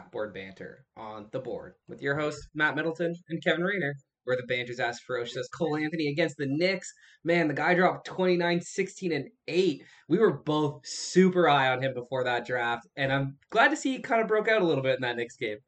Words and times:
backboard 0.00 0.32
banter 0.32 0.84
on 0.96 1.26
the 1.32 1.38
board 1.38 1.74
with 1.88 2.00
your 2.00 2.18
hosts 2.18 2.48
Matt 2.54 2.74
Middleton 2.74 3.14
and 3.28 3.44
Kevin 3.44 3.64
Rayner, 3.64 3.94
where 4.24 4.36
the 4.36 4.46
banter's 4.46 4.80
as 4.80 4.98
ferocious 5.00 5.36
as 5.36 5.48
Cole 5.48 5.76
Anthony 5.76 6.08
against 6.08 6.36
the 6.38 6.46
Knicks. 6.46 6.92
Man, 7.22 7.48
the 7.48 7.54
guy 7.54 7.74
dropped 7.74 8.06
29, 8.06 8.62
16, 8.62 9.12
and 9.12 9.28
8. 9.46 9.84
We 10.08 10.18
were 10.18 10.32
both 10.32 10.80
super 10.84 11.48
high 11.48 11.68
on 11.68 11.82
him 11.82 11.92
before 11.92 12.24
that 12.24 12.46
draft, 12.46 12.86
and 12.96 13.12
I'm 13.12 13.36
glad 13.50 13.68
to 13.68 13.76
see 13.76 13.92
he 13.92 13.98
kind 13.98 14.22
of 14.22 14.28
broke 14.28 14.48
out 14.48 14.62
a 14.62 14.64
little 14.64 14.82
bit 14.82 14.96
in 14.96 15.02
that 15.02 15.16
Knicks 15.16 15.36
game. 15.36 15.58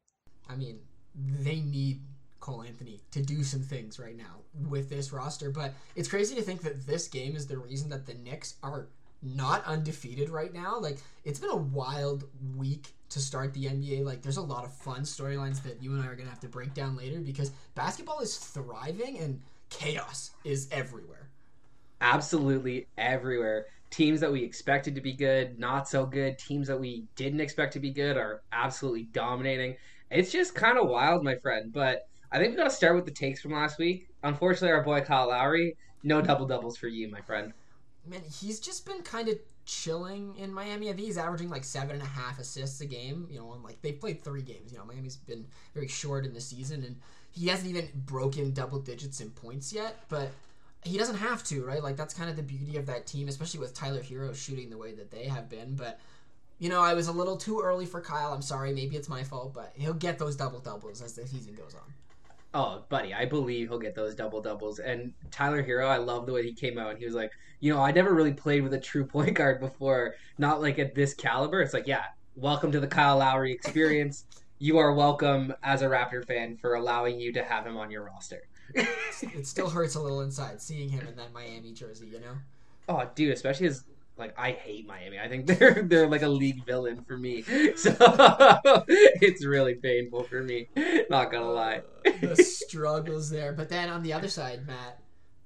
I 0.49 0.55
mean, 0.55 0.79
they 1.15 1.61
need 1.61 2.01
Cole 2.39 2.63
Anthony 2.63 3.01
to 3.11 3.21
do 3.21 3.43
some 3.43 3.61
things 3.61 3.99
right 3.99 4.17
now 4.17 4.41
with 4.67 4.89
this 4.89 5.13
roster, 5.13 5.51
but 5.51 5.73
it's 5.95 6.09
crazy 6.09 6.35
to 6.35 6.41
think 6.41 6.61
that 6.63 6.87
this 6.87 7.07
game 7.07 7.35
is 7.35 7.45
the 7.45 7.57
reason 7.57 7.89
that 7.89 8.07
the 8.07 8.15
Knicks 8.15 8.55
are 8.63 8.87
not 9.23 9.63
undefeated 9.65 10.29
right 10.29 10.53
now. 10.53 10.79
Like 10.79 10.97
it's 11.23 11.39
been 11.39 11.49
a 11.49 11.55
wild 11.55 12.25
week 12.55 12.93
to 13.09 13.19
start 13.19 13.53
the 13.53 13.65
NBA. 13.65 14.03
Like 14.03 14.21
there's 14.21 14.37
a 14.37 14.41
lot 14.41 14.63
of 14.63 14.73
fun 14.73 15.01
storylines 15.01 15.61
that 15.63 15.81
you 15.81 15.93
and 15.93 16.01
I 16.03 16.07
are 16.07 16.15
gonna 16.15 16.29
have 16.29 16.39
to 16.41 16.47
break 16.47 16.73
down 16.73 16.95
later 16.95 17.19
because 17.19 17.51
basketball 17.75 18.19
is 18.19 18.37
thriving 18.37 19.19
and 19.19 19.41
chaos 19.69 20.31
is 20.43 20.67
everywhere. 20.71 21.29
Absolutely 22.01 22.87
everywhere. 22.97 23.67
Teams 23.89 24.19
that 24.19 24.31
we 24.31 24.43
expected 24.43 24.95
to 24.95 25.01
be 25.01 25.13
good, 25.13 25.59
not 25.59 25.87
so 25.87 26.05
good. 26.05 26.37
Teams 26.37 26.67
that 26.67 26.79
we 26.79 27.05
didn't 27.15 27.39
expect 27.39 27.73
to 27.73 27.79
be 27.79 27.91
good 27.91 28.17
are 28.17 28.41
absolutely 28.51 29.03
dominating. 29.13 29.75
It's 30.09 30.31
just 30.31 30.55
kind 30.55 30.77
of 30.77 30.87
wild, 30.87 31.23
my 31.23 31.35
friend. 31.35 31.71
But 31.71 32.07
I 32.31 32.39
think 32.39 32.51
we 32.51 32.57
got 32.57 32.63
to 32.65 32.75
start 32.75 32.95
with 32.95 33.05
the 33.05 33.11
takes 33.11 33.41
from 33.41 33.53
last 33.53 33.77
week. 33.77 34.07
Unfortunately, 34.23 34.71
our 34.71 34.83
boy 34.83 35.01
Kyle 35.01 35.29
Lowry, 35.29 35.77
no 36.01 36.21
double 36.21 36.47
doubles 36.47 36.75
for 36.75 36.87
you, 36.87 37.07
my 37.09 37.21
friend 37.21 37.53
man, 38.05 38.21
he's 38.39 38.59
just 38.59 38.85
been 38.85 39.01
kind 39.01 39.29
of 39.29 39.37
chilling 39.65 40.35
in 40.37 40.53
Miami. 40.53 40.89
I 40.89 40.93
think 40.93 41.05
he's 41.05 41.17
averaging 41.17 41.49
like 41.49 41.63
seven 41.63 41.91
and 41.91 42.01
a 42.01 42.07
half 42.07 42.39
assists 42.39 42.81
a 42.81 42.85
game. 42.85 43.27
You 43.29 43.39
know, 43.39 43.49
on 43.49 43.63
like 43.63 43.81
they've 43.81 43.99
played 43.99 44.23
three 44.23 44.41
games. 44.41 44.71
You 44.71 44.79
know, 44.79 44.85
Miami's 44.85 45.17
been 45.17 45.45
very 45.73 45.87
short 45.87 46.25
in 46.25 46.33
the 46.33 46.41
season, 46.41 46.83
and 46.83 46.95
he 47.31 47.47
hasn't 47.47 47.69
even 47.69 47.89
broken 48.05 48.53
double 48.53 48.79
digits 48.79 49.21
in 49.21 49.29
points 49.31 49.73
yet. 49.73 50.03
But 50.09 50.29
he 50.83 50.97
doesn't 50.97 51.15
have 51.15 51.43
to, 51.45 51.63
right? 51.63 51.81
Like 51.81 51.95
that's 51.95 52.13
kind 52.13 52.29
of 52.29 52.35
the 52.35 52.43
beauty 52.43 52.77
of 52.77 52.85
that 52.87 53.07
team, 53.07 53.27
especially 53.27 53.59
with 53.59 53.73
Tyler 53.73 54.01
Herro 54.01 54.35
shooting 54.35 54.69
the 54.69 54.77
way 54.77 54.93
that 54.93 55.11
they 55.11 55.25
have 55.25 55.49
been. 55.49 55.75
But 55.75 55.99
you 56.59 56.69
know, 56.69 56.81
I 56.81 56.93
was 56.93 57.07
a 57.07 57.11
little 57.11 57.37
too 57.37 57.61
early 57.61 57.85
for 57.85 58.01
Kyle. 58.01 58.33
I'm 58.33 58.41
sorry. 58.41 58.73
Maybe 58.73 58.95
it's 58.95 59.09
my 59.09 59.23
fault, 59.23 59.53
but 59.53 59.73
he'll 59.75 59.93
get 59.93 60.19
those 60.19 60.35
double 60.35 60.59
doubles 60.59 61.01
as 61.01 61.13
the 61.13 61.27
season 61.27 61.55
goes 61.55 61.73
on. 61.73 61.93
Oh, 62.55 62.83
buddy, 62.89 63.13
I 63.13 63.25
believe 63.25 63.69
he'll 63.69 63.79
get 63.79 63.95
those 63.95 64.13
double 64.13 64.41
doubles. 64.41 64.79
And 64.79 65.13
Tyler 65.31 65.63
Herro, 65.63 65.87
I 65.87 65.97
love 65.97 66.27
the 66.27 66.33
way 66.33 66.43
he 66.43 66.53
came 66.53 66.77
out 66.77 66.91
and 66.91 66.99
he 66.99 67.05
was 67.05 67.15
like, 67.15 67.31
you 67.59 67.73
know, 67.73 67.81
I 67.81 67.91
never 67.91 68.13
really 68.13 68.33
played 68.33 68.61
with 68.61 68.73
a 68.73 68.79
true 68.79 69.05
point 69.07 69.33
guard 69.33 69.59
before, 69.59 70.15
not 70.37 70.61
like 70.61 70.77
at 70.77 70.93
this 70.93 71.13
caliber. 71.13 71.61
It's 71.61 71.73
like, 71.73 71.87
yeah, 71.87 72.03
welcome 72.35 72.71
to 72.71 72.79
the 72.79 72.87
Kyle 72.87 73.17
Lowry 73.17 73.51
experience. 73.51 74.25
you 74.59 74.77
are 74.77 74.93
welcome 74.93 75.53
as 75.63 75.81
a 75.81 75.85
Raptor 75.85 76.25
fan 76.25 76.57
for 76.57 76.75
allowing 76.75 77.19
you 77.19 77.33
to 77.33 77.43
have 77.43 77.65
him 77.65 77.75
on 77.75 77.89
your 77.89 78.03
roster. 78.03 78.43
it 78.75 79.47
still 79.47 79.69
hurts 79.69 79.95
a 79.95 80.01
little 80.01 80.21
inside 80.21 80.61
seeing 80.61 80.89
him 80.89 81.07
in 81.07 81.15
that 81.15 81.33
Miami 81.33 81.73
jersey, 81.73 82.07
you 82.07 82.19
know? 82.19 82.35
Oh, 82.87 83.09
dude, 83.15 83.33
especially 83.33 83.67
his 83.67 83.83
like 84.17 84.37
I 84.37 84.51
hate 84.51 84.85
Miami. 84.87 85.19
I 85.19 85.27
think 85.27 85.47
they're 85.47 85.81
they're 85.83 86.07
like 86.07 86.21
a 86.21 86.29
league 86.29 86.65
villain 86.65 87.03
for 87.03 87.17
me. 87.17 87.41
So 87.75 87.95
it's 88.87 89.43
really 89.43 89.75
painful 89.75 90.23
for 90.23 90.43
me. 90.43 90.69
Not 91.09 91.31
gonna 91.31 91.51
lie. 91.51 91.81
The 92.27 92.43
struggles 92.43 93.29
there. 93.29 93.53
But 93.53 93.69
then 93.69 93.89
on 93.89 94.03
the 94.03 94.13
other 94.13 94.29
side, 94.29 94.65
Matt, 94.67 94.99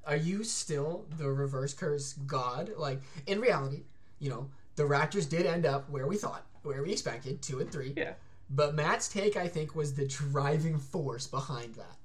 are 0.05 0.15
you 0.15 0.43
still 0.43 1.05
the 1.17 1.29
reverse 1.29 1.73
curse 1.73 2.13
god? 2.13 2.71
Like 2.77 3.01
in 3.25 3.39
reality, 3.39 3.83
you 4.19 4.29
know, 4.29 4.49
the 4.75 4.83
Raptors 4.83 5.27
did 5.27 5.45
end 5.45 5.65
up 5.65 5.89
where 5.89 6.07
we 6.07 6.17
thought, 6.17 6.45
where 6.63 6.83
we 6.83 6.91
expected, 6.91 7.41
two 7.41 7.59
and 7.59 7.71
three. 7.71 7.93
Yeah. 7.95 8.13
But 8.49 8.75
Matt's 8.75 9.09
take, 9.09 9.35
I 9.35 9.47
think, 9.47 9.75
was 9.75 9.93
the 9.93 10.07
driving 10.07 10.77
force 10.77 11.27
behind 11.27 11.75
that 11.75 11.97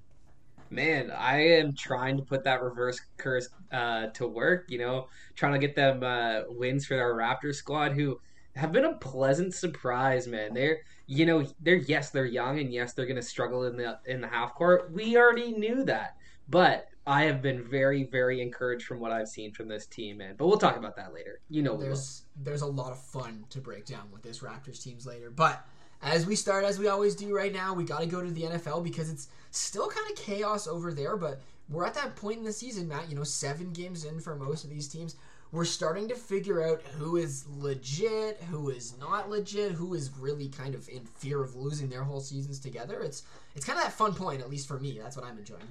man, 0.73 1.11
I 1.11 1.41
am 1.41 1.75
trying 1.75 2.17
to 2.17 2.23
put 2.23 2.45
that 2.45 2.63
reverse 2.63 3.01
curse 3.19 3.49
uh, 3.71 4.07
to 4.09 4.27
work. 4.27 4.65
You 4.69 4.79
know, 4.79 5.09
trying 5.37 5.53
to 5.53 5.59
get 5.59 5.77
them 5.77 6.03
uh, 6.03 6.43
wins 6.49 6.87
for 6.87 7.01
our 7.01 7.15
Raptors 7.15 7.57
squad, 7.57 7.93
who 7.93 8.19
have 8.57 8.73
been 8.73 8.85
a 8.85 8.95
pleasant 8.95 9.55
surprise. 9.55 10.27
Man, 10.27 10.55
they're 10.55 10.81
you 11.13 11.27
know 11.27 11.47
they're 11.61 11.77
yes 11.77 12.09
they're 12.09 12.25
young 12.25 12.59
and 12.59 12.73
yes 12.73 12.95
they're 12.95 13.07
going 13.07 13.17
to 13.17 13.23
struggle 13.23 13.65
in 13.65 13.77
the 13.77 13.99
in 14.07 14.23
the 14.23 14.27
half 14.27 14.55
court. 14.55 14.91
We 14.93 15.17
already 15.19 15.53
knew 15.53 15.85
that, 15.85 16.17
but 16.49 16.89
I 17.07 17.25
have 17.25 17.43
been 17.43 17.63
very 17.63 18.05
very 18.05 18.41
encouraged 18.41 18.87
from 18.87 18.99
what 18.99 19.13
I've 19.13 19.29
seen 19.29 19.53
from 19.53 19.69
this 19.69 19.87
team, 19.87 20.23
and 20.23 20.39
But 20.39 20.47
we'll 20.47 20.57
talk 20.57 20.77
about 20.79 20.97
that 20.97 21.13
later. 21.13 21.41
You 21.51 21.63
know, 21.63 21.77
there's 21.77 22.23
there's 22.43 22.63
a 22.63 22.67
lot 22.67 22.93
of 22.93 22.99
fun 22.99 23.45
to 23.51 23.61
break 23.61 23.85
down 23.85 24.11
with 24.11 24.23
this 24.23 24.39
Raptors 24.39 24.83
teams 24.83 25.05
later, 25.05 25.31
but 25.31 25.67
as 26.01 26.27
we 26.27 26.35
start, 26.35 26.65
as 26.65 26.79
we 26.79 26.89
always 26.89 27.15
do 27.15 27.37
right 27.37 27.53
now, 27.53 27.75
we 27.75 27.85
got 27.85 28.01
to 28.01 28.07
go 28.07 28.23
to 28.23 28.31
the 28.31 28.43
NFL 28.43 28.83
because 28.83 29.11
it's 29.11 29.29
still 29.51 29.89
kind 29.89 30.11
of 30.11 30.17
chaos 30.17 30.67
over 30.67 30.95
there. 30.95 31.17
But 31.19 31.43
we're 31.69 31.85
at 31.85 31.95
that 31.95 32.17
point 32.17 32.39
in 32.39 32.45
the 32.45 32.53
season, 32.53 32.89
Matt. 32.89 33.11
You 33.11 33.17
know, 33.17 33.23
seven 33.23 33.73
games 33.73 34.07
in 34.07 34.19
for 34.19 34.35
most 34.35 34.65
of 34.65 34.71
these 34.71 34.89
teams. 34.89 35.17
We're 35.53 35.67
starting 35.67 36.09
to 36.09 36.15
figure 36.15 36.63
out 36.63 36.81
who 36.99 37.17
is 37.17 37.45
legit, 37.47 38.43
who 38.51 38.71
is 38.71 38.97
not 38.99 39.29
legit, 39.29 39.73
who 39.73 39.93
is 39.93 40.11
really 40.19 40.49
kind 40.49 40.75
of 40.75 40.89
in 40.89 41.05
fear 41.05 41.43
of 41.43 41.55
losing 41.55 41.91
their 41.91 42.03
whole 42.03 42.21
seasons 42.21 42.59
together. 42.59 43.01
It's 43.03 43.25
it's 43.55 43.67
kind 43.67 43.79
of 43.79 43.85
that 43.85 43.93
fun 43.93 44.15
point, 44.15 44.41
at 44.41 44.49
least 44.49 44.67
for 44.67 44.81
me. 44.81 44.99
That's 44.99 45.15
what 45.15 45.27
I'm 45.27 45.37
enjoying. 45.37 45.69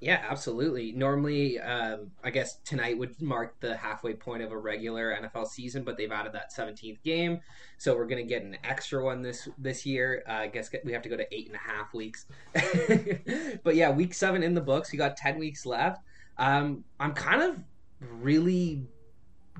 Yeah, 0.00 0.24
absolutely. 0.28 0.92
Normally, 0.92 1.60
um, 1.60 2.10
I 2.24 2.30
guess 2.30 2.56
tonight 2.64 2.96
would 2.96 3.20
mark 3.20 3.60
the 3.60 3.76
halfway 3.76 4.14
point 4.14 4.42
of 4.42 4.50
a 4.50 4.56
regular 4.56 5.14
NFL 5.14 5.46
season, 5.46 5.84
but 5.84 5.98
they've 5.98 6.10
added 6.10 6.32
that 6.32 6.54
17th 6.54 7.02
game, 7.02 7.40
so 7.76 7.94
we're 7.94 8.06
going 8.06 8.26
to 8.26 8.28
get 8.28 8.42
an 8.42 8.56
extra 8.64 9.04
one 9.04 9.20
this 9.20 9.46
this 9.58 9.84
year. 9.84 10.24
Uh, 10.26 10.32
I 10.32 10.46
guess 10.48 10.70
we 10.84 10.92
have 10.92 11.02
to 11.02 11.10
go 11.10 11.18
to 11.18 11.34
eight 11.34 11.46
and 11.46 11.54
a 11.54 11.58
half 11.58 11.92
weeks. 11.92 12.26
but 13.62 13.76
yeah, 13.76 13.90
week 13.90 14.14
seven 14.14 14.42
in 14.42 14.54
the 14.54 14.60
books. 14.60 14.90
We 14.90 14.98
got 14.98 15.18
10 15.18 15.38
weeks 15.38 15.66
left. 15.66 16.02
Um, 16.38 16.82
I'm 16.98 17.12
kind 17.12 17.42
of 17.42 17.58
really 18.00 18.86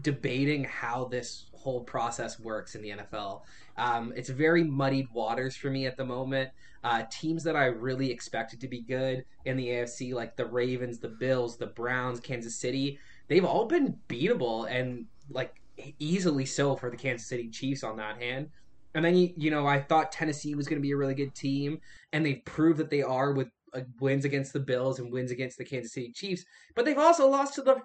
debating 0.02 0.64
how 0.64 1.06
this 1.06 1.46
whole 1.52 1.82
process 1.82 2.40
works 2.40 2.74
in 2.74 2.82
the 2.82 2.90
NFL. 2.90 3.42
Um, 3.76 4.12
it's 4.16 4.30
very 4.30 4.64
muddied 4.64 5.08
waters 5.12 5.56
for 5.56 5.70
me 5.70 5.86
at 5.86 5.96
the 5.96 6.04
moment. 6.04 6.50
Uh, 6.82 7.02
teams 7.10 7.44
that 7.44 7.56
I 7.56 7.66
really 7.66 8.10
expected 8.10 8.60
to 8.60 8.68
be 8.68 8.80
good 8.80 9.24
in 9.44 9.56
the 9.56 9.68
AFC, 9.68 10.14
like 10.14 10.36
the 10.36 10.46
Ravens, 10.46 10.98
the 10.98 11.08
Bills, 11.08 11.58
the 11.58 11.66
Browns, 11.66 12.20
Kansas 12.20 12.56
City, 12.56 12.98
they've 13.28 13.44
all 13.44 13.66
been 13.66 13.96
beatable 14.08 14.70
and 14.70 15.06
like 15.28 15.60
easily 15.98 16.46
so 16.46 16.76
for 16.76 16.90
the 16.90 16.96
Kansas 16.96 17.28
City 17.28 17.48
Chiefs 17.48 17.84
on 17.84 17.96
that 17.98 18.20
hand. 18.20 18.48
And 18.94 19.04
then 19.04 19.16
you, 19.16 19.50
know, 19.50 19.66
I 19.66 19.80
thought 19.80 20.10
Tennessee 20.10 20.54
was 20.54 20.66
going 20.66 20.80
to 20.80 20.82
be 20.82 20.90
a 20.90 20.96
really 20.96 21.14
good 21.14 21.34
team, 21.34 21.80
and 22.12 22.26
they've 22.26 22.44
proved 22.44 22.78
that 22.80 22.90
they 22.90 23.02
are 23.02 23.32
with 23.32 23.48
uh, 23.72 23.82
wins 24.00 24.24
against 24.24 24.52
the 24.52 24.58
Bills 24.58 24.98
and 24.98 25.12
wins 25.12 25.30
against 25.30 25.58
the 25.58 25.64
Kansas 25.64 25.92
City 25.92 26.10
Chiefs. 26.12 26.44
But 26.74 26.84
they've 26.84 26.98
also 26.98 27.28
lost 27.28 27.54
to 27.54 27.62
the 27.62 27.76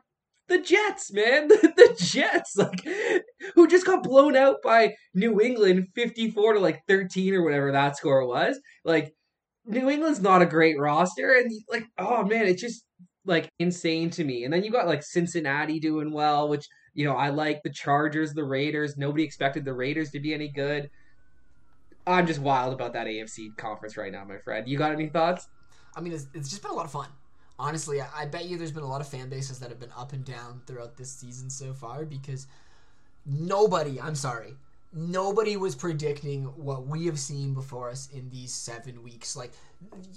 the 0.48 0.60
Jets, 0.60 1.12
man, 1.12 1.48
the, 1.50 1.74
the, 1.76 1.96
Jets, 1.98 2.56
like 2.58 2.86
who 3.56 3.68
just 3.68 3.86
got 3.86 4.04
blown 4.04 4.36
out 4.36 4.58
by 4.64 4.94
New 5.14 5.42
England, 5.42 5.88
fifty-four 5.96 6.54
to 6.54 6.60
like 6.60 6.82
thirteen 6.88 7.34
or 7.34 7.44
whatever 7.44 7.72
that 7.72 7.98
score 7.98 8.28
was. 8.28 8.60
Like 8.84 9.14
New 9.66 9.90
England's 9.90 10.22
not 10.22 10.42
a 10.42 10.46
great 10.46 10.80
roster, 10.80 11.34
and 11.34 11.52
like 11.70 11.86
oh 11.98 12.24
man, 12.24 12.46
it's 12.46 12.62
just 12.62 12.84
like 13.26 13.50
insane 13.60 14.10
to 14.12 14.24
me. 14.24 14.44
And 14.44 14.54
then 14.54 14.64
you 14.64 14.72
got 14.72 14.88
like 14.88 15.04
Cincinnati 15.04 15.80
doing 15.80 16.12
well, 16.12 16.48
which 16.48 16.66
you 16.94 17.06
know 17.06 17.16
I 17.16 17.30
like 17.30 17.62
the 17.64 17.72
Chargers, 17.72 18.34
the 18.34 18.44
Raiders. 18.44 18.98
Nobody 18.98 19.24
expected 19.24 19.66
the 19.66 19.74
Raiders 19.74 20.12
to 20.12 20.20
be 20.20 20.34
any 20.34 20.50
good. 20.50 20.90
I'm 22.08 22.28
just 22.28 22.40
wild 22.40 22.72
about 22.72 22.94
that 22.94 23.08
AFC 23.08 23.58
conference 23.58 23.98
right 23.98 24.12
now, 24.12 24.24
my 24.26 24.38
friend. 24.38 24.68
You 24.68 24.78
got 24.78 24.92
any 24.92 25.08
thoughts? 25.08 25.48
I 25.96 26.02
mean, 26.02 26.14
it's, 26.14 26.28
it's 26.36 26.52
just 26.52 26.62
been 26.62 26.70
a 26.70 26.76
lot 26.76 26.86
of 26.86 26.92
fun 26.92 27.08
honestly, 27.58 28.02
I 28.02 28.26
bet 28.26 28.46
you 28.46 28.58
there's 28.58 28.72
been 28.72 28.84
a 28.84 28.88
lot 28.88 29.02
of 29.02 29.08
fan 29.08 29.30
bases 29.30 29.60
that 29.60 29.70
have 29.70 29.80
been 29.80 29.94
up 29.98 30.14
and 30.14 30.24
down 30.26 30.62
throughout 30.66 30.98
this 30.98 31.10
season 31.10 31.50
so 31.50 31.74
far 31.74 32.06
because 32.06 32.48
nobody, 33.26 34.00
I'm 34.00 34.16
sorry, 34.16 34.56
nobody 34.94 35.58
was 35.58 35.76
predicting 35.76 36.46
what 36.56 36.88
we 36.88 37.06
have 37.06 37.20
seen 37.20 37.54
before 37.54 37.90
us 37.90 38.10
in 38.14 38.30
these 38.30 38.54
seven 38.54 39.04
weeks. 39.04 39.36
Like, 39.36 39.52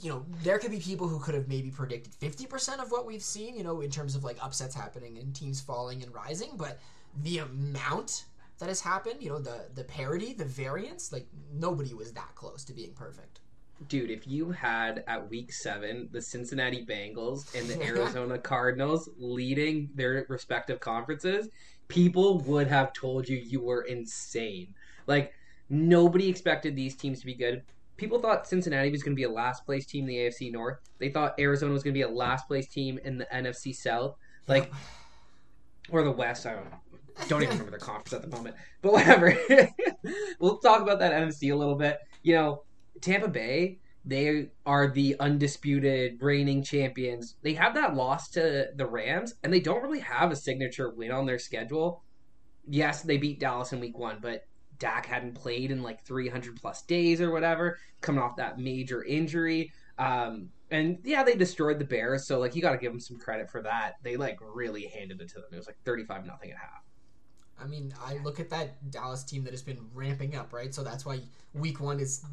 you 0.01 0.11
know, 0.11 0.25
there 0.43 0.59
could 0.59 0.71
be 0.71 0.79
people 0.79 1.09
who 1.09 1.19
could 1.19 1.35
have 1.35 1.49
maybe 1.49 1.71
predicted 1.71 2.13
50% 2.21 2.81
of 2.81 2.91
what 2.91 3.07
we've 3.07 3.23
seen, 3.23 3.57
you 3.57 3.65
know, 3.65 3.81
in 3.81 3.91
terms 3.91 4.15
of 4.15 4.25
like 4.25 4.43
upsets 4.43 4.75
happening 4.75 5.19
and 5.19 5.35
teams 5.35 5.61
falling 5.61 6.03
and 6.03 6.15
rising, 6.15 6.51
but 6.57 6.79
the 7.23 7.39
amount 7.39 8.25
that 8.59 8.69
has 8.69 8.81
happened, 8.81 9.23
you 9.23 9.29
know, 9.29 9.39
the 9.39 9.67
the 9.75 9.85
parity, 9.85 10.33
the 10.33 10.45
variance, 10.45 11.13
like 11.13 11.27
nobody 11.53 11.95
was 11.95 12.13
that 12.13 12.35
close 12.35 12.65
to 12.65 12.73
being 12.73 12.93
perfect 12.93 13.39
dude, 13.87 14.11
if 14.11 14.27
you 14.27 14.51
had 14.51 15.05
at 15.07 15.31
week 15.31 15.53
seven 15.53 16.09
the 16.11 16.21
Cincinnati 16.21 16.85
Bengals 16.85 17.55
and 17.55 17.69
the 17.69 17.81
Arizona 17.87 18.39
Cardinals 18.39 19.09
leading 19.19 19.91
their 19.95 20.27
respective 20.29 20.81
conferences, 20.81 21.49
people 21.87 22.41
would 22.41 22.67
have 22.67 22.93
told 22.93 23.29
you 23.29 23.37
you 23.37 23.63
were 23.63 23.83
insane. 23.83 24.75
Like, 25.07 25.33
nobody 25.71 26.29
expected 26.29 26.75
these 26.75 26.97
teams 26.97 27.21
to 27.21 27.27
be 27.27 27.35
good. 27.35 27.63
People 27.97 28.21
thought 28.21 28.47
Cincinnati 28.47 28.91
was 28.91 29.03
going 29.03 29.15
to 29.15 29.21
be 29.21 29.25
a 29.25 29.31
last 29.31 29.65
place 29.65 29.87
team 29.87 30.05
in 30.05 30.09
the 30.09 30.17
AFC 30.17 30.53
North. 30.53 30.79
They 30.99 31.09
thought 31.09 31.39
Arizona 31.39 31.73
was 31.73 31.83
going 31.83 31.95
to 31.95 31.99
be 31.99 32.03
a 32.03 32.09
last 32.09 32.47
place 32.47 32.69
team 32.69 32.99
in 33.05 33.19
the 33.19 33.27
NFC 33.33 33.75
South. 33.75 34.17
Like, 34.47 34.71
or 35.91 36.03
the 36.03 36.11
West. 36.11 36.47
I 36.47 36.55
don't 36.55 36.71
know. 36.71 36.79
Don't 37.27 37.43
even 37.43 37.59
remember 37.59 37.77
the 37.77 37.85
conference 37.85 38.13
at 38.13 38.23
the 38.23 38.29
moment. 38.29 38.55
But 38.83 38.93
whatever. 38.93 39.37
we'll 40.39 40.59
talk 40.59 40.83
about 40.83 41.01
that 41.01 41.13
NFC 41.13 41.53
a 41.53 41.57
little 41.57 41.75
bit. 41.75 41.99
You 42.23 42.35
know, 42.35 42.63
Tampa 43.01 43.29
Bay, 43.29 43.79
they 44.05 44.49
are 44.65 44.91
the 44.91 45.17
undisputed 45.21 46.23
reigning 46.23 46.63
champions. 46.63 47.37
They 47.43 47.55
have 47.55 47.75
that 47.75 47.95
loss 47.95 48.31
to 48.31 48.69
the 48.75 48.87
Rams, 48.87 49.35
and 49.43 49.53
they 49.53 49.61
don't 49.61 49.83
really 49.83 50.01
have 50.01 50.31
a 50.31 50.37
signature 50.37 50.91
win 50.91 51.11
on 51.11 51.27
their 51.27 51.39
schedule. 51.39 52.03
Yes, 52.67 53.03
they 53.03 53.19
beat 53.19 53.41
Dallas 53.41 53.73
in 53.73 53.81
week 53.81 53.99
one, 53.99 54.19
but 54.21 54.45
Dak 54.79 55.07
hadn't 55.07 55.35
played 55.35 55.71
in 55.71 55.83
like 55.83 56.05
300 56.05 56.57
plus 56.57 56.83
days 56.83 57.21
or 57.21 57.31
whatever, 57.31 57.79
coming 58.01 58.23
off 58.23 58.37
that 58.37 58.59
major 58.59 59.05
injury. 59.05 59.73
Um, 59.99 60.51
and 60.71 60.99
yeah, 61.05 61.25
they 61.25 61.35
destroyed 61.35 61.79
the 61.79 61.85
Bears, 61.85 62.27
so 62.27 62.39
like 62.39 62.55
you 62.55 62.63
got 62.63 62.73
to 62.73 62.79
give 62.79 62.93
them 62.93 63.01
some 63.01 63.19
credit 63.19 63.51
for 63.51 63.63
that. 63.63 63.95
They 64.03 64.17
like 64.17 64.39
really 64.41 64.87
handed 64.87 65.21
it 65.21 65.29
to 65.31 65.35
them. 65.37 65.47
It 65.53 65.57
was 65.57 65.67
like 65.67 65.79
35 65.85 66.27
nothing 66.27 66.51
at 66.51 66.59
half. 66.59 66.83
I 67.61 67.67
mean, 67.67 67.93
I 68.01 68.19
look 68.23 68.39
at 68.39 68.51
that 68.51 68.91
Dallas 68.91 69.25
team 69.25 69.45
that 69.45 69.53
has 69.53 69.63
been 69.63 69.81
ramping 69.93 70.37
up, 70.37 70.53
right? 70.53 70.73
So 70.73 70.85
that's 70.85 71.05
why 71.05 71.21
week 71.55 71.81
one 71.81 71.99
is 71.99 72.25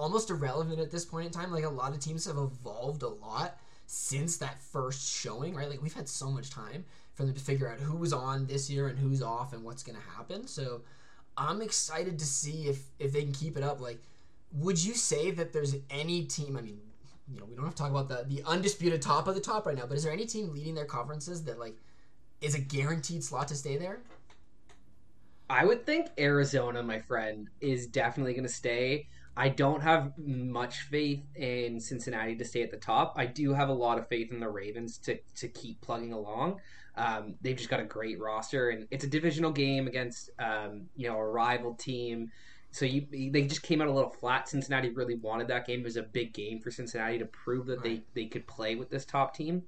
almost 0.00 0.30
irrelevant 0.30 0.80
at 0.80 0.90
this 0.90 1.04
point 1.04 1.26
in 1.26 1.32
time. 1.32 1.52
Like 1.52 1.64
a 1.64 1.68
lot 1.68 1.92
of 1.92 2.00
teams 2.00 2.24
have 2.24 2.38
evolved 2.38 3.02
a 3.02 3.08
lot 3.08 3.58
since 3.86 4.38
that 4.38 4.60
first 4.60 5.14
showing, 5.14 5.54
right? 5.54 5.68
Like 5.68 5.82
we've 5.82 5.94
had 5.94 6.08
so 6.08 6.30
much 6.30 6.48
time 6.50 6.84
for 7.12 7.24
them 7.24 7.34
to 7.34 7.40
figure 7.40 7.68
out 7.68 7.78
who 7.78 7.96
was 7.96 8.12
on 8.12 8.46
this 8.46 8.70
year 8.70 8.88
and 8.88 8.98
who's 8.98 9.22
off 9.22 9.52
and 9.52 9.62
what's 9.62 9.82
going 9.82 9.98
to 9.98 10.16
happen. 10.16 10.46
So 10.46 10.80
I'm 11.36 11.60
excited 11.60 12.18
to 12.18 12.24
see 12.24 12.66
if 12.66 12.82
if 12.98 13.12
they 13.12 13.22
can 13.22 13.32
keep 13.32 13.56
it 13.58 13.62
up. 13.62 13.80
Like, 13.80 13.98
would 14.54 14.82
you 14.82 14.94
say 14.94 15.30
that 15.32 15.52
there's 15.52 15.76
any 15.90 16.24
team? 16.24 16.56
I 16.56 16.62
mean, 16.62 16.80
you 17.32 17.38
know, 17.38 17.46
we 17.46 17.54
don't 17.54 17.64
have 17.64 17.74
to 17.74 17.82
talk 17.82 17.90
about 17.90 18.08
the 18.08 18.24
the 18.26 18.42
undisputed 18.46 19.02
top 19.02 19.28
of 19.28 19.34
the 19.34 19.40
top 19.40 19.66
right 19.66 19.76
now, 19.76 19.86
but 19.86 19.98
is 19.98 20.04
there 20.04 20.12
any 20.12 20.24
team 20.24 20.52
leading 20.52 20.74
their 20.74 20.86
conferences 20.86 21.44
that 21.44 21.58
like 21.58 21.76
is 22.40 22.54
a 22.54 22.60
guaranteed 22.60 23.22
slot 23.22 23.48
to 23.48 23.54
stay 23.54 23.76
there? 23.76 24.00
I 25.50 25.64
would 25.64 25.84
think 25.84 26.06
Arizona, 26.16 26.80
my 26.82 27.00
friend, 27.00 27.48
is 27.60 27.88
definitely 27.88 28.34
going 28.34 28.46
to 28.46 28.52
stay. 28.52 29.08
I 29.36 29.48
don't 29.48 29.80
have 29.82 30.12
much 30.18 30.82
faith 30.82 31.24
in 31.34 31.80
Cincinnati 31.80 32.36
to 32.36 32.44
stay 32.44 32.62
at 32.62 32.70
the 32.70 32.76
top. 32.76 33.14
I 33.16 33.26
do 33.26 33.54
have 33.54 33.68
a 33.68 33.72
lot 33.72 33.98
of 33.98 34.08
faith 34.08 34.32
in 34.32 34.40
the 34.40 34.48
Ravens 34.48 34.98
to 34.98 35.18
to 35.36 35.48
keep 35.48 35.80
plugging 35.80 36.12
along. 36.12 36.60
Um, 36.96 37.34
they've 37.40 37.56
just 37.56 37.70
got 37.70 37.80
a 37.80 37.84
great 37.84 38.20
roster, 38.20 38.70
and 38.70 38.86
it's 38.90 39.04
a 39.04 39.06
divisional 39.06 39.52
game 39.52 39.86
against 39.86 40.30
um, 40.38 40.82
you 40.96 41.08
know 41.08 41.16
a 41.16 41.26
rival 41.26 41.74
team. 41.74 42.30
So 42.72 42.84
you 42.84 43.06
they 43.30 43.42
just 43.42 43.62
came 43.62 43.80
out 43.80 43.88
a 43.88 43.92
little 43.92 44.10
flat. 44.10 44.48
Cincinnati 44.48 44.90
really 44.90 45.16
wanted 45.16 45.48
that 45.48 45.66
game. 45.66 45.80
It 45.80 45.84
was 45.84 45.96
a 45.96 46.02
big 46.02 46.32
game 46.32 46.60
for 46.60 46.70
Cincinnati 46.70 47.18
to 47.18 47.26
prove 47.26 47.66
that 47.66 47.80
right. 47.80 48.02
they 48.14 48.22
they 48.22 48.28
could 48.28 48.46
play 48.46 48.74
with 48.74 48.90
this 48.90 49.04
top 49.04 49.34
team. 49.34 49.62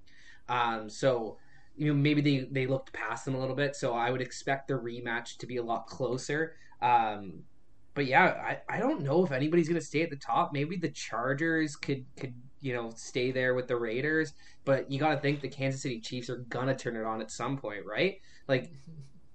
Um, 0.49 0.89
so 0.89 1.39
you 1.77 1.87
know 1.87 1.95
maybe 1.95 2.21
they 2.21 2.49
they 2.51 2.67
looked 2.67 2.93
past 2.93 3.25
them 3.25 3.35
a 3.35 3.41
little 3.41 3.57
bit. 3.57 3.77
So 3.77 3.95
I 3.95 4.11
would 4.11 4.21
expect 4.21 4.69
the 4.69 4.75
rematch 4.75 5.39
to 5.39 5.47
be 5.47 5.57
a 5.57 5.63
lot 5.63 5.87
closer. 5.87 6.57
Um, 6.81 7.45
but 7.95 8.07
yeah, 8.07 8.57
I, 8.69 8.77
I 8.77 8.79
don't 8.79 9.03
know 9.03 9.25
if 9.25 9.33
anybody's 9.33 9.69
gonna 9.69 9.81
stay 9.81 10.03
at 10.03 10.11
the 10.11 10.17
top. 10.17 10.53
Maybe 10.53 10.77
the 10.77 10.91
Chargers 10.91 11.77
could 11.77 12.05
could 12.17 12.35
you 12.61 12.73
know 12.73 12.91
stay 12.97 13.31
there 13.31 13.55
with 13.55 13.69
the 13.69 13.77
Raiders, 13.77 14.33
but 14.65 14.91
you 14.91 14.99
got 14.99 15.15
to 15.15 15.21
think 15.21 15.41
the 15.41 15.49
Kansas 15.49 15.83
City 15.83 16.01
Chiefs 16.01 16.31
are 16.31 16.39
gonna 16.49 16.77
turn 16.77 16.97
it 16.97 17.05
on 17.05 17.21
at 17.21 17.31
some 17.31 17.59
point, 17.59 17.85
right? 17.85 18.21
Like 18.49 18.73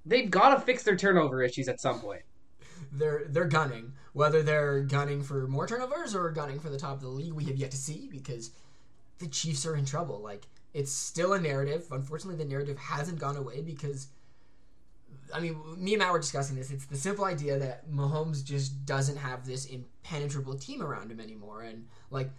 they've 0.05 0.29
got 0.29 0.55
to 0.55 0.61
fix 0.61 0.83
their 0.83 0.95
turnover 0.95 1.43
issues 1.43 1.67
at 1.67 1.79
some 1.79 1.99
point. 1.99 2.23
They're 2.91 3.25
they're 3.27 3.45
gunning. 3.45 3.93
Whether 4.13 4.41
they're 4.41 4.81
gunning 4.81 5.21
for 5.21 5.47
more 5.47 5.67
turnovers 5.67 6.15
or 6.15 6.31
gunning 6.31 6.59
for 6.59 6.69
the 6.69 6.79
top 6.79 6.95
of 6.95 7.01
the 7.01 7.09
league, 7.09 7.33
we 7.33 7.45
have 7.45 7.57
yet 7.57 7.71
to 7.71 7.77
see 7.77 8.07
because 8.11 8.51
the 9.19 9.27
Chiefs 9.27 9.65
are 9.65 9.75
in 9.75 9.85
trouble. 9.85 10.19
Like 10.21 10.47
it's 10.73 10.91
still 10.91 11.33
a 11.33 11.39
narrative. 11.39 11.85
Unfortunately, 11.91 12.43
the 12.43 12.49
narrative 12.49 12.77
hasn't 12.77 13.19
gone 13.19 13.35
away 13.35 13.61
because 13.61 14.07
I 15.33 15.39
mean, 15.39 15.57
me 15.77 15.93
and 15.93 15.99
Matt 15.99 16.11
were 16.11 16.19
discussing 16.19 16.55
this. 16.55 16.71
It's 16.71 16.85
the 16.85 16.97
simple 16.97 17.25
idea 17.25 17.59
that 17.59 17.89
Mahomes 17.89 18.43
just 18.43 18.85
doesn't 18.85 19.17
have 19.17 19.45
this 19.45 19.65
impenetrable 19.65 20.55
team 20.55 20.81
around 20.81 21.11
him 21.11 21.19
anymore, 21.19 21.61
and 21.61 21.85
like 22.11 22.29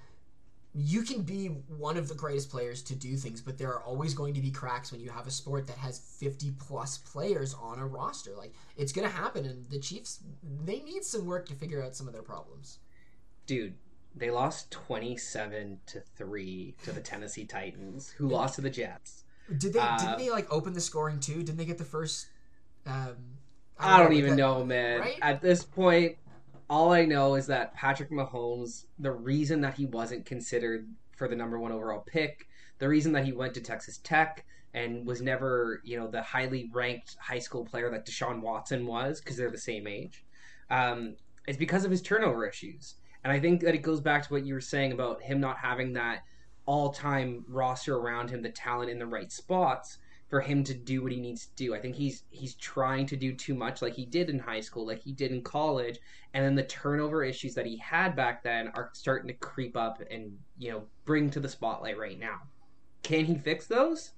you 0.75 1.03
can 1.03 1.23
be 1.23 1.47
one 1.47 1.97
of 1.97 2.09
the 2.09 2.15
greatest 2.15 2.51
players 2.51 2.83
to 2.83 2.95
do 2.95 3.17
things, 3.17 3.41
but 3.41 3.59
there 3.59 3.69
are 3.69 3.83
always 3.83 4.15
going 4.15 4.35
to 4.35 4.41
be 4.41 4.51
cracks 4.51 4.93
when 4.93 5.01
you 5.01 5.11
have 5.11 5.27
a 5.27 5.31
sport 5.31 5.67
that 5.67 5.79
has 5.79 5.99
50 5.99 6.53
plus 6.59 6.99
players 6.99 7.55
on 7.61 7.79
a 7.79 7.87
roster. 7.87 8.33
Like, 8.37 8.53
it's 8.77 8.93
going 8.93 9.09
to 9.09 9.15
happen, 9.15 9.47
and 9.47 9.69
the 9.71 9.81
Chiefs, 9.81 10.21
they 10.65 10.81
need 10.81 11.05
some 11.05 11.27
work 11.27 11.49
to 11.49 11.55
figure 11.55 11.83
out 11.83 11.97
some 11.97 12.07
of 12.07 12.13
their 12.13 12.23
problems. 12.23 12.79
Dude, 13.47 13.75
they 14.15 14.31
lost 14.31 14.71
27 14.71 15.81
to 15.87 16.01
3 16.01 16.75
to 16.85 16.93
the 16.93 17.01
Tennessee 17.01 17.45
Titans, 17.45 18.11
who 18.11 18.29
lost 18.29 18.57
to 18.57 18.61
the 18.61 18.71
Jets. 18.71 19.25
Did 19.57 19.73
they, 19.73 19.81
uh, 19.81 19.99
didn't 19.99 20.19
they, 20.19 20.31
like, 20.31 20.53
open 20.53 20.75
the 20.75 20.81
scoring 20.81 21.19
too? 21.19 21.43
Didn't 21.43 21.57
they 21.57 21.65
get 21.65 21.79
the 21.79 21.85
first. 21.85 22.27
Um, 22.89 23.17
I 23.79 23.91
don't, 23.91 24.01
I 24.01 24.03
don't 24.03 24.13
even 24.15 24.31
that, 24.31 24.37
know, 24.37 24.65
man. 24.65 25.01
Right? 25.01 25.19
At 25.23 25.41
this 25.41 25.63
point, 25.63 26.17
all 26.71 26.93
I 26.93 27.05
know 27.05 27.35
is 27.35 27.47
that 27.47 27.75
Patrick 27.75 28.11
Mahomes, 28.11 28.87
the 28.99 29.13
reason 29.13 29.61
that 29.61 29.75
he 29.75 29.87
wasn't 29.87 30.27
considered 30.27 30.89
for 31.17 31.29
the 31.29 31.37
number 31.37 31.59
one 31.59 31.73
overall 31.73 32.05
pick, 32.07 32.49
the 32.79 32.89
reason 32.89 33.13
that 33.13 33.25
he 33.25 33.33
went 33.33 33.55
to 33.55 33.61
Texas 33.61 33.99
Tech 34.03 34.45
and 34.75 35.07
was 35.07 35.23
never, 35.23 35.81
you 35.85 35.99
know, 35.99 36.09
the 36.09 36.23
highly 36.23 36.71
ranked 36.73 37.17
high 37.21 37.39
school 37.39 37.65
player 37.65 37.91
that 37.91 38.07
Deshaun 38.07 38.41
Watson 38.41 38.87
was, 38.87 39.21
because 39.21 39.37
they're 39.37 39.51
the 39.51 39.59
same 39.59 39.87
age, 39.87 40.25
um, 40.71 41.17
is 41.47 41.57
because 41.57 41.85
of 41.85 41.91
his 41.91 42.03
turnover 42.03 42.47
issues. 42.47 42.95
And 43.25 43.33
I 43.33 43.41
think 43.41 43.63
that 43.63 43.75
it 43.75 43.79
goes 43.79 44.01
back 44.01 44.27
to 44.27 44.33
what 44.33 44.45
you 44.45 44.55
were 44.55 44.61
saying 44.61 44.93
about 44.93 45.23
him 45.23 45.41
not 45.41 45.59
having 45.59 45.95
that 45.95 46.23
all 46.67 46.93
time 46.93 47.45
roster 47.49 47.97
around 47.97 48.31
him, 48.31 48.43
the 48.43 48.51
talent 48.51 48.91
in 48.91 48.99
the 48.99 49.07
right 49.07 49.33
spots 49.33 49.99
for 50.29 50.41
him 50.41 50.63
to 50.63 50.75
do 50.75 51.03
what 51.03 51.11
he 51.11 51.21
needs 51.21 51.47
to 51.47 51.57
do. 51.57 51.75
I 51.75 51.81
think 51.81 51.97
he's 51.97 52.25
he's 52.31 52.55
trying 52.55 53.07
to 53.07 53.17
do 53.17 53.33
too 53.33 53.55
much 53.55 53.81
like 53.81 53.95
he 53.95 54.05
did 54.05 54.29
in 54.29 54.39
high 54.39 54.61
school, 54.61 54.87
like 54.87 55.01
he 55.01 55.13
did 55.13 55.33
in 55.33 55.43
college, 55.43 55.99
and 56.35 56.45
then 56.45 56.55
the 56.55 56.65
turnover 56.65 57.25
issues 57.25 57.55
that 57.55 57.67
he 57.67 57.79
had 57.79 58.15
back 58.15 58.43
then 58.43 58.69
are 58.75 58.91
starting 58.93 59.29
to 59.29 59.35
creep 59.35 59.77
up 59.77 60.03
and, 60.11 60.37
you 60.59 60.71
know, 60.71 60.83
bring 61.05 61.31
to 61.31 61.41
the 61.41 61.49
spotlight 61.49 61.99
right 61.99 62.19
now. 62.19 62.41
Can 63.03 63.25
he 63.25 63.37
fix 63.37 63.67
those? 63.67 64.13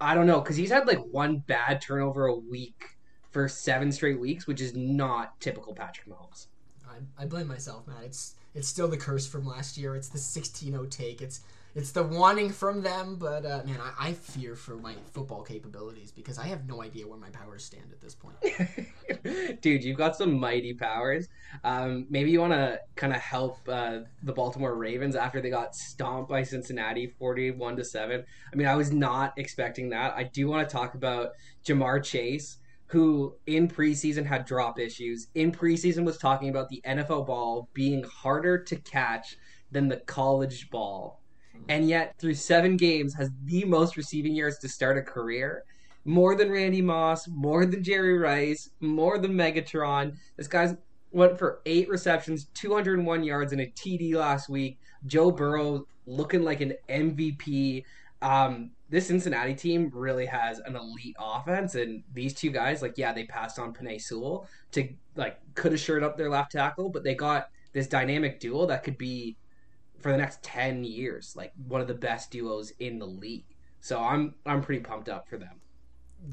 I 0.00 0.14
don't 0.14 0.26
know 0.26 0.40
cuz 0.40 0.56
he's 0.56 0.70
had 0.70 0.86
like 0.86 1.04
one 1.04 1.38
bad 1.38 1.80
turnover 1.80 2.26
a 2.26 2.34
week 2.34 2.96
for 3.30 3.48
7 3.48 3.92
straight 3.92 4.18
weeks, 4.18 4.46
which 4.46 4.60
is 4.60 4.74
not 4.74 5.38
typical 5.40 5.74
Patrick 5.74 6.08
Mahomes. 6.08 6.46
I, 6.88 7.22
I 7.22 7.26
blame 7.26 7.48
myself, 7.48 7.86
man. 7.86 8.04
It's 8.04 8.36
it's 8.54 8.68
still 8.68 8.88
the 8.88 8.96
curse 8.96 9.26
from 9.26 9.44
last 9.44 9.76
year. 9.76 9.96
It's 9.96 10.08
the 10.08 10.18
16-0 10.18 10.88
take. 10.88 11.20
It's 11.20 11.40
it's 11.74 11.90
the 11.90 12.04
wanting 12.04 12.50
from 12.50 12.82
them, 12.82 13.16
but 13.16 13.44
uh, 13.44 13.62
man, 13.66 13.80
I, 13.80 14.08
I, 14.08 14.12
fear 14.12 14.54
for 14.54 14.76
my 14.76 14.94
football 15.12 15.42
capabilities 15.42 16.12
because 16.12 16.38
I 16.38 16.46
have 16.46 16.68
no 16.68 16.82
idea 16.82 17.08
where 17.08 17.18
my 17.18 17.30
powers 17.30 17.64
stand 17.64 17.86
at 17.90 18.00
this 18.00 18.14
point. 18.14 18.36
Dude, 19.60 19.82
you've 19.82 19.98
got 19.98 20.14
some 20.14 20.38
mighty 20.38 20.72
powers. 20.72 21.26
Um, 21.64 22.06
maybe 22.08 22.30
you 22.30 22.40
want 22.40 22.52
to 22.52 22.78
kind 22.94 23.12
of 23.12 23.20
help 23.20 23.58
uh, 23.68 24.00
the 24.22 24.32
Baltimore 24.32 24.76
Ravens 24.76 25.16
after 25.16 25.40
they 25.40 25.50
got 25.50 25.74
stomped 25.74 26.30
by 26.30 26.44
Cincinnati, 26.44 27.08
forty-one 27.08 27.76
to 27.76 27.84
seven. 27.84 28.24
I 28.52 28.56
mean, 28.56 28.68
I 28.68 28.76
was 28.76 28.92
not 28.92 29.32
expecting 29.36 29.88
that. 29.90 30.14
I 30.14 30.22
do 30.22 30.46
want 30.46 30.68
to 30.68 30.72
talk 30.72 30.94
about 30.94 31.30
Ja'Marr 31.66 32.04
Chase 32.04 32.58
who 32.86 33.34
in 33.46 33.66
preseason 33.66 34.24
had 34.24 34.44
drop 34.44 34.78
issues. 34.78 35.26
In 35.34 35.50
preseason 35.50 36.04
was 36.04 36.18
talking 36.18 36.50
about 36.50 36.68
the 36.68 36.80
NFL 36.86 37.26
ball 37.26 37.68
being 37.72 38.04
harder 38.04 38.58
to 38.58 38.76
catch 38.76 39.36
than 39.72 39.88
the 39.88 39.96
college 39.96 40.70
ball 40.70 41.23
and 41.68 41.88
yet 41.88 42.14
through 42.18 42.34
seven 42.34 42.76
games 42.76 43.14
has 43.14 43.30
the 43.44 43.64
most 43.64 43.96
receiving 43.96 44.34
yards 44.34 44.58
to 44.58 44.68
start 44.68 44.98
a 44.98 45.02
career. 45.02 45.64
More 46.04 46.34
than 46.34 46.50
Randy 46.50 46.82
Moss, 46.82 47.26
more 47.28 47.64
than 47.64 47.82
Jerry 47.82 48.18
Rice, 48.18 48.68
more 48.80 49.18
than 49.18 49.32
Megatron. 49.32 50.14
This 50.36 50.46
guy's 50.46 50.76
went 51.12 51.38
for 51.38 51.60
eight 51.64 51.88
receptions, 51.88 52.48
201 52.54 53.24
yards, 53.24 53.52
and 53.52 53.60
a 53.60 53.66
TD 53.66 54.14
last 54.14 54.48
week. 54.48 54.78
Joe 55.06 55.30
Burrow 55.30 55.86
looking 56.06 56.42
like 56.42 56.60
an 56.60 56.74
MVP. 56.88 57.84
Um, 58.20 58.70
this 58.90 59.06
Cincinnati 59.06 59.54
team 59.54 59.90
really 59.94 60.26
has 60.26 60.58
an 60.58 60.76
elite 60.76 61.16
offense, 61.18 61.74
and 61.74 62.02
these 62.12 62.34
two 62.34 62.50
guys, 62.50 62.82
like, 62.82 62.98
yeah, 62.98 63.12
they 63.12 63.24
passed 63.24 63.58
on 63.58 63.72
Penei 63.72 64.00
Sewell 64.00 64.46
to 64.72 64.88
like 65.16 65.38
could 65.54 65.72
have 65.72 65.80
shored 65.80 66.02
up 66.02 66.16
their 66.16 66.30
left 66.30 66.52
tackle, 66.52 66.90
but 66.90 67.04
they 67.04 67.14
got 67.14 67.48
this 67.72 67.86
dynamic 67.86 68.40
duo 68.40 68.66
that 68.66 68.82
could 68.82 68.98
be 68.98 69.36
for 70.04 70.12
the 70.12 70.18
next 70.18 70.42
10 70.42 70.84
years 70.84 71.34
like 71.34 71.50
one 71.66 71.80
of 71.80 71.88
the 71.88 71.94
best 71.94 72.30
duos 72.30 72.72
in 72.78 72.98
the 72.98 73.06
league. 73.06 73.46
So 73.80 73.98
i'm 73.98 74.34
i'm 74.44 74.60
pretty 74.60 74.82
pumped 74.82 75.08
up 75.08 75.26
for 75.26 75.38
them. 75.38 75.62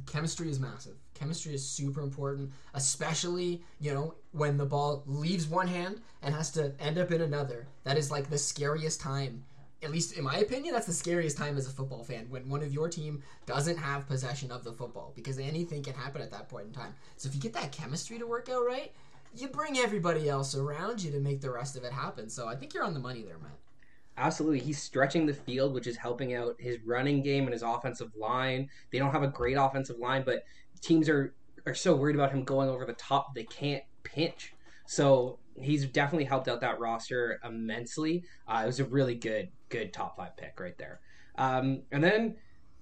Chemistry 0.06 0.50
is 0.50 0.60
massive. 0.60 0.98
Chemistry 1.14 1.54
is 1.54 1.66
super 1.66 2.02
important 2.02 2.52
especially 2.74 3.64
you 3.80 3.94
know 3.94 4.16
when 4.34 4.58
the 4.58 4.66
ball 4.66 5.04
leaves 5.06 5.48
one 5.48 5.70
hand 5.70 6.02
and 6.22 6.36
has 6.36 6.52
to 6.52 6.74
end 6.82 6.98
up 6.98 7.12
in 7.12 7.22
another. 7.22 7.66
That 7.86 7.98
is 7.98 8.12
like 8.12 8.30
the 8.30 8.38
scariest 8.38 9.00
time 9.00 9.46
at 9.82 9.90
least 9.90 10.18
in 10.18 10.26
my 10.26 10.36
opinion 10.40 10.74
that's 10.74 10.88
the 10.88 10.92
scariest 10.92 11.38
time 11.38 11.56
as 11.56 11.66
a 11.66 11.72
football 11.72 12.04
fan 12.04 12.26
when 12.28 12.50
one 12.50 12.62
of 12.64 12.74
your 12.74 12.90
team 12.90 13.24
doesn't 13.46 13.78
have 13.78 14.06
possession 14.06 14.52
of 14.52 14.66
the 14.66 14.74
football 14.74 15.14
because 15.16 15.40
anything 15.40 15.82
can 15.82 15.94
happen 15.94 16.22
at 16.22 16.30
that 16.32 16.50
point 16.50 16.68
in 16.68 16.74
time. 16.74 16.94
So 17.16 17.30
if 17.30 17.36
you 17.36 17.40
get 17.40 17.54
that 17.54 17.72
chemistry 17.72 18.20
to 18.20 18.28
work 18.28 18.50
out 18.50 18.66
right 18.66 18.92
you 19.36 19.48
bring 19.48 19.78
everybody 19.78 20.28
else 20.28 20.56
around 20.56 21.02
you 21.02 21.12
to 21.12 21.20
make 21.20 21.42
the 21.42 21.50
rest 21.50 21.76
of 21.78 21.84
it 21.84 21.92
happen 21.92 22.30
so 22.30 22.48
i 22.48 22.56
think 22.56 22.74
you're 22.74 22.84
on 22.84 22.94
the 22.94 23.00
money 23.00 23.24
there 23.24 23.38
man 23.40 23.52
Absolutely. 24.18 24.60
He's 24.60 24.82
stretching 24.82 25.26
the 25.26 25.34
field, 25.34 25.74
which 25.74 25.88
is 25.88 25.98
helping 25.98 26.36
out 26.36 26.56
his 26.60 26.78
running 26.86 27.24
game 27.24 27.46
and 27.46 27.54
his 27.54 27.64
offensive 27.64 28.12
line. 28.16 28.70
They 28.92 29.00
don't 29.00 29.12
have 29.12 29.24
a 29.24 29.28
great 29.28 29.56
offensive 29.56 29.98
line, 29.98 30.24
but 30.26 30.44
teams 30.82 31.08
are, 31.08 31.34
are 31.66 31.74
so 31.74 31.96
worried 31.96 32.16
about 32.16 32.32
him 32.32 32.44
going 32.44 32.70
over 32.70 32.86
the 32.86 32.94
top 32.94 33.34
they 33.34 33.46
can't 33.46 33.84
pinch. 34.04 34.54
So 34.86 35.40
he's 35.60 35.86
definitely 35.86 36.26
helped 36.26 36.48
out 36.48 36.62
that 36.62 36.80
roster 36.80 37.40
immensely. 37.44 38.24
Uh, 38.48 38.62
it 38.64 38.68
was 38.68 38.80
a 38.80 38.86
really 38.86 39.16
good, 39.16 39.50
good 39.70 39.94
top 39.94 40.18
five 40.18 40.36
pick 40.36 40.60
right 40.60 40.78
there. 40.78 41.00
Um, 41.38 41.84
and 41.92 42.04
then 42.04 42.36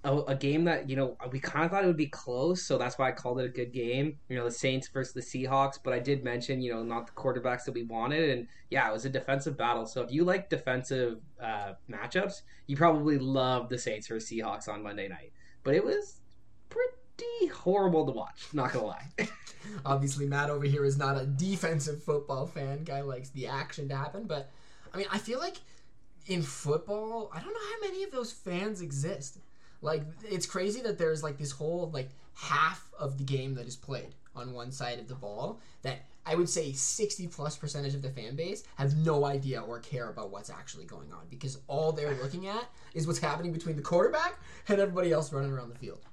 a, 0.03 0.17
a, 0.29 0.35
game 0.35 0.63
that 0.63 0.89
you 0.89 0.95
know 0.95 1.17
we 1.31 1.39
kind 1.39 1.65
of 1.65 1.71
thought 1.71 1.83
it 1.83 1.87
would 1.87 1.97
be 1.97 2.07
close, 2.07 2.61
so 2.61 2.77
that's 2.77 2.97
why 2.97 3.09
I 3.09 3.11
called 3.11 3.39
it 3.39 3.45
a 3.45 3.49
good 3.49 3.73
game. 3.73 4.17
You 4.29 4.37
know, 4.37 4.45
the 4.45 4.51
Saints 4.51 4.87
versus 4.87 5.13
the 5.13 5.21
Seahawks, 5.21 5.77
but 5.83 5.93
I 5.93 5.99
did 5.99 6.23
mention 6.23 6.61
you 6.61 6.73
know 6.73 6.83
not 6.83 7.07
the 7.07 7.13
quarterbacks 7.13 7.65
that 7.65 7.73
we 7.73 7.83
wanted, 7.83 8.29
and 8.29 8.47
yeah, 8.69 8.89
it 8.89 8.93
was 8.93 9.05
a 9.05 9.09
defensive 9.09 9.57
battle. 9.57 9.85
So 9.85 10.01
if 10.01 10.11
you 10.11 10.23
like 10.23 10.49
defensive 10.49 11.19
uh, 11.41 11.73
matchups, 11.89 12.41
you 12.67 12.77
probably 12.77 13.17
love 13.17 13.67
the 13.67 13.77
Saints 13.77 14.07
versus 14.07 14.29
Seahawks 14.29 14.69
on 14.69 14.83
Monday 14.83 15.09
night. 15.09 15.33
But 15.63 15.75
it 15.75 15.83
was 15.83 16.21
pretty 16.69 17.47
horrible 17.53 18.05
to 18.05 18.13
watch. 18.13 18.47
Not 18.53 18.71
gonna 18.71 18.85
lie. 18.85 19.07
Obviously, 19.85 20.25
Matt 20.25 20.49
over 20.49 20.65
here 20.65 20.85
is 20.85 20.97
not 20.97 21.21
a 21.21 21.25
defensive 21.25 22.01
football 22.03 22.45
fan. 22.47 22.85
Guy 22.85 23.01
likes 23.01 23.31
the 23.31 23.47
action 23.47 23.89
to 23.89 23.97
happen, 23.97 24.23
but 24.23 24.49
I 24.93 24.97
mean, 24.97 25.07
I 25.11 25.17
feel 25.17 25.39
like 25.39 25.57
in 26.27 26.41
football, 26.41 27.29
I 27.33 27.41
don't 27.41 27.53
know 27.53 27.59
how 27.59 27.87
many 27.87 28.03
of 28.03 28.11
those 28.11 28.31
fans 28.31 28.81
exist. 28.81 29.39
Like 29.81 30.03
it's 30.23 30.45
crazy 30.45 30.81
that 30.81 30.97
there's 30.97 31.23
like 31.23 31.37
this 31.37 31.51
whole 31.51 31.89
like 31.93 32.09
half 32.35 32.89
of 32.97 33.17
the 33.17 33.23
game 33.23 33.55
that 33.55 33.67
is 33.67 33.75
played 33.75 34.15
on 34.35 34.53
one 34.53 34.71
side 34.71 34.99
of 34.99 35.07
the 35.07 35.15
ball 35.15 35.59
that 35.81 36.05
I 36.25 36.35
would 36.35 36.49
say 36.49 36.73
60 36.73 37.27
plus 37.27 37.57
percentage 37.57 37.95
of 37.95 38.01
the 38.01 38.09
fan 38.09 38.35
base 38.35 38.63
have 38.75 38.95
no 38.97 39.25
idea 39.25 39.61
or 39.61 39.79
care 39.79 40.09
about 40.09 40.31
what's 40.31 40.49
actually 40.49 40.85
going 40.85 41.11
on 41.11 41.25
because 41.29 41.59
all 41.67 41.91
they're 41.91 42.15
looking 42.21 42.47
at 42.47 42.69
is 42.93 43.07
what's 43.07 43.19
happening 43.19 43.51
between 43.51 43.75
the 43.75 43.81
quarterback 43.81 44.39
and 44.67 44.79
everybody 44.79 45.11
else 45.11 45.33
running 45.33 45.51
around 45.51 45.69
the 45.69 45.79
field. 45.79 46.05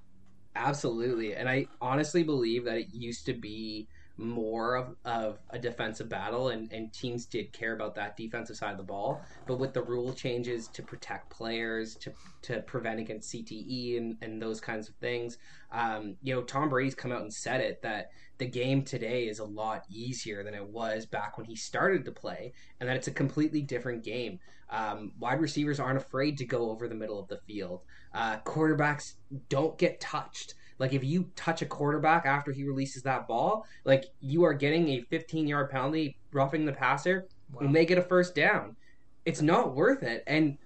Absolutely. 0.54 1.34
And 1.34 1.48
I 1.48 1.66
honestly 1.82 2.22
believe 2.22 2.64
that 2.64 2.78
it 2.78 2.88
used 2.92 3.26
to 3.26 3.34
be 3.34 3.88
more 4.18 4.76
of, 4.76 4.96
of 5.04 5.38
a 5.50 5.58
defensive 5.58 6.08
battle 6.08 6.48
and, 6.48 6.72
and 6.72 6.92
teams 6.92 7.26
did 7.26 7.52
care 7.52 7.74
about 7.74 7.94
that 7.94 8.16
defensive 8.16 8.56
side 8.56 8.72
of 8.72 8.78
the 8.78 8.82
ball. 8.82 9.22
But 9.46 9.58
with 9.58 9.74
the 9.74 9.82
rule 9.82 10.12
changes 10.12 10.68
to 10.68 10.82
protect 10.82 11.30
players 11.30 11.94
to, 11.96 12.12
to 12.42 12.60
prevent 12.62 13.00
against 13.00 13.32
cte 13.32 13.96
and, 13.96 14.16
and 14.22 14.40
those 14.40 14.60
kinds 14.60 14.88
of 14.88 14.94
things 14.96 15.38
um, 15.72 16.16
you 16.22 16.34
know 16.34 16.42
tom 16.42 16.68
brady's 16.68 16.94
come 16.94 17.12
out 17.12 17.22
and 17.22 17.32
said 17.32 17.60
it 17.60 17.82
that 17.82 18.10
the 18.38 18.46
game 18.46 18.82
today 18.82 19.24
is 19.24 19.38
a 19.38 19.44
lot 19.44 19.84
easier 19.90 20.42
than 20.42 20.54
it 20.54 20.66
was 20.66 21.06
back 21.06 21.38
when 21.38 21.46
he 21.46 21.56
started 21.56 22.04
to 22.04 22.12
play 22.12 22.52
and 22.80 22.88
that 22.88 22.96
it's 22.96 23.08
a 23.08 23.12
completely 23.12 23.62
different 23.62 24.04
game. 24.04 24.38
Um, 24.68 25.12
wide 25.18 25.40
receivers 25.40 25.80
aren't 25.80 25.96
afraid 25.96 26.36
to 26.38 26.44
go 26.44 26.70
over 26.70 26.88
the 26.88 26.94
middle 26.94 27.18
of 27.18 27.28
the 27.28 27.38
field. 27.46 27.84
Uh, 28.12 28.38
quarterbacks 28.40 29.14
don't 29.48 29.78
get 29.78 30.00
touched 30.00 30.54
like 30.78 30.92
if 30.92 31.02
you 31.02 31.30
touch 31.36 31.62
a 31.62 31.66
quarterback 31.66 32.26
after 32.26 32.52
he 32.52 32.64
releases 32.64 33.02
that 33.02 33.26
ball, 33.26 33.66
like 33.84 34.06
you 34.20 34.44
are 34.44 34.54
getting 34.54 34.88
a 34.90 35.00
15 35.02 35.46
yard 35.46 35.70
penalty 35.70 36.18
roughing 36.32 36.64
the 36.64 36.72
passer 36.72 37.26
wow. 37.52 37.60
and 37.60 37.74
they 37.74 37.86
get 37.86 37.98
a 37.98 38.02
first 38.02 38.34
down. 38.34 38.76
It's 39.24 39.42
not 39.42 39.74
worth 39.74 40.02
it. 40.02 40.22
And 40.26 40.58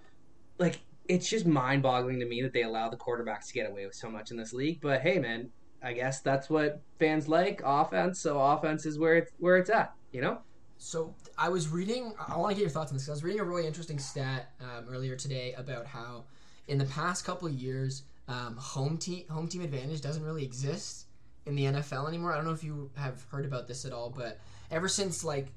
like 0.59 0.81
it's 1.09 1.29
just 1.29 1.47
mind 1.47 1.83
boggling 1.83 2.21
to 2.21 2.27
me 2.27 2.43
that 2.43 2.53
they 2.53 2.63
allow 2.63 2.89
the 2.89 2.97
quarterbacks 2.97 3.49
to 3.49 3.55
get 3.55 3.69
away 3.69 3.87
with 3.87 3.95
so 3.95 4.11
much 4.11 4.31
in 4.31 4.37
this 4.37 4.53
league. 4.53 4.81
But 4.81 5.01
hey 5.01 5.19
man, 5.19 5.51
I 5.83 5.93
guess 5.93 6.21
that's 6.21 6.51
what 6.51 6.83
fans 6.99 7.29
like, 7.29 7.63
offense, 7.65 8.21
so 8.21 8.41
offense 8.41 8.87
is 8.87 8.99
where 8.99 9.17
it's 9.17 9.33
where 9.39 9.57
it's 9.57 9.71
at, 9.71 9.95
you 10.13 10.21
know? 10.21 10.39
So 10.79 11.15
I 11.37 11.49
was 11.51 11.69
reading. 11.69 12.15
I 12.27 12.37
want 12.39 12.51
to 12.51 12.55
get 12.55 12.63
your 12.63 12.71
thoughts 12.71 12.91
on 12.91 12.97
this. 12.97 13.09
I 13.09 13.13
was 13.13 13.23
reading 13.23 13.41
a 13.41 13.45
really 13.45 13.67
interesting 13.67 13.99
stat 13.99 14.53
um, 14.61 14.87
earlier 14.89 15.15
today 15.15 15.53
about 15.59 15.87
how, 15.87 16.25
in 16.69 16.79
the 16.79 16.87
past 16.87 17.25
couple 17.25 17.49
years, 17.51 18.05
um, 18.29 18.57
home 18.57 18.99
team 18.99 19.25
home 19.29 19.49
team 19.49 19.63
advantage 19.63 20.01
doesn't 20.01 20.25
really 20.25 20.45
exist 20.45 21.07
in 21.47 21.55
the 21.55 21.65
NFL 21.65 22.09
anymore. 22.09 22.33
I 22.33 22.37
don't 22.37 22.45
know 22.45 22.53
if 22.53 22.65
you 22.65 22.91
have 22.97 23.25
heard 23.31 23.45
about 23.45 23.67
this 23.67 23.85
at 23.85 23.93
all, 23.93 24.11
but 24.11 24.39
ever 24.71 24.89
since 24.89 25.25
like 25.25 25.49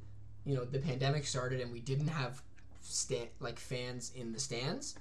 you 0.45 0.55
know 0.55 0.65
the 0.65 0.79
pandemic 0.79 1.25
started 1.25 1.61
and 1.61 1.71
we 1.71 1.79
didn't 1.79 2.07
have 2.07 2.41
like 3.39 3.59
fans 3.59 4.11
in 4.15 4.33
the 4.33 4.39
stands, 4.39 4.95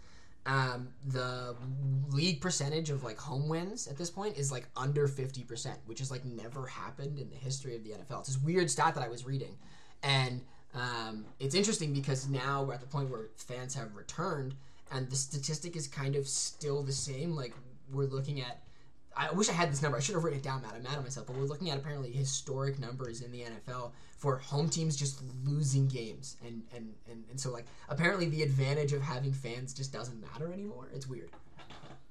um, 0.47 0.89
the 1.09 1.57
league 2.11 2.41
percentage 2.41 2.91
of 2.91 3.03
like 3.05 3.19
home 3.19 3.49
wins 3.49 3.87
at 3.87 3.97
this 3.97 4.11
point 4.11 4.37
is 4.37 4.53
like 4.53 4.69
under 4.77 5.09
fifty 5.09 5.43
percent, 5.43 5.79
which 5.87 6.01
has 6.01 6.11
like 6.11 6.25
never 6.25 6.67
happened 6.67 7.19
in 7.19 7.29
the 7.31 7.37
history 7.37 7.77
of 7.77 7.85
the 7.85 7.91
NFL. 7.91 8.21
It's 8.21 8.29
this 8.29 8.43
weird 8.43 8.71
stat 8.71 8.95
that 8.95 9.05
I 9.05 9.09
was 9.09 9.25
reading, 9.25 9.57
and 10.03 10.43
um, 10.75 11.27
it's 11.39 11.55
interesting 11.55 11.93
because 11.93 12.29
now 12.29 12.63
we're 12.63 12.75
at 12.75 12.81
the 12.81 12.87
point 12.87 13.11
where 13.11 13.29
fans 13.37 13.75
have 13.75 13.95
returned 13.95 14.55
and 14.93 15.09
the 15.11 15.17
statistic 15.17 15.77
is 15.77 15.89
kind 15.89 16.17
of 16.17 16.29
still 16.29 16.83
the 16.83 16.93
same. 16.93 17.35
Like 17.35 17.55
we're 17.91 18.07
looking 18.07 18.41
at. 18.41 18.63
I 19.15 19.31
wish 19.31 19.51
I 19.51 19.53
had 19.53 19.71
this 19.71 19.83
number. 19.83 19.99
I 19.99 20.01
should 20.01 20.15
have 20.15 20.25
written 20.25 20.41
it 20.41 20.43
down, 20.43 20.63
Matt. 20.63 20.73
I'm 20.75 20.83
mad 20.83 20.95
at 20.95 21.03
myself. 21.03 21.27
But 21.27 21.37
we're 21.37 21.45
looking 21.45 21.69
at 21.69 21.77
apparently 21.77 22.11
historic 22.11 22.79
numbers 22.79 23.21
in 23.21 23.31
the 23.31 23.43
NFL 23.43 23.93
for 24.17 24.39
home 24.39 24.71
teams 24.71 24.97
just 24.97 25.23
losing 25.45 25.87
games, 25.89 26.37
and 26.47 26.63
and 26.75 26.95
and, 27.11 27.25
and 27.31 27.39
so 27.39 27.51
like 27.51 27.67
apparently 27.89 28.29
the 28.29 28.43
advantage 28.43 28.93
of 28.93 29.03
having 29.03 29.33
fans 29.33 29.75
just 29.75 29.93
doesn't 29.93 30.21
matter 30.21 30.53
anymore. 30.53 30.89
It's 30.95 31.07
weird. 31.07 31.31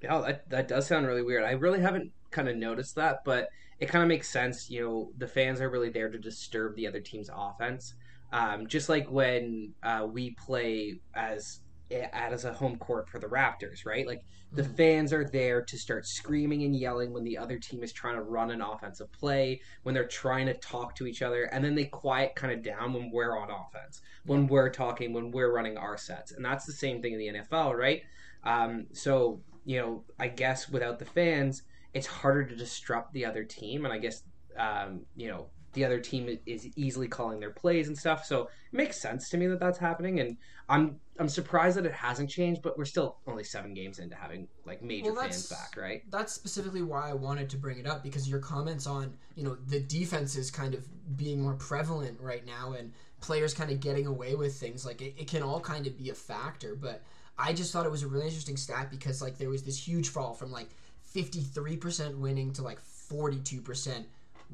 Yeah, 0.02 0.22
that 0.22 0.50
that 0.50 0.68
does 0.68 0.88
sound 0.88 1.08
really 1.08 1.24
weird. 1.24 1.44
I 1.44 1.52
really 1.52 1.80
haven't 1.80 2.12
kind 2.30 2.48
of 2.48 2.56
noticed 2.56 2.96
that, 2.96 3.24
but 3.24 3.50
it 3.80 3.88
kind 3.88 4.04
of 4.04 4.08
makes 4.08 4.30
sense. 4.30 4.70
You 4.70 4.84
know, 4.84 5.12
the 5.18 5.28
fans 5.28 5.60
are 5.60 5.70
really 5.70 5.90
there 5.90 6.10
to 6.10 6.20
disturb 6.20 6.76
the 6.76 6.88
other 6.88 7.00
team's 7.00 7.30
offense. 7.34 7.96
Um, 8.32 8.68
just 8.68 8.88
like 8.90 9.12
when 9.12 9.74
uh, 9.84 10.08
we 10.10 10.32
play 10.32 11.00
as 11.16 11.60
as 11.92 12.46
a 12.46 12.54
home 12.54 12.78
court 12.78 13.10
for 13.10 13.20
the 13.20 13.28
Raptors, 13.28 13.86
right? 13.86 14.08
Like 14.08 14.24
the 14.52 14.64
mm-hmm. 14.64 14.74
fans 14.74 15.14
are 15.14 15.26
there 15.26 15.62
to 15.62 15.78
start 15.78 16.06
screaming 16.06 16.64
and 16.64 16.76
yelling 16.76 17.14
when 17.14 17.24
the 17.24 17.38
other 17.38 17.58
team 17.58 17.84
is 17.84 17.92
trying 17.92 18.16
to 18.16 18.22
run 18.22 18.52
an 18.52 18.62
offensive 18.62 19.12
play, 19.12 19.62
when 19.84 19.94
they're 19.94 20.08
trying 20.08 20.46
to 20.48 20.54
talk 20.56 20.96
to 20.96 21.08
each 21.08 21.22
other, 21.22 21.44
and 21.46 21.64
then 21.64 21.76
they 21.76 21.86
quiet 21.86 22.36
kind 22.36 22.54
of 22.54 22.64
down 22.64 22.94
when 22.94 23.12
we're 23.12 23.38
on 23.38 23.50
offense, 23.50 24.02
when 24.26 24.48
we're 24.48 24.70
talking, 24.70 25.14
when 25.14 25.32
we're 25.32 25.54
running 25.54 25.78
our 25.78 25.98
sets. 25.98 26.32
And 26.32 26.44
that's 26.44 26.66
the 26.66 26.74
same 26.74 27.02
thing 27.02 27.14
in 27.14 27.20
the 27.20 27.40
NFL, 27.40 27.78
right? 27.78 28.02
Um, 28.44 28.88
so, 28.94 29.42
you 29.66 29.80
know, 29.80 30.04
I 30.20 30.28
guess 30.28 30.70
without 30.70 31.00
the 31.00 31.06
fans, 31.06 31.64
it's 31.94 32.08
harder 32.08 32.46
to 32.46 32.56
disrupt 32.56 33.14
the 33.14 33.26
other 33.26 33.44
team. 33.44 33.86
And 33.86 33.94
I 33.94 33.98
guess, 33.98 34.24
um, 34.58 35.02
you 35.16 35.28
know, 35.28 35.50
the 35.74 35.86
other 35.86 36.00
team 36.00 36.38
is 36.46 36.68
easily 36.76 37.08
calling 37.08 37.40
their 37.40 37.52
plays 37.52 37.88
and 37.88 37.98
stuff. 37.98 38.26
So 38.26 38.44
it 38.44 38.50
makes 38.74 39.00
sense 39.00 39.30
to 39.30 39.38
me 39.38 39.48
that 39.48 39.60
that's 39.60 39.78
happening, 39.78 40.20
and 40.20 40.38
I'm 40.72 41.00
I'm 41.20 41.30
surprised 41.30 41.78
that 41.78 41.86
it 41.86 41.94
hasn't 41.94 42.30
changed. 42.30 42.62
But 42.62 42.78
we're 42.78 42.86
still 42.86 43.18
only 43.28 43.44
seven 43.44 43.74
games 43.74 44.00
into 44.00 44.16
having 44.16 44.48
like 44.66 44.82
major 44.82 45.12
well, 45.12 45.22
fans 45.22 45.50
back, 45.50 45.76
right? 45.78 46.04
That's 46.10 46.34
specifically 46.34 46.82
why 46.82 47.10
I 47.10 47.14
wanted 47.14 47.50
to 47.52 47.58
bring 47.58 47.78
it 47.78 47.86
up 47.86 48.04
because 48.04 48.28
your 48.30 48.40
comments 48.40 48.88
on 48.88 49.14
you 49.36 49.44
know 49.44 49.56
the 49.68 49.80
defense 49.80 50.36
is 50.36 50.50
kind 50.50 50.74
of 50.74 50.88
being 51.18 51.42
more 51.42 51.54
prevalent 51.56 52.20
right 52.20 52.46
now, 52.46 52.74
and 52.74 52.94
players 53.20 53.54
kind 53.54 53.70
of 53.70 53.80
getting 53.80 54.08
away 54.08 54.34
with 54.36 54.56
things 54.56 54.86
like 54.86 55.02
it, 55.02 55.14
it 55.18 55.28
can 55.28 55.44
all 55.44 55.60
kind 55.60 55.86
of 55.86 55.98
be 55.98 56.10
a 56.10 56.16
factor. 56.16 56.76
But 56.76 57.04
I 57.38 57.54
just 57.54 57.74
thought 57.74 57.86
it 57.86 57.92
was 57.92 58.04
a 58.04 58.08
really 58.08 58.26
interesting 58.26 58.58
stat 58.58 58.90
because 58.90 59.22
like 59.22 59.38
there 59.38 59.50
was 59.50 59.64
this 59.64 59.88
huge 59.88 60.10
fall 60.10 60.34
from 60.34 60.52
like 60.52 60.70
53% 61.14 62.18
winning 62.18 62.54
to 62.54 62.62
like 62.62 62.80
42% 62.82 64.06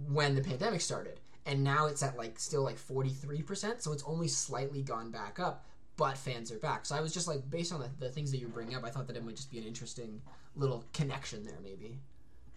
when 0.09 0.35
the 0.35 0.41
pandemic 0.41 0.81
started. 0.81 1.19
And 1.45 1.63
now 1.63 1.85
it's 1.85 2.03
at 2.03 2.17
like 2.17 2.39
still 2.39 2.63
like 2.63 2.77
43%, 2.77 3.81
so 3.81 3.93
it's 3.93 4.03
only 4.05 4.27
slightly 4.27 4.81
gone 4.81 5.11
back 5.11 5.39
up, 5.39 5.65
but 5.97 6.17
fans 6.17 6.51
are 6.51 6.59
back. 6.59 6.85
So 6.85 6.95
I 6.95 7.01
was 7.01 7.13
just 7.13 7.27
like, 7.27 7.49
based 7.49 7.73
on 7.73 7.79
the, 7.79 7.89
the 7.99 8.09
things 8.09 8.31
that 8.31 8.37
you 8.37 8.47
bring 8.47 8.75
up, 8.75 8.85
I 8.85 8.89
thought 8.89 9.07
that 9.07 9.17
it 9.17 9.25
might 9.25 9.35
just 9.35 9.51
be 9.51 9.57
an 9.57 9.63
interesting 9.65 10.21
little 10.55 10.85
connection 10.93 11.43
there, 11.43 11.57
maybe. 11.63 11.99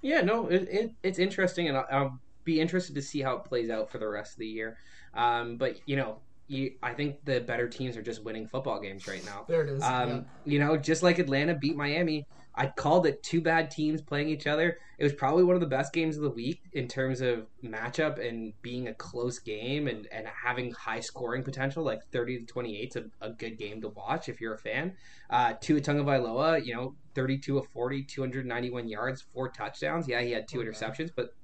Yeah, 0.02 0.20
no, 0.20 0.46
it, 0.48 0.68
it 0.70 0.92
it's 1.02 1.18
interesting, 1.18 1.68
and 1.68 1.76
I'll, 1.76 1.86
I'll, 1.90 2.20
be 2.42 2.58
interested 2.58 2.94
to 2.94 3.02
see 3.02 3.20
how 3.20 3.36
it 3.36 3.44
plays 3.44 3.68
out 3.68 3.90
for 3.90 3.98
the 3.98 4.08
rest 4.08 4.32
of 4.32 4.38
the 4.38 4.46
year. 4.46 4.78
Um, 5.12 5.58
but 5.58 5.78
you 5.84 5.94
know, 5.94 6.16
you, 6.48 6.72
I 6.82 6.94
think 6.94 7.22
the 7.26 7.40
better 7.40 7.68
teams 7.68 7.98
are 7.98 8.02
just 8.02 8.24
winning 8.24 8.48
football 8.48 8.80
games 8.80 9.06
right 9.06 9.22
now. 9.26 9.44
There 9.46 9.62
it 9.62 9.68
is. 9.68 9.82
Um, 9.82 10.08
yeah. 10.08 10.20
You 10.46 10.58
know, 10.58 10.76
just 10.78 11.02
like 11.02 11.18
Atlanta 11.18 11.54
beat 11.54 11.76
Miami, 11.76 12.26
I 12.54 12.66
called 12.66 13.06
it 13.06 13.22
two 13.22 13.40
bad 13.40 13.70
teams 13.70 14.02
playing 14.02 14.28
each 14.28 14.46
other. 14.46 14.78
It 14.98 15.04
was 15.04 15.12
probably 15.12 15.44
one 15.44 15.54
of 15.54 15.60
the 15.60 15.66
best 15.66 15.92
games 15.92 16.16
of 16.16 16.22
the 16.22 16.30
week 16.30 16.62
in 16.72 16.88
terms 16.88 17.20
of 17.20 17.46
matchup 17.64 18.24
and 18.24 18.52
being 18.60 18.88
a 18.88 18.94
close 18.94 19.38
game 19.38 19.88
and, 19.88 20.06
and 20.12 20.26
having 20.26 20.72
high 20.72 21.00
scoring 21.00 21.42
potential. 21.42 21.84
Like 21.84 22.04
30 22.12 22.40
to 22.40 22.46
28 22.46 22.88
is 22.88 22.96
a, 22.96 23.26
a 23.26 23.30
good 23.30 23.56
game 23.56 23.80
to 23.82 23.88
watch 23.88 24.28
if 24.28 24.40
you're 24.40 24.54
a 24.54 24.58
fan. 24.58 24.94
Uh, 25.30 25.54
Tua 25.60 25.80
Tagovailoa, 25.80 26.64
you 26.64 26.74
know, 26.74 26.94
32 27.14 27.58
of 27.58 27.66
40, 27.68 28.02
291 28.02 28.88
yards, 28.88 29.24
four 29.32 29.48
touchdowns. 29.50 30.08
Yeah, 30.08 30.20
he 30.20 30.32
had 30.32 30.48
two 30.48 30.58
interceptions, 30.58 31.10
but 31.14 31.34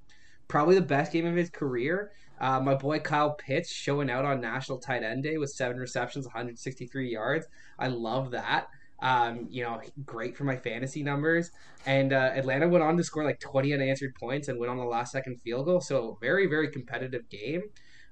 probably 0.49 0.75
the 0.75 0.83
best 0.83 1.13
game 1.13 1.27
of 1.27 1.37
his 1.37 1.51
career. 1.51 2.13
Uh, 2.41 2.61
my 2.61 2.75
boy 2.75 2.99
Kyle 2.99 3.35
Pitts 3.35 3.71
showing 3.71 4.11
out 4.11 4.25
on 4.25 4.41
National 4.41 4.79
Tight 4.79 5.03
End 5.03 5.23
Day 5.23 5.39
with 5.39 5.51
seven 5.51 5.79
receptions, 5.79 6.27
163 6.27 7.11
yards. 7.11 7.47
I 7.79 7.89
love 7.89 8.33
that. 8.33 8.69
Um, 9.01 9.47
you 9.51 9.63
know, 9.63 9.81
great 10.05 10.37
for 10.37 10.45
my 10.45 10.57
fantasy 10.57 11.03
numbers. 11.03 11.51
And 11.85 12.13
uh, 12.13 12.33
Atlanta 12.35 12.69
went 12.69 12.83
on 12.83 12.97
to 12.97 13.05
score 13.05 13.25
like 13.25 13.41
20 13.41 13.75
unanswered 13.75 14.15
points 14.19 14.49
and 14.49 14.59
went 14.59 14.71
on 14.71 14.79
the 14.79 14.85
last 14.85 15.13
second 15.13 15.41
field 15.43 15.67
goal. 15.67 15.81
So 15.81 16.19
very, 16.21 16.47
very 16.47 16.69
competitive 16.71 17.29
game. 17.29 17.63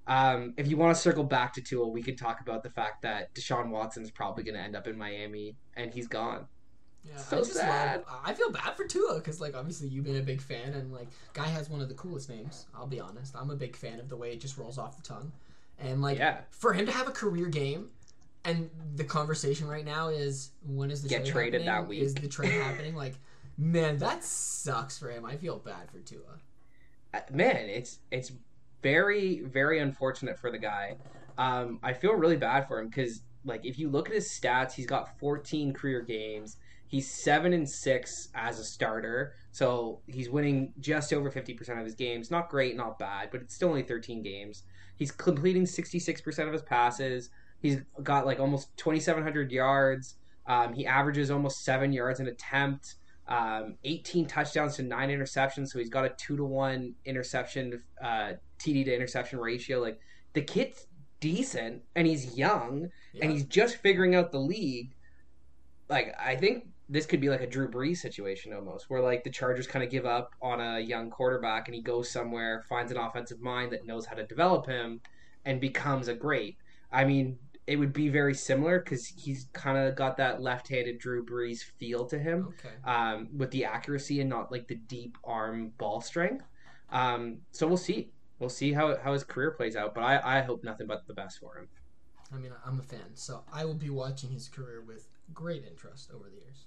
Um, 0.07 0.53
if 0.59 0.69
you 0.69 0.77
want 0.77 0.95
to 0.95 1.01
circle 1.01 1.25
back 1.25 1.55
to 1.55 1.63
Tua, 1.63 1.89
we 1.89 2.03
could 2.03 2.19
talk 2.19 2.41
about 2.43 2.63
the 2.63 2.71
fact 2.71 3.03
that 3.03 3.35
Deshaun 3.35 3.71
Watson 3.71 4.03
is 4.03 4.11
probably 4.11 4.45
going 4.45 4.57
to 4.57 4.61
end 4.61 4.77
up 4.77 4.87
in 4.87 4.99
Miami 4.99 5.57
and 5.75 5.93
he's 5.93 6.07
gone. 6.07 6.47
Yeah, 7.03 7.17
so 7.17 7.37
I 7.37 7.41
just 7.41 7.53
sad. 7.55 8.05
Love, 8.07 8.21
I 8.25 8.33
feel 8.35 8.51
bad 8.51 8.77
for 8.77 8.87
Tua 8.87 9.17
because, 9.17 9.41
like, 9.41 9.55
obviously 9.55 9.89
you've 9.89 10.05
been 10.05 10.17
a 10.17 10.23
big 10.23 10.41
fan, 10.41 10.73
and 10.73 10.91
like, 10.93 11.09
guy 11.35 11.47
has 11.47 11.69
one 11.69 11.83
of 11.83 11.89
the 11.89 11.95
coolest 11.95 12.31
names. 12.31 12.67
I'll 12.75 12.87
be 12.87 12.99
honest. 13.01 13.35
I'm 13.37 13.51
a 13.51 13.57
big 13.57 13.77
fan 13.77 14.01
of 14.01 14.09
the 14.09 14.17
way 14.17 14.33
it 14.33 14.41
just 14.41 14.57
rolls 14.57 14.79
off 14.79 14.97
the 14.97 15.03
tongue, 15.03 15.33
And 15.79 16.01
like 16.01 16.19
Yeah. 16.19 16.41
for 16.51 16.73
him 16.73 16.87
to 16.87 16.93
have 16.93 17.09
a 17.09 17.13
career 17.13 17.47
game, 17.49 17.91
and 18.45 18.71
the 18.97 19.05
conversation 19.05 19.67
right 19.67 19.85
now 19.85 20.09
is 20.09 20.51
when 20.67 20.91
is 20.91 21.03
the 21.03 21.09
Get 21.09 21.25
trade 21.25 21.33
traded 21.33 21.63
happening? 21.63 21.83
that 21.85 21.89
week. 21.89 22.03
Is 22.03 22.15
the 22.15 22.29
trade 22.29 22.53
happening? 22.53 22.95
Like, 22.95 23.15
man, 23.57 23.99
that 23.99 24.23
sucks 24.25 24.99
for 24.99 25.11
him. 25.11 25.25
I 25.25 25.37
feel 25.37 25.59
bad 25.59 25.91
for 25.91 25.99
Tua. 26.01 26.21
Uh, 27.13 27.21
man, 27.33 27.57
it's 27.57 28.01
it's 28.11 28.33
very 28.83 29.41
very 29.41 29.79
unfortunate 29.79 30.39
for 30.39 30.51
the 30.51 30.59
guy. 30.59 30.97
Um, 31.39 31.81
I 31.83 31.93
feel 31.93 32.13
really 32.13 32.37
bad 32.37 32.69
for 32.69 32.79
him 32.79 32.89
because 32.89 33.23
like 33.45 33.65
if 33.65 33.79
you 33.79 33.89
look 33.89 34.09
at 34.09 34.15
his 34.15 34.29
stats, 34.29 34.73
he's 34.73 34.87
got 34.87 35.19
14 35.19 35.73
career 35.73 36.01
games. 36.03 36.57
He's 36.87 37.11
seven 37.11 37.53
and 37.53 37.69
six 37.69 38.29
as 38.35 38.61
a 38.61 38.65
starter, 38.65 39.35
so 39.51 40.01
he's 40.07 40.31
winning 40.31 40.73
just 40.79 41.13
over 41.13 41.29
50% 41.31 41.79
of 41.79 41.85
his 41.85 41.95
games. 41.95 42.31
Not 42.31 42.49
great, 42.51 42.77
not 42.77 43.01
bad, 43.01 43.31
but 43.33 43.41
it's 43.41 43.55
still 43.55 43.71
only 43.71 43.83
13 43.83 44.23
games. 44.23 44.63
He's 44.95 45.11
completing 45.11 45.65
66% 45.65 46.47
of 46.47 46.53
his 46.53 46.63
passes. 46.63 47.31
He's 47.65 47.81
got 48.03 48.27
like 48.27 48.41
almost 48.41 48.77
2,700 48.77 49.51
yards. 49.51 50.17
Um, 50.47 50.75
he 50.75 50.85
averages 50.87 51.31
almost 51.31 51.65
seven 51.65 51.95
yards 51.95 52.21
an 52.21 52.27
attempt 52.27 52.97
um, 53.27 53.77
18 53.85 54.27
touchdowns 54.27 54.77
to 54.77 54.83
nine 54.83 55.09
interceptions. 55.09 55.69
So 55.69 55.79
he's 55.79 55.89
got 55.89 56.05
a 56.05 56.11
two 56.11 56.37
to 56.37 56.45
one 56.45 56.95
interception, 57.07 57.83
uh, 58.03 58.35
TD 58.59 58.85
to 58.85 58.95
interception 58.95 59.39
ratio. 59.39 59.81
Like 59.81 59.99
the 60.35 60.43
kid's 60.43 60.87
decent 61.21 61.81
and 61.97 62.07
he's 62.07 62.37
young 62.37 62.91
Yeah. 63.15 63.25
and 63.25 63.33
he's 63.33 63.45
just 63.45 63.77
figuring 63.79 64.15
out 64.15 64.31
the 64.31 64.41
league. 64.41 64.95
Like 65.89 66.15
I 66.21 66.37
think 66.37 66.67
this 66.91 67.07
could 67.07 67.23
be 67.23 67.31
like 67.31 67.41
a 67.41 67.47
Drew 67.47 67.71
Brees 67.71 67.97
situation 67.97 68.53
almost, 68.53 68.91
where 68.91 69.01
like 69.01 69.25
the 69.25 69.31
Chargers 69.31 69.67
kind 69.67 69.83
of 69.83 69.91
give 69.91 70.05
up 70.05 70.35
on 70.43 70.61
a 70.61 70.81
young 70.81 71.09
quarterback 71.09 71.67
and 71.67 71.75
he 71.75 71.81
goes 71.81 72.11
somewhere, 72.11 72.63
finds 72.69 72.93
an 72.93 72.99
offensive 72.99 73.41
mind 73.41 73.73
that 73.73 73.87
knows 73.87 74.05
how 74.05 74.15
to 74.17 74.27
develop 74.27 74.67
him, 74.67 75.01
and 75.47 75.63
becomes 75.63 76.09
a 76.09 76.15
great. 76.15 76.59
I 76.93 77.07
mean, 77.07 77.39
it 77.67 77.77
would 77.77 77.93
be 77.93 78.09
very 78.09 78.35
similar 78.35 78.79
because 78.79 79.07
he's 79.07 79.49
kind 79.53 79.79
of 79.79 79.97
got 79.97 80.17
that 80.19 80.43
left-handed 80.43 80.99
Drew 80.99 81.25
Brees 81.25 81.63
feel 81.79 82.05
to 82.07 82.19
him 82.19 82.55
okay. 82.59 82.75
um, 82.85 83.29
with 83.35 83.51
the 83.51 83.65
accuracy 83.65 84.21
and 84.21 84.29
not 84.29 84.53
like 84.53 84.69
the 84.69 84.75
deep 84.75 85.17
arm 85.25 85.73
ball 85.79 86.01
strength. 86.01 86.45
Um, 86.91 87.39
so 87.53 87.67
we'll 87.67 87.77
see. 87.77 88.11
We'll 88.39 88.51
see 88.51 88.73
how, 88.73 88.97
how 89.03 89.13
his 89.13 89.25
career 89.25 89.53
plays 89.53 89.77
out, 89.77 89.95
but 89.95 90.03
I, 90.03 90.39
I 90.39 90.43
hope 90.43 90.63
nothing 90.65 90.87
but 90.87 91.07
the 91.07 91.15
best 91.15 91.39
for 91.39 91.57
him. 91.57 91.69
I 92.33 92.37
mean, 92.37 92.53
I'm 92.67 92.81
a 92.81 92.83
fan, 92.83 93.15
so 93.15 93.45
I 93.53 93.65
will 93.65 93.75
be 93.75 93.91
watching 93.91 94.31
his 94.31 94.49
career 94.49 94.83
with 94.87 95.09
great 95.33 95.65
interest 95.65 96.11
over 96.13 96.29
the 96.29 96.37
years. 96.37 96.67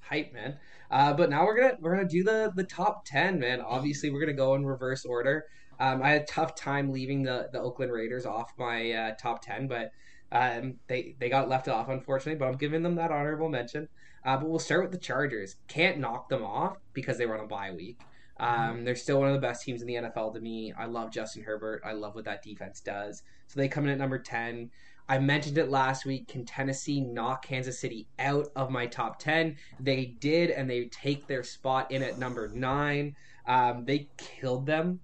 Hype, 0.00 0.34
man. 0.34 0.58
Uh, 0.90 1.14
but 1.14 1.30
now 1.30 1.46
we're 1.46 1.56
gonna 1.58 1.78
we're 1.80 1.94
gonna 1.96 2.08
do 2.08 2.24
the 2.24 2.52
the 2.54 2.64
top 2.64 3.06
ten, 3.06 3.38
man. 3.38 3.62
Obviously, 3.62 4.10
we're 4.10 4.20
gonna 4.20 4.34
go 4.34 4.54
in 4.54 4.66
reverse 4.66 5.06
order. 5.06 5.44
Um, 5.80 6.02
I 6.02 6.10
had 6.10 6.22
a 6.22 6.26
tough 6.26 6.54
time 6.54 6.92
leaving 6.92 7.22
the 7.22 7.48
the 7.52 7.60
Oakland 7.60 7.92
Raiders 7.92 8.26
off 8.26 8.52
my 8.58 8.92
uh, 8.92 9.14
top 9.18 9.42
ten, 9.42 9.66
but 9.66 9.92
um, 10.32 10.74
they 10.86 11.16
they 11.18 11.28
got 11.28 11.48
left 11.48 11.68
off 11.68 11.88
unfortunately. 11.88 12.38
But 12.38 12.46
I'm 12.46 12.56
giving 12.56 12.82
them 12.82 12.96
that 12.96 13.10
honorable 13.10 13.48
mention. 13.48 13.88
Uh, 14.24 14.38
but 14.38 14.48
we'll 14.48 14.58
start 14.58 14.82
with 14.82 14.92
the 14.92 14.98
Chargers. 14.98 15.56
Can't 15.68 15.98
knock 15.98 16.28
them 16.28 16.42
off 16.42 16.78
because 16.94 17.18
they 17.18 17.26
were 17.26 17.36
on 17.38 17.44
a 17.44 17.48
bye 17.48 17.72
week. 17.72 18.00
Um, 18.38 18.84
they're 18.84 18.96
still 18.96 19.20
one 19.20 19.28
of 19.28 19.34
the 19.34 19.40
best 19.40 19.62
teams 19.62 19.80
in 19.80 19.86
the 19.86 19.94
NFL 19.94 20.34
to 20.34 20.40
me. 20.40 20.72
I 20.76 20.86
love 20.86 21.12
Justin 21.12 21.42
Herbert. 21.42 21.82
I 21.84 21.92
love 21.92 22.14
what 22.14 22.24
that 22.24 22.42
defense 22.42 22.80
does. 22.80 23.22
So 23.46 23.60
they 23.60 23.68
come 23.68 23.84
in 23.84 23.90
at 23.90 23.98
number 23.98 24.18
10. 24.18 24.70
I 25.08 25.18
mentioned 25.18 25.58
it 25.58 25.68
last 25.68 26.06
week. 26.06 26.28
Can 26.28 26.44
Tennessee 26.44 27.00
knock 27.00 27.44
Kansas 27.44 27.78
City 27.78 28.08
out 28.18 28.48
of 28.56 28.70
my 28.70 28.86
top 28.86 29.18
10? 29.18 29.56
They 29.78 30.06
did, 30.06 30.50
and 30.50 30.68
they 30.68 30.86
take 30.86 31.26
their 31.26 31.44
spot 31.44 31.90
in 31.90 32.02
at 32.02 32.18
number 32.18 32.48
9. 32.48 33.14
Um, 33.46 33.84
they 33.84 34.08
killed 34.16 34.64
them, 34.66 35.00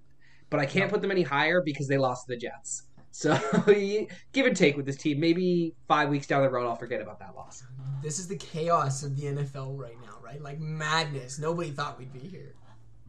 but 0.51 0.61
I 0.61 0.67
can't 0.67 0.91
put 0.91 1.01
them 1.01 1.11
any 1.11 1.23
higher 1.23 1.63
because 1.63 1.89
they 1.89 1.99
lost 1.99 2.27
to 2.27 2.35
the 2.35 2.37
Jets. 2.37 2.83
So 3.13 3.39
give 4.33 4.47
and 4.47 4.57
take 4.57 4.77
with 4.77 4.87
this 4.87 4.97
team. 4.97 5.19
Maybe 5.21 5.75
five 5.89 6.09
weeks 6.09 6.27
down 6.27 6.43
the 6.43 6.51
road, 6.51 6.69
I'll 6.69 6.77
forget 6.77 7.01
about 7.01 7.19
that 7.21 7.35
loss. 7.35 7.65
This 8.03 8.19
is 8.19 8.29
the 8.29 8.37
chaos 8.37 9.03
of 9.03 9.17
the 9.17 9.27
NFL 9.27 9.79
right 9.79 9.97
now, 10.03 10.19
right? 10.23 10.41
Like 10.41 10.61
madness. 10.61 11.39
Nobody 11.39 11.71
thought 11.71 11.99
we'd 11.99 12.13
be 12.13 12.21
here. 12.21 12.55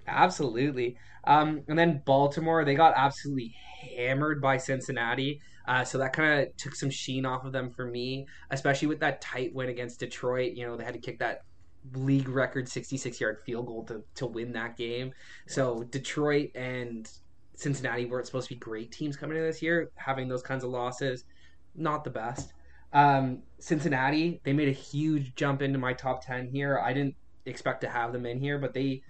Absolutely. 0.07 0.97
Um, 1.25 1.61
and 1.67 1.77
then 1.77 2.01
Baltimore, 2.05 2.65
they 2.65 2.75
got 2.75 2.93
absolutely 2.95 3.55
hammered 3.95 4.41
by 4.41 4.57
Cincinnati. 4.57 5.41
Uh, 5.67 5.83
so 5.83 5.97
that 5.99 6.13
kind 6.13 6.41
of 6.41 6.57
took 6.57 6.75
some 6.75 6.89
sheen 6.89 7.25
off 7.25 7.45
of 7.45 7.51
them 7.51 7.69
for 7.69 7.85
me, 7.85 8.27
especially 8.49 8.87
with 8.87 8.99
that 8.99 9.21
tight 9.21 9.53
win 9.53 9.69
against 9.69 9.99
Detroit. 9.99 10.53
You 10.53 10.65
know, 10.65 10.75
they 10.75 10.83
had 10.83 10.93
to 10.93 10.99
kick 10.99 11.19
that 11.19 11.43
league 11.93 12.29
record 12.29 12.67
66 12.67 13.19
yard 13.19 13.39
field 13.45 13.67
goal 13.67 13.83
to, 13.85 14.03
to 14.15 14.25
win 14.25 14.51
that 14.53 14.77
game. 14.77 15.13
So 15.47 15.83
Detroit 15.83 16.51
and 16.55 17.09
Cincinnati 17.55 18.05
weren't 18.05 18.25
supposed 18.25 18.47
to 18.49 18.55
be 18.55 18.59
great 18.59 18.91
teams 18.91 19.17
coming 19.17 19.37
in 19.37 19.43
this 19.43 19.61
year. 19.61 19.91
Having 19.95 20.27
those 20.29 20.41
kinds 20.41 20.63
of 20.63 20.69
losses, 20.69 21.25
not 21.75 22.03
the 22.03 22.09
best. 22.09 22.53
Um, 22.93 23.43
Cincinnati, 23.59 24.41
they 24.43 24.53
made 24.53 24.67
a 24.67 24.73
huge 24.73 25.35
jump 25.35 25.61
into 25.61 25.79
my 25.79 25.93
top 25.93 26.25
10 26.25 26.47
here. 26.47 26.79
I 26.79 26.93
didn't 26.93 27.15
expect 27.45 27.81
to 27.81 27.89
have 27.89 28.13
them 28.13 28.25
in 28.25 28.39
here, 28.39 28.57
but 28.57 28.73
they 28.73 29.01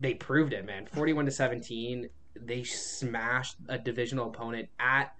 they 0.00 0.14
proved 0.14 0.54
it, 0.54 0.64
man. 0.64 0.86
41 0.86 1.26
to 1.26 1.30
17. 1.30 2.08
They 2.34 2.64
smashed 2.64 3.56
a 3.68 3.78
divisional 3.78 4.28
opponent 4.28 4.68
at 4.78 5.12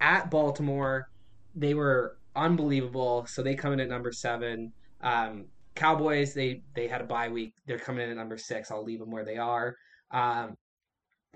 at 0.00 0.30
Baltimore. 0.30 1.10
They 1.54 1.74
were 1.74 2.16
unbelievable. 2.34 3.26
So 3.26 3.42
they 3.42 3.54
come 3.54 3.72
in 3.72 3.80
at 3.80 3.88
number 3.88 4.12
7. 4.12 4.72
Um, 5.02 5.46
Cowboys, 5.74 6.34
they 6.34 6.62
they 6.74 6.88
had 6.88 7.00
a 7.00 7.04
bye 7.04 7.28
week. 7.28 7.54
They're 7.66 7.78
coming 7.78 8.04
in 8.04 8.10
at 8.10 8.16
number 8.16 8.38
6. 8.38 8.70
I'll 8.70 8.84
leave 8.84 8.98
them 8.98 9.10
where 9.10 9.24
they 9.24 9.36
are. 9.36 9.76
Um, 10.10 10.56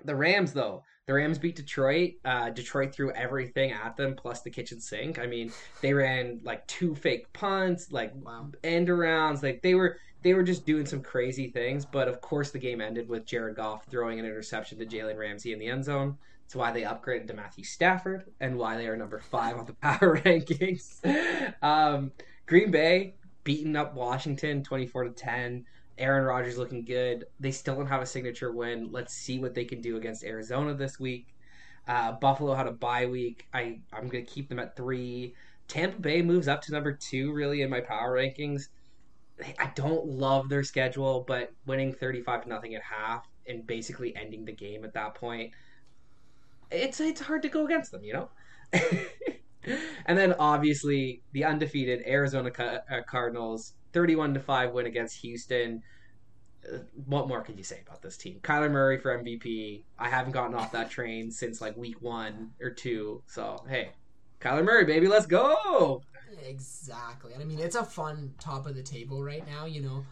the 0.05 0.15
Rams 0.15 0.53
though. 0.53 0.83
The 1.05 1.13
Rams 1.13 1.37
beat 1.37 1.55
Detroit. 1.57 2.13
Uh, 2.23 2.49
Detroit 2.49 2.93
threw 2.95 3.11
everything 3.11 3.71
at 3.73 3.97
them 3.97 4.15
plus 4.15 4.41
the 4.41 4.49
kitchen 4.49 4.79
sink. 4.79 5.19
I 5.19 5.27
mean, 5.27 5.51
they 5.81 5.93
ran 5.93 6.39
like 6.43 6.65
two 6.67 6.95
fake 6.95 7.31
punts, 7.33 7.91
like 7.91 8.13
Wow. 8.15 8.51
end 8.63 8.87
arounds. 8.87 9.43
Like 9.43 9.61
they 9.61 9.75
were 9.75 9.97
they 10.21 10.33
were 10.33 10.43
just 10.43 10.65
doing 10.65 10.85
some 10.85 11.01
crazy 11.01 11.49
things. 11.49 11.85
But 11.85 12.07
of 12.07 12.21
course, 12.21 12.51
the 12.51 12.59
game 12.59 12.79
ended 12.79 13.09
with 13.09 13.25
Jared 13.25 13.57
Goff 13.57 13.85
throwing 13.89 14.19
an 14.19 14.25
interception 14.25 14.79
to 14.79 14.85
Jalen 14.85 15.17
Ramsey 15.17 15.51
in 15.51 15.59
the 15.59 15.67
end 15.67 15.83
zone. 15.83 16.17
It's 16.45 16.55
why 16.55 16.71
they 16.71 16.83
upgraded 16.83 17.27
to 17.27 17.33
Matthew 17.33 17.63
Stafford 17.65 18.25
and 18.39 18.57
why 18.57 18.77
they 18.77 18.87
are 18.87 18.95
number 18.97 19.19
five 19.19 19.57
on 19.57 19.65
the 19.65 19.73
power 19.81 20.17
rankings. 20.19 20.99
Um, 21.61 22.11
Green 22.45 22.71
Bay 22.71 23.15
beating 23.43 23.75
up 23.75 23.93
Washington 23.93 24.63
twenty 24.63 24.87
four 24.87 25.03
to 25.03 25.09
ten. 25.09 25.65
Aaron 25.97 26.25
Rodgers 26.25 26.57
looking 26.57 26.83
good. 26.83 27.25
They 27.39 27.51
still 27.51 27.75
don't 27.75 27.87
have 27.87 28.01
a 28.01 28.05
signature 28.05 28.51
win. 28.51 28.91
Let's 28.91 29.13
see 29.13 29.39
what 29.39 29.53
they 29.53 29.65
can 29.65 29.81
do 29.81 29.97
against 29.97 30.23
Arizona 30.23 30.73
this 30.73 30.99
week. 30.99 31.27
Uh, 31.87 32.13
Buffalo 32.13 32.53
had 32.55 32.67
a 32.67 32.71
bye 32.71 33.05
week. 33.05 33.47
I 33.53 33.79
I'm 33.91 34.07
gonna 34.07 34.23
keep 34.23 34.49
them 34.49 34.59
at 34.59 34.75
three. 34.75 35.35
Tampa 35.67 35.99
Bay 35.99 36.21
moves 36.21 36.47
up 36.47 36.61
to 36.63 36.71
number 36.71 36.93
two, 36.93 37.33
really, 37.33 37.61
in 37.61 37.69
my 37.69 37.81
power 37.81 38.15
rankings. 38.15 38.69
I 39.59 39.71
don't 39.75 40.05
love 40.05 40.49
their 40.49 40.63
schedule, 40.63 41.25
but 41.27 41.51
winning 41.65 41.93
35 41.93 42.43
to 42.43 42.49
nothing 42.49 42.75
at 42.75 42.83
half 42.83 43.27
and 43.47 43.65
basically 43.65 44.15
ending 44.15 44.45
the 44.45 44.51
game 44.51 44.85
at 44.85 44.93
that 44.93 45.15
point, 45.15 45.51
it's 46.71 46.99
it's 46.99 47.21
hard 47.21 47.41
to 47.43 47.49
go 47.49 47.65
against 47.65 47.91
them, 47.91 48.03
you 48.03 48.13
know. 48.13 48.29
and 50.05 50.17
then 50.17 50.33
obviously 50.39 51.21
the 51.31 51.43
undefeated 51.43 52.03
Arizona 52.05 52.51
uh, 52.57 53.01
Cardinals, 53.07 53.73
31 53.93 54.33
to 54.33 54.39
five 54.39 54.71
win 54.71 54.85
against 54.85 55.17
Houston. 55.21 55.83
Uh, 56.71 56.79
What 57.05 57.27
more 57.27 57.41
could 57.41 57.57
you 57.57 57.63
say 57.63 57.81
about 57.85 58.01
this 58.01 58.17
team? 58.17 58.39
Kyler 58.41 58.71
Murray 58.71 58.97
for 58.97 59.17
MVP. 59.17 59.83
I 59.99 60.09
haven't 60.09 60.31
gotten 60.33 60.55
off 60.55 60.71
that 60.71 60.89
train 60.89 61.31
since 61.31 61.61
like 61.61 61.77
week 61.77 62.01
one 62.01 62.51
or 62.61 62.69
two. 62.69 63.21
So 63.27 63.63
hey, 63.67 63.91
Kyler 64.41 64.63
Murray, 64.63 64.85
baby, 64.85 65.07
let's 65.07 65.25
go. 65.25 66.01
Exactly. 66.45 67.33
And 67.33 67.41
I 67.41 67.45
mean, 67.45 67.59
it's 67.59 67.75
a 67.75 67.83
fun 67.85 68.33
top 68.39 68.65
of 68.65 68.75
the 68.75 68.83
table 68.83 69.23
right 69.23 69.45
now, 69.47 69.65
you 69.65 69.81
know. 69.81 70.05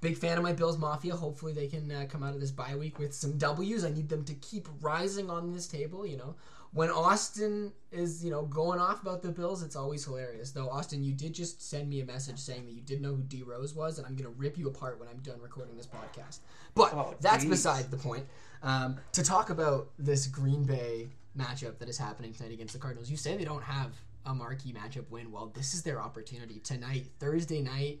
Big 0.00 0.18
fan 0.18 0.36
of 0.36 0.42
my 0.42 0.52
Bills 0.52 0.78
Mafia. 0.78 1.14
Hopefully, 1.14 1.52
they 1.52 1.68
can 1.68 1.90
uh, 1.90 2.06
come 2.08 2.24
out 2.24 2.34
of 2.34 2.40
this 2.40 2.50
bye 2.50 2.74
week 2.74 2.98
with 2.98 3.14
some 3.14 3.38
W's. 3.38 3.84
I 3.84 3.90
need 3.90 4.08
them 4.08 4.24
to 4.24 4.34
keep 4.34 4.68
rising 4.80 5.30
on 5.30 5.52
this 5.52 5.68
table, 5.68 6.04
you 6.04 6.16
know. 6.16 6.34
When 6.74 6.88
Austin 6.88 7.72
is, 7.90 8.24
you 8.24 8.30
know, 8.30 8.42
going 8.46 8.80
off 8.80 9.02
about 9.02 9.22
the 9.22 9.30
Bills, 9.30 9.62
it's 9.62 9.76
always 9.76 10.04
hilarious. 10.04 10.52
Though, 10.52 10.70
Austin, 10.70 11.04
you 11.04 11.12
did 11.12 11.34
just 11.34 11.60
send 11.68 11.90
me 11.90 12.00
a 12.00 12.04
message 12.04 12.38
saying 12.38 12.64
that 12.64 12.72
you 12.72 12.80
didn't 12.80 13.02
know 13.02 13.14
who 13.14 13.22
D 13.22 13.42
Rose 13.42 13.74
was, 13.74 13.98
and 13.98 14.06
I'm 14.06 14.14
going 14.14 14.24
to 14.24 14.38
rip 14.38 14.56
you 14.56 14.68
apart 14.68 14.98
when 14.98 15.06
I'm 15.08 15.18
done 15.18 15.38
recording 15.42 15.76
this 15.76 15.86
podcast. 15.86 16.38
But 16.74 16.94
Oh, 16.94 17.14
that's 17.20 17.44
beside 17.44 17.90
the 17.90 17.98
point. 17.98 18.24
Um, 18.62 18.96
to 19.12 19.22
talk 19.22 19.50
about 19.50 19.90
this 19.98 20.26
Green 20.26 20.64
Bay 20.64 21.08
matchup 21.38 21.78
that 21.78 21.90
is 21.90 21.98
happening 21.98 22.32
tonight 22.32 22.52
against 22.52 22.72
the 22.72 22.78
Cardinals, 22.78 23.10
you 23.10 23.18
say 23.18 23.36
they 23.36 23.44
don't 23.44 23.62
have 23.62 23.92
a 24.24 24.34
marquee 24.34 24.72
matchup 24.72 25.10
win. 25.10 25.30
Well, 25.30 25.52
this 25.54 25.74
is 25.74 25.82
their 25.82 26.00
opportunity 26.00 26.60
tonight, 26.60 27.06
Thursday 27.18 27.60
night. 27.60 28.00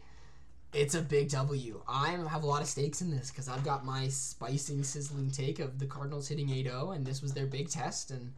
It's 0.72 0.94
a 0.94 1.02
big 1.02 1.28
W. 1.28 1.82
I 1.86 2.12
have 2.12 2.44
a 2.44 2.46
lot 2.46 2.62
of 2.62 2.68
stakes 2.68 3.02
in 3.02 3.10
this 3.10 3.30
because 3.30 3.48
I've 3.48 3.64
got 3.64 3.84
my 3.84 4.08
spicing, 4.08 4.82
sizzling 4.82 5.30
take 5.30 5.58
of 5.58 5.78
the 5.78 5.84
Cardinals 5.84 6.28
hitting 6.28 6.48
8-0, 6.48 6.96
and 6.96 7.04
this 7.04 7.20
was 7.20 7.34
their 7.34 7.44
big 7.44 7.68
test. 7.68 8.10
And 8.10 8.32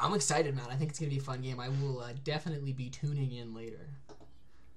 I'm 0.00 0.14
excited, 0.14 0.56
man. 0.56 0.66
I 0.70 0.76
think 0.76 0.90
it's 0.90 0.98
gonna 0.98 1.10
be 1.10 1.18
a 1.18 1.22
fun 1.22 1.40
game. 1.40 1.60
I 1.60 1.68
will 1.68 2.00
uh, 2.00 2.12
definitely 2.24 2.72
be 2.72 2.90
tuning 2.90 3.32
in 3.32 3.54
later. 3.54 3.86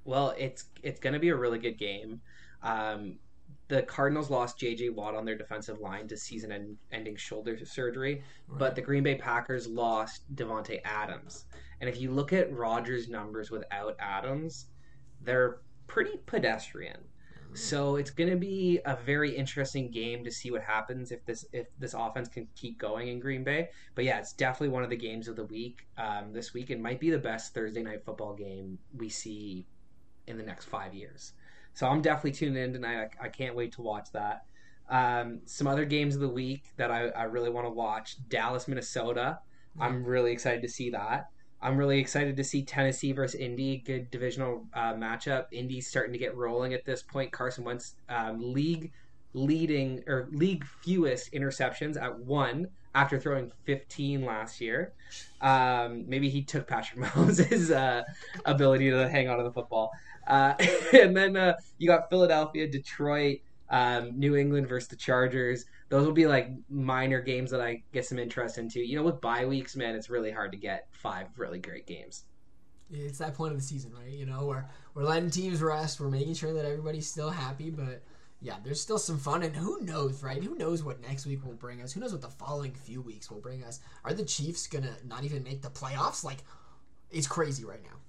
Well, 0.05 0.33
it's 0.37 0.65
it's 0.81 0.99
going 0.99 1.13
to 1.13 1.19
be 1.19 1.29
a 1.29 1.35
really 1.35 1.59
good 1.59 1.77
game. 1.77 2.21
Um, 2.61 3.19
the 3.69 3.83
Cardinals 3.83 4.29
lost 4.29 4.59
J.J. 4.59 4.89
Watt 4.89 5.15
on 5.15 5.25
their 5.25 5.37
defensive 5.37 5.79
line 5.79 6.07
to 6.09 6.17
season-ending 6.17 7.15
shoulder 7.15 7.57
surgery, 7.65 8.23
right. 8.47 8.59
but 8.59 8.75
the 8.75 8.81
Green 8.81 9.03
Bay 9.03 9.15
Packers 9.15 9.67
lost 9.67 10.23
Davante 10.35 10.81
Adams. 10.83 11.45
And 11.79 11.89
if 11.89 11.99
you 11.99 12.11
look 12.11 12.33
at 12.33 12.53
Rodgers' 12.53 13.07
numbers 13.07 13.51
without 13.51 13.95
Adams, 13.99 14.67
they're 15.21 15.61
pretty 15.87 16.17
pedestrian. 16.25 16.97
So 17.55 17.97
it's 17.97 18.09
going 18.09 18.29
to 18.29 18.35
be 18.35 18.79
a 18.85 18.95
very 18.95 19.35
interesting 19.35 19.91
game 19.91 20.23
to 20.23 20.31
see 20.31 20.51
what 20.51 20.61
happens 20.61 21.11
if 21.11 21.23
this 21.25 21.45
if 21.53 21.67
this 21.77 21.93
offense 21.93 22.27
can 22.27 22.47
keep 22.55 22.79
going 22.79 23.09
in 23.09 23.19
Green 23.19 23.43
Bay. 23.43 23.69
But 23.95 24.05
yeah, 24.05 24.19
it's 24.19 24.33
definitely 24.33 24.69
one 24.69 24.83
of 24.83 24.89
the 24.89 24.97
games 24.97 25.27
of 25.27 25.35
the 25.35 25.45
week 25.45 25.87
um, 25.97 26.33
this 26.33 26.53
week. 26.53 26.69
It 26.71 26.79
might 26.79 26.99
be 26.99 27.09
the 27.09 27.17
best 27.17 27.53
Thursday 27.53 27.83
night 27.83 28.03
football 28.03 28.33
game 28.33 28.79
we 28.97 29.09
see 29.09 29.67
in 30.27 30.37
the 30.37 30.43
next 30.43 30.65
five 30.65 30.93
years. 30.93 31.33
So 31.73 31.87
I'm 31.87 32.01
definitely 32.01 32.31
tuning 32.31 32.63
in 32.63 32.73
tonight. 32.73 33.09
I, 33.21 33.25
I 33.25 33.29
can't 33.29 33.55
wait 33.55 33.73
to 33.73 33.81
watch 33.81 34.11
that. 34.13 34.45
Um, 34.89 35.41
some 35.45 35.67
other 35.67 35.85
games 35.85 36.15
of 36.15 36.21
the 36.21 36.29
week 36.29 36.65
that 36.77 36.91
I, 36.91 37.07
I 37.09 37.23
really 37.23 37.49
want 37.49 37.65
to 37.67 37.71
watch: 37.71 38.17
Dallas, 38.29 38.67
Minnesota. 38.67 39.39
I'm 39.79 40.03
really 40.03 40.31
excited 40.31 40.61
to 40.61 40.69
see 40.69 40.91
that. 40.91 41.29
I'm 41.63 41.77
really 41.77 41.97
excited 41.97 42.35
to 42.35 42.43
see 42.43 42.61
Tennessee 42.63 43.13
versus 43.13 43.39
Indy. 43.39 43.77
Good 43.85 44.11
divisional 44.11 44.65
uh, 44.73 44.93
matchup. 44.93 45.45
Indy's 45.53 45.87
starting 45.87 46.11
to 46.11 46.19
get 46.19 46.35
rolling 46.35 46.73
at 46.73 46.83
this 46.83 47.01
point. 47.01 47.31
Carson 47.31 47.63
Wentz 47.63 47.95
um, 48.09 48.53
league 48.53 48.91
leading 49.33 50.03
or 50.05 50.27
league 50.31 50.65
fewest 50.83 51.31
interceptions 51.31 51.99
at 51.99 52.19
one 52.19 52.67
after 52.93 53.17
throwing 53.17 53.49
15 53.63 54.25
last 54.25 54.59
year. 54.59 54.91
Um, 55.41 56.03
maybe 56.07 56.29
he 56.29 56.43
took 56.43 56.67
Patrick 56.67 56.99
Mahomes' 57.05 57.71
uh, 57.71 58.03
ability 58.45 58.91
to 58.91 59.07
hang 59.09 59.29
on 59.29 59.37
to 59.37 59.43
the 59.45 59.51
football. 59.51 59.91
Uh, 60.27 60.55
and 60.93 61.15
then 61.15 61.37
uh, 61.37 61.53
you 61.77 61.87
got 61.87 62.09
Philadelphia, 62.09 62.67
Detroit, 62.67 63.39
um, 63.69 64.19
New 64.19 64.35
England 64.35 64.67
versus 64.67 64.89
the 64.89 64.97
Chargers 64.97 65.65
those 65.93 66.07
will 66.07 66.13
be 66.13 66.25
like 66.25 66.49
minor 66.71 67.21
games 67.21 67.51
that 67.51 67.61
I 67.61 67.83
get 67.91 68.03
some 68.03 68.17
interest 68.17 68.57
into. 68.57 68.79
You 68.79 68.95
know, 68.95 69.03
with 69.03 69.21
bye 69.21 69.45
weeks, 69.45 69.75
man, 69.75 69.93
it's 69.93 70.09
really 70.09 70.31
hard 70.31 70.51
to 70.53 70.57
get 70.57 70.87
five 70.91 71.27
really 71.37 71.59
great 71.59 71.85
games. 71.85 72.23
It's 72.91 73.19
that 73.19 73.35
point 73.35 73.53
of 73.53 73.59
the 73.59 73.63
season, 73.63 73.91
right? 73.93 74.11
You 74.11 74.25
know, 74.25 74.47
we're 74.47 74.65
we're 74.95 75.03
letting 75.03 75.29
teams 75.29 75.61
rest. 75.61 75.99
We're 75.99 76.09
making 76.09 76.33
sure 76.33 76.51
that 76.51 76.65
everybody's 76.65 77.07
still 77.07 77.29
happy, 77.29 77.69
but 77.69 78.01
yeah, 78.41 78.55
there's 78.63 78.81
still 78.81 78.97
some 78.97 79.19
fun. 79.19 79.43
And 79.43 79.55
who 79.55 79.81
knows, 79.81 80.23
right? 80.23 80.43
Who 80.43 80.55
knows 80.55 80.83
what 80.83 80.99
next 80.99 81.27
week 81.27 81.45
will 81.45 81.53
bring 81.53 81.79
us? 81.83 81.93
Who 81.93 81.99
knows 81.99 82.11
what 82.11 82.21
the 82.21 82.27
following 82.27 82.73
few 82.73 83.03
weeks 83.03 83.29
will 83.29 83.39
bring 83.39 83.63
us? 83.63 83.79
Are 84.03 84.15
the 84.15 84.25
Chiefs 84.25 84.65
gonna 84.65 84.95
not 85.05 85.23
even 85.23 85.43
make 85.43 85.61
the 85.61 85.69
playoffs? 85.69 86.23
Like, 86.23 86.39
it's 87.11 87.27
crazy 87.27 87.65
right 87.65 87.83
now. 87.83 87.99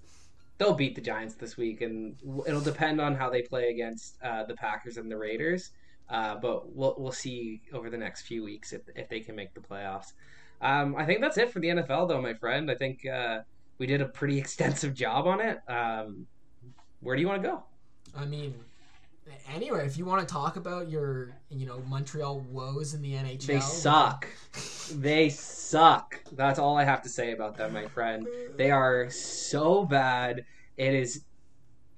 They'll 0.57 0.73
beat 0.73 0.94
the 0.94 1.03
Giants 1.03 1.35
this 1.35 1.59
week, 1.59 1.83
and 1.83 2.16
it'll 2.47 2.62
depend 2.62 2.99
on 2.99 3.14
how 3.14 3.29
they 3.29 3.42
play 3.42 3.68
against 3.68 4.16
uh, 4.23 4.44
the 4.44 4.55
Packers 4.55 4.97
and 4.97 5.11
the 5.11 5.18
Raiders. 5.18 5.73
Uh, 6.09 6.37
but 6.37 6.75
we'll 6.75 6.95
we'll 6.99 7.12
see 7.12 7.62
over 7.73 7.88
the 7.88 7.97
next 7.97 8.23
few 8.23 8.45
weeks 8.45 8.73
if 8.73 8.83
if 8.95 9.09
they 9.09 9.21
can 9.21 9.35
make 9.35 9.55
the 9.55 9.61
playoffs. 9.61 10.12
Um, 10.61 10.97
I 10.97 11.05
think 11.05 11.21
that's 11.21 11.37
it 11.37 11.51
for 11.51 11.61
the 11.61 11.69
NFL, 11.69 12.09
though, 12.09 12.21
my 12.21 12.35
friend. 12.35 12.71
I 12.71 12.75
think 12.75 13.07
uh, 13.07 13.40
we 13.79 13.87
did 13.87 14.01
a 14.01 14.07
pretty 14.07 14.38
extensive 14.45 14.95
job 14.95 15.27
on 15.27 15.40
it. 15.40 15.59
Um, 15.69 16.27
where 17.01 17.17
do 17.17 17.23
you 17.23 17.29
want 17.29 17.43
to 17.43 17.49
go? 17.49 17.62
I 18.17 18.25
mean, 18.25 18.55
anywhere. 19.53 19.83
if 19.83 19.99
you 19.99 20.05
want 20.05 20.27
to 20.27 20.33
talk 20.33 20.57
about 20.57 20.88
your, 20.88 21.37
you 21.51 21.67
know, 21.67 21.83
Montreal 21.88 22.40
woes 22.51 22.95
in 22.95 23.03
the 23.03 23.12
NHL, 23.12 23.47
they 23.47 23.61
suck. 23.61 24.27
they 24.93 25.29
suck. 25.29 26.21
That's 26.33 26.59
all 26.59 26.79
I 26.79 26.85
have 26.85 27.03
to 27.03 27.09
say 27.09 27.33
about 27.33 27.57
them, 27.57 27.75
my 27.75 27.87
friend. 27.87 28.27
They 28.57 28.71
are 28.71 29.11
so 29.11 29.85
bad. 29.85 30.45
It 30.77 30.95
is. 30.95 31.25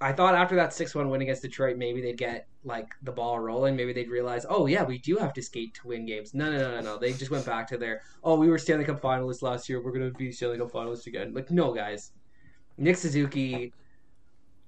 I 0.01 0.13
thought 0.13 0.35
after 0.35 0.57
that 0.57 0.75
six-one 0.75 1.09
win 1.09 1.23
against 1.23 1.43
Detroit, 1.43 1.79
maybe 1.79 2.03
they'd 2.03 2.19
get 2.19 2.49
like 2.65 2.95
the 3.03 3.13
ball 3.13 3.39
rolling, 3.39 3.77
maybe 3.77 3.93
they'd 3.93 4.11
realize, 4.11 4.45
oh 4.49 4.67
yeah, 4.67 4.83
we 4.83 4.99
do 4.99 5.17
have 5.17 5.33
to 5.35 5.43
skate 5.43 5.73
to 5.75 5.89
win 5.89 6.05
games. 6.05 6.35
No, 6.35 6.51
no, 6.51 6.59
no, 6.59 6.71
no, 6.77 6.81
no. 6.83 6.99
They 6.99 7.13
just 7.13 7.31
went 7.31 7.47
back 7.47 7.67
to 7.69 7.79
their, 7.79 8.03
oh, 8.23 8.37
we 8.37 8.49
were 8.49 8.59
Stanley 8.59 8.85
Cup 8.85 9.01
finalists 9.01 9.41
last 9.43 9.69
year. 9.69 9.83
We're 9.83 9.93
gonna 9.93 10.11
be 10.11 10.33
Stanley 10.33 10.59
Cup 10.59 10.71
finalists 10.71 11.07
again. 11.07 11.33
Like, 11.33 11.51
no, 11.51 11.73
guys. 11.73 12.13
Nick 12.77 12.99
Suzuki, 12.99 13.73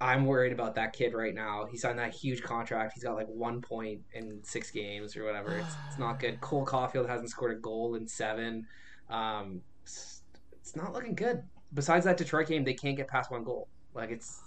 I'm 0.01 0.25
worried 0.25 0.53
about 0.53 0.77
that 0.77 0.95
kid 0.95 1.13
right 1.13 1.35
now. 1.35 1.67
He 1.71 1.77
signed 1.77 1.99
that 1.99 2.15
huge 2.15 2.43
contract. 2.43 2.95
He's 2.95 3.03
got 3.05 3.17
like 3.17 3.27
one 3.27 3.61
point 3.61 4.01
in 4.15 4.39
six 4.45 4.71
games 4.71 5.15
or 5.15 5.25
whatever. 5.25 5.59
It's, 5.59 5.75
it's 5.89 5.99
not 5.99 6.21
good. 6.21 6.41
Cole 6.41 6.65
Caufield 6.65 7.07
hasn't 7.07 7.29
scored 7.29 7.53
a 7.53 7.61
goal 7.61 7.97
in 7.97 8.07
seven. 8.07 8.67
Um, 9.11 9.61
it's, 9.83 10.23
it's 10.59 10.75
not 10.75 10.95
looking 10.95 11.15
good. 11.15 11.43
Besides 11.75 12.07
that 12.07 12.17
Detroit 12.17 12.47
game, 12.47 12.65
they 12.65 12.75
can't 12.75 12.97
get 12.97 13.09
past 13.09 13.31
one 13.31 13.45
goal. 13.45 13.69
Like 13.93 14.11
it's 14.11 14.41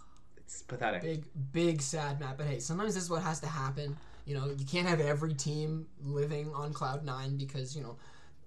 it's 0.51 0.61
pathetic. 0.63 1.01
Big, 1.01 1.23
big 1.53 1.81
sad 1.81 2.19
map. 2.19 2.37
But 2.37 2.47
hey, 2.47 2.59
sometimes 2.59 2.93
this 2.93 3.03
is 3.03 3.09
what 3.09 3.23
has 3.23 3.39
to 3.39 3.47
happen. 3.47 3.97
You 4.25 4.35
know, 4.35 4.45
you 4.47 4.65
can't 4.65 4.87
have 4.87 4.99
every 4.99 5.33
team 5.33 5.87
living 6.03 6.53
on 6.53 6.73
cloud 6.73 7.05
nine 7.05 7.37
because 7.37 7.75
you 7.75 7.81
know 7.81 7.97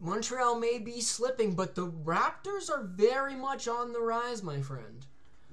Montreal 0.00 0.58
may 0.58 0.78
be 0.78 1.00
slipping, 1.00 1.54
but 1.54 1.74
the 1.74 1.86
Raptors 1.86 2.70
are 2.70 2.84
very 2.84 3.34
much 3.34 3.68
on 3.68 3.92
the 3.92 4.00
rise, 4.00 4.42
my 4.42 4.60
friend. 4.60 5.06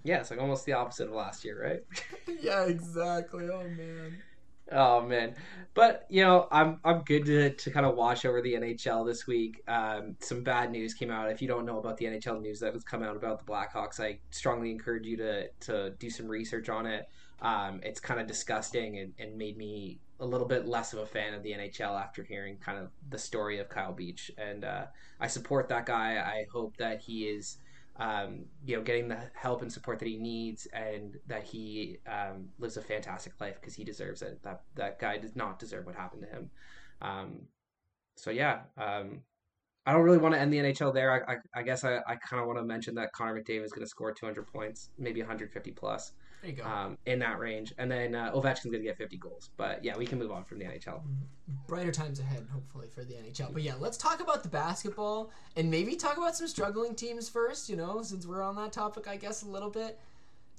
Yeah, 0.04 0.20
it's 0.20 0.32
like 0.32 0.42
almost 0.42 0.66
the 0.66 0.74
opposite 0.74 1.08
of 1.08 1.14
last 1.14 1.46
year, 1.46 1.62
right? 1.64 1.84
yeah, 2.42 2.66
exactly. 2.66 3.50
Oh 3.50 3.64
man. 3.64 4.18
Oh 4.72 5.02
man, 5.02 5.36
but 5.74 6.06
you 6.10 6.24
know 6.24 6.48
I'm 6.52 6.80
I'm 6.84 7.02
good 7.02 7.26
to, 7.26 7.50
to 7.52 7.72
kind 7.72 7.86
of 7.86 7.96
watch 7.96 8.26
over 8.26 8.42
the 8.42 8.54
NHL 8.54 9.06
this 9.06 9.28
week. 9.28 9.62
Um, 9.68 10.16
some 10.20 10.44
bad 10.44 10.72
news 10.72 10.94
came 10.94 11.12
out. 11.12 11.30
If 11.30 11.42
you 11.42 11.48
don't 11.48 11.66
know 11.66 11.78
about 11.78 11.98
the 11.98 12.06
NHL 12.06 12.42
news 12.42 12.60
that 12.62 12.74
has 12.74 12.84
come 12.84 13.04
out 13.04 13.16
about 13.16 13.46
the 13.46 13.52
Blackhawks, 13.52 14.00
I 14.00 14.20
strongly 14.30 14.72
encourage 14.72 15.06
you 15.06 15.18
to 15.18 15.50
to 15.62 15.90
do 15.92 16.10
some 16.10 16.28
research 16.28 16.70
on 16.70 16.86
it. 16.86 17.10
Um, 17.42 17.82
it's 17.84 18.00
kind 18.00 18.20
of 18.20 18.28
disgusting 18.28 19.00
and, 19.00 19.14
and 19.20 19.38
made 19.38 19.58
me 19.58 20.00
a 20.20 20.26
little 20.26 20.48
bit 20.48 20.68
less 20.68 20.94
of 20.94 21.00
a 21.00 21.06
fan 21.06 21.34
of 21.34 21.42
the 21.42 21.52
NHL 21.52 22.00
after 22.00 22.24
hearing 22.24 22.58
kind 22.58 22.78
of 22.78 22.90
the 23.10 23.18
story 23.18 23.58
of 23.58 23.68
Kyle 23.68 23.92
Beach. 23.92 24.30
And 24.38 24.64
uh, 24.64 24.86
I 25.20 25.28
support 25.28 25.68
that 25.70 25.88
guy. 25.88 26.18
I 26.20 26.46
hope 26.54 26.78
that 26.78 27.02
he 27.02 27.24
is 27.24 27.58
um, 27.98 28.46
you 28.66 28.76
know, 28.76 28.82
getting 28.82 29.08
the 29.08 29.20
help 29.34 29.62
and 29.62 29.72
support 29.72 30.00
that 30.00 30.08
he 30.08 30.18
needs, 30.18 30.68
and 30.74 31.18
that 31.28 31.44
he 31.44 31.98
um, 32.08 32.50
lives 32.60 32.78
a 32.78 32.82
fantastic 32.82 33.34
life 33.40 33.60
because 33.60 33.76
he 33.76 33.84
deserves 33.84 34.22
it. 34.22 34.42
That 34.44 34.64
that 34.76 35.00
guy 35.00 35.18
does 35.18 35.36
not 35.36 35.60
deserve 35.60 35.86
what 35.86 35.96
happened 35.96 36.24
to 36.24 36.30
him. 36.30 36.50
Um, 37.02 37.42
so 38.16 38.32
yeah, 38.32 38.62
um, 38.78 39.22
I 39.86 39.94
don't 39.94 40.04
really 40.04 40.20
want 40.20 40.36
to 40.36 40.40
end 40.40 40.54
the 40.54 40.58
NHL 40.58 40.94
there. 40.94 41.28
I, 41.28 41.34
I, 41.34 41.38
I 41.56 41.64
guess 41.64 41.84
I, 41.84 41.98
I 42.08 42.16
kind 42.16 42.40
of 42.40 42.48
want 42.48 42.60
to 42.60 42.64
mention 42.64 42.94
that 42.96 43.12
Connor 43.14 43.42
McDavid 43.42 43.64
is 43.64 43.72
going 43.72 43.86
to 43.86 43.90
score 43.90 44.12
200 44.12 44.46
points, 44.46 44.90
maybe 44.98 45.22
150 45.22 45.72
plus. 45.72 46.14
There 46.42 46.50
you 46.50 46.58
go. 46.58 46.64
Um, 46.64 46.98
in 47.06 47.20
that 47.20 47.40
range, 47.40 47.74
and 47.78 47.90
then 47.92 48.16
uh, 48.16 48.32
Ovechkin's 48.34 48.66
going 48.66 48.82
to 48.82 48.84
get 48.84 48.98
50 48.98 49.18
goals. 49.18 49.52
But 49.58 49.84
yeah, 49.84 49.96
we 49.96 50.08
can 50.08 50.18
move 50.18 50.32
on 50.32 50.44
from 50.44 50.58
the 50.58 50.66
NHL. 50.66 51.02
Brighter 51.68 51.92
times 51.92 52.20
ahead, 52.20 52.48
hopefully, 52.52 52.88
for 52.94 53.04
the 53.04 53.14
NHL. 53.14 53.54
But 53.54 53.62
yeah, 53.62 53.76
let's 53.80 53.98
talk 53.98 54.22
about 54.22 54.42
the 54.42 54.50
basketball 54.50 55.32
and 55.56 55.70
maybe 55.70 55.96
talk 55.96 56.18
about 56.18 56.36
some 56.36 56.48
struggling 56.48 56.96
teams 56.96 57.30
first. 57.30 57.70
You 57.70 57.76
know, 57.76 58.02
since 58.02 58.26
we're 58.26 58.42
on 58.42 58.56
that 58.56 58.72
topic, 58.72 59.08
I 59.08 59.18
guess 59.18 59.44
a 59.44 59.48
little 59.48 59.70
bit. 59.70 60.00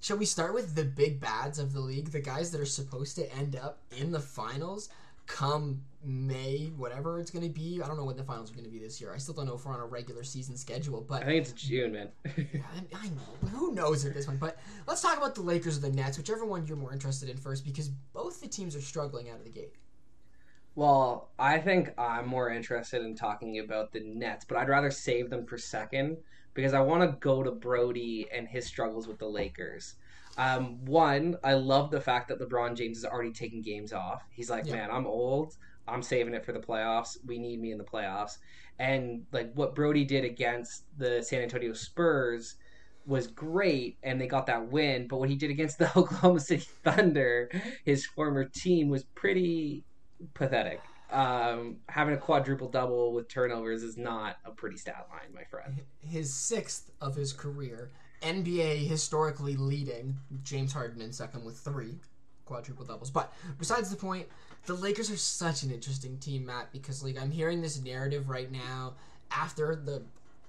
Shall 0.00 0.16
we 0.16 0.24
start 0.24 0.52
with 0.54 0.74
the 0.74 0.84
big 0.84 1.20
bads 1.20 1.58
of 1.58 1.72
the 1.72 1.80
league, 1.80 2.10
the 2.10 2.20
guys 2.20 2.50
that 2.50 2.60
are 2.60 2.66
supposed 2.66 3.14
to 3.16 3.32
end 3.34 3.56
up 3.56 3.78
in 3.96 4.10
the 4.10 4.20
finals? 4.20 4.88
Come 5.32 5.80
May, 6.04 6.72
whatever 6.76 7.18
it's 7.18 7.30
going 7.30 7.44
to 7.44 7.48
be. 7.48 7.80
I 7.82 7.86
don't 7.86 7.96
know 7.96 8.04
when 8.04 8.16
the 8.16 8.24
finals 8.24 8.50
are 8.50 8.54
going 8.54 8.66
to 8.66 8.70
be 8.70 8.78
this 8.78 9.00
year. 9.00 9.14
I 9.14 9.18
still 9.18 9.32
don't 9.34 9.46
know 9.46 9.54
if 9.54 9.64
we're 9.64 9.72
on 9.72 9.80
a 9.80 9.86
regular 9.86 10.24
season 10.24 10.56
schedule, 10.56 11.00
but 11.00 11.22
I 11.22 11.26
think 11.26 11.46
it's 11.46 11.52
June, 11.52 11.92
man. 11.92 12.08
yeah, 12.36 12.60
I, 12.92 13.04
I, 13.04 13.08
know. 13.08 13.48
Who 13.50 13.72
knows 13.72 14.04
at 14.04 14.12
this 14.12 14.26
point? 14.26 14.40
But 14.40 14.58
let's 14.86 15.00
talk 15.00 15.16
about 15.16 15.34
the 15.34 15.40
Lakers 15.40 15.78
or 15.78 15.80
the 15.80 15.90
Nets, 15.90 16.18
whichever 16.18 16.44
one 16.44 16.66
you're 16.66 16.76
more 16.76 16.92
interested 16.92 17.30
in 17.30 17.38
first, 17.38 17.64
because 17.64 17.88
both 18.12 18.40
the 18.40 18.48
teams 18.48 18.76
are 18.76 18.82
struggling 18.82 19.30
out 19.30 19.38
of 19.38 19.44
the 19.44 19.50
gate. 19.50 19.72
Well, 20.74 21.30
I 21.38 21.58
think 21.58 21.98
I'm 21.98 22.26
more 22.26 22.50
interested 22.50 23.02
in 23.02 23.14
talking 23.14 23.60
about 23.60 23.92
the 23.92 24.00
Nets, 24.00 24.44
but 24.44 24.58
I'd 24.58 24.68
rather 24.68 24.90
save 24.90 25.30
them 25.30 25.46
for 25.46 25.56
second 25.56 26.18
because 26.52 26.74
I 26.74 26.80
want 26.80 27.02
to 27.02 27.16
go 27.20 27.42
to 27.42 27.50
Brodie 27.50 28.28
and 28.34 28.46
his 28.46 28.66
struggles 28.66 29.08
with 29.08 29.18
the 29.18 29.28
Lakers. 29.28 29.94
Um, 30.38 30.84
one, 30.84 31.36
I 31.44 31.54
love 31.54 31.90
the 31.90 32.00
fact 32.00 32.28
that 32.28 32.40
LeBron 32.40 32.74
James 32.74 32.98
is 32.98 33.04
already 33.04 33.32
taking 33.32 33.62
games 33.62 33.92
off. 33.92 34.24
He's 34.30 34.50
like, 34.50 34.66
yeah. 34.66 34.74
man, 34.74 34.90
I'm 34.90 35.06
old. 35.06 35.56
I'm 35.86 36.02
saving 36.02 36.34
it 36.34 36.44
for 36.44 36.52
the 36.52 36.60
playoffs. 36.60 37.18
We 37.26 37.38
need 37.38 37.60
me 37.60 37.72
in 37.72 37.78
the 37.78 37.84
playoffs. 37.84 38.38
And 38.78 39.26
like 39.32 39.52
what 39.54 39.74
Brodie 39.74 40.04
did 40.04 40.24
against 40.24 40.84
the 40.98 41.22
San 41.22 41.42
Antonio 41.42 41.72
Spurs 41.72 42.56
was 43.04 43.26
great 43.26 43.98
and 44.02 44.20
they 44.20 44.26
got 44.26 44.46
that 44.46 44.70
win, 44.70 45.08
but 45.08 45.18
what 45.18 45.28
he 45.28 45.36
did 45.36 45.50
against 45.50 45.78
the 45.78 45.86
Oklahoma 45.96 46.40
City 46.40 46.66
Thunder, 46.84 47.50
his 47.84 48.06
former 48.06 48.44
team, 48.44 48.88
was 48.88 49.04
pretty 49.04 49.84
pathetic. 50.34 50.80
Um, 51.10 51.76
having 51.88 52.14
a 52.14 52.18
quadruple 52.18 52.68
double 52.68 53.12
with 53.12 53.28
turnovers 53.28 53.82
is 53.82 53.98
not 53.98 54.38
a 54.46 54.50
pretty 54.50 54.78
stat 54.78 55.08
line, 55.10 55.34
my 55.34 55.44
friend. 55.44 55.82
His 56.00 56.32
sixth 56.32 56.90
of 57.02 57.14
his 57.14 57.34
career 57.34 57.90
NBA 58.22 58.86
historically 58.86 59.56
leading 59.56 60.16
James 60.42 60.72
Harden 60.72 61.02
in 61.02 61.12
second 61.12 61.44
with 61.44 61.58
three 61.58 61.98
quadruple 62.44 62.84
doubles. 62.84 63.10
But 63.10 63.32
besides 63.58 63.90
the 63.90 63.96
point, 63.96 64.26
the 64.66 64.74
Lakers 64.74 65.10
are 65.10 65.16
such 65.16 65.62
an 65.62 65.70
interesting 65.70 66.18
team, 66.18 66.46
Matt, 66.46 66.72
because 66.72 67.02
like 67.02 67.20
I'm 67.20 67.30
hearing 67.30 67.60
this 67.60 67.82
narrative 67.82 68.28
right 68.28 68.50
now 68.50 68.94
after 69.30 69.74
the 69.74 70.02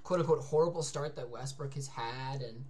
quote 0.04 0.20
unquote 0.20 0.44
horrible 0.44 0.84
start 0.84 1.16
that 1.16 1.30
Westbrook 1.30 1.74
has 1.76 1.88
had 1.88 2.42
and 2.42 2.64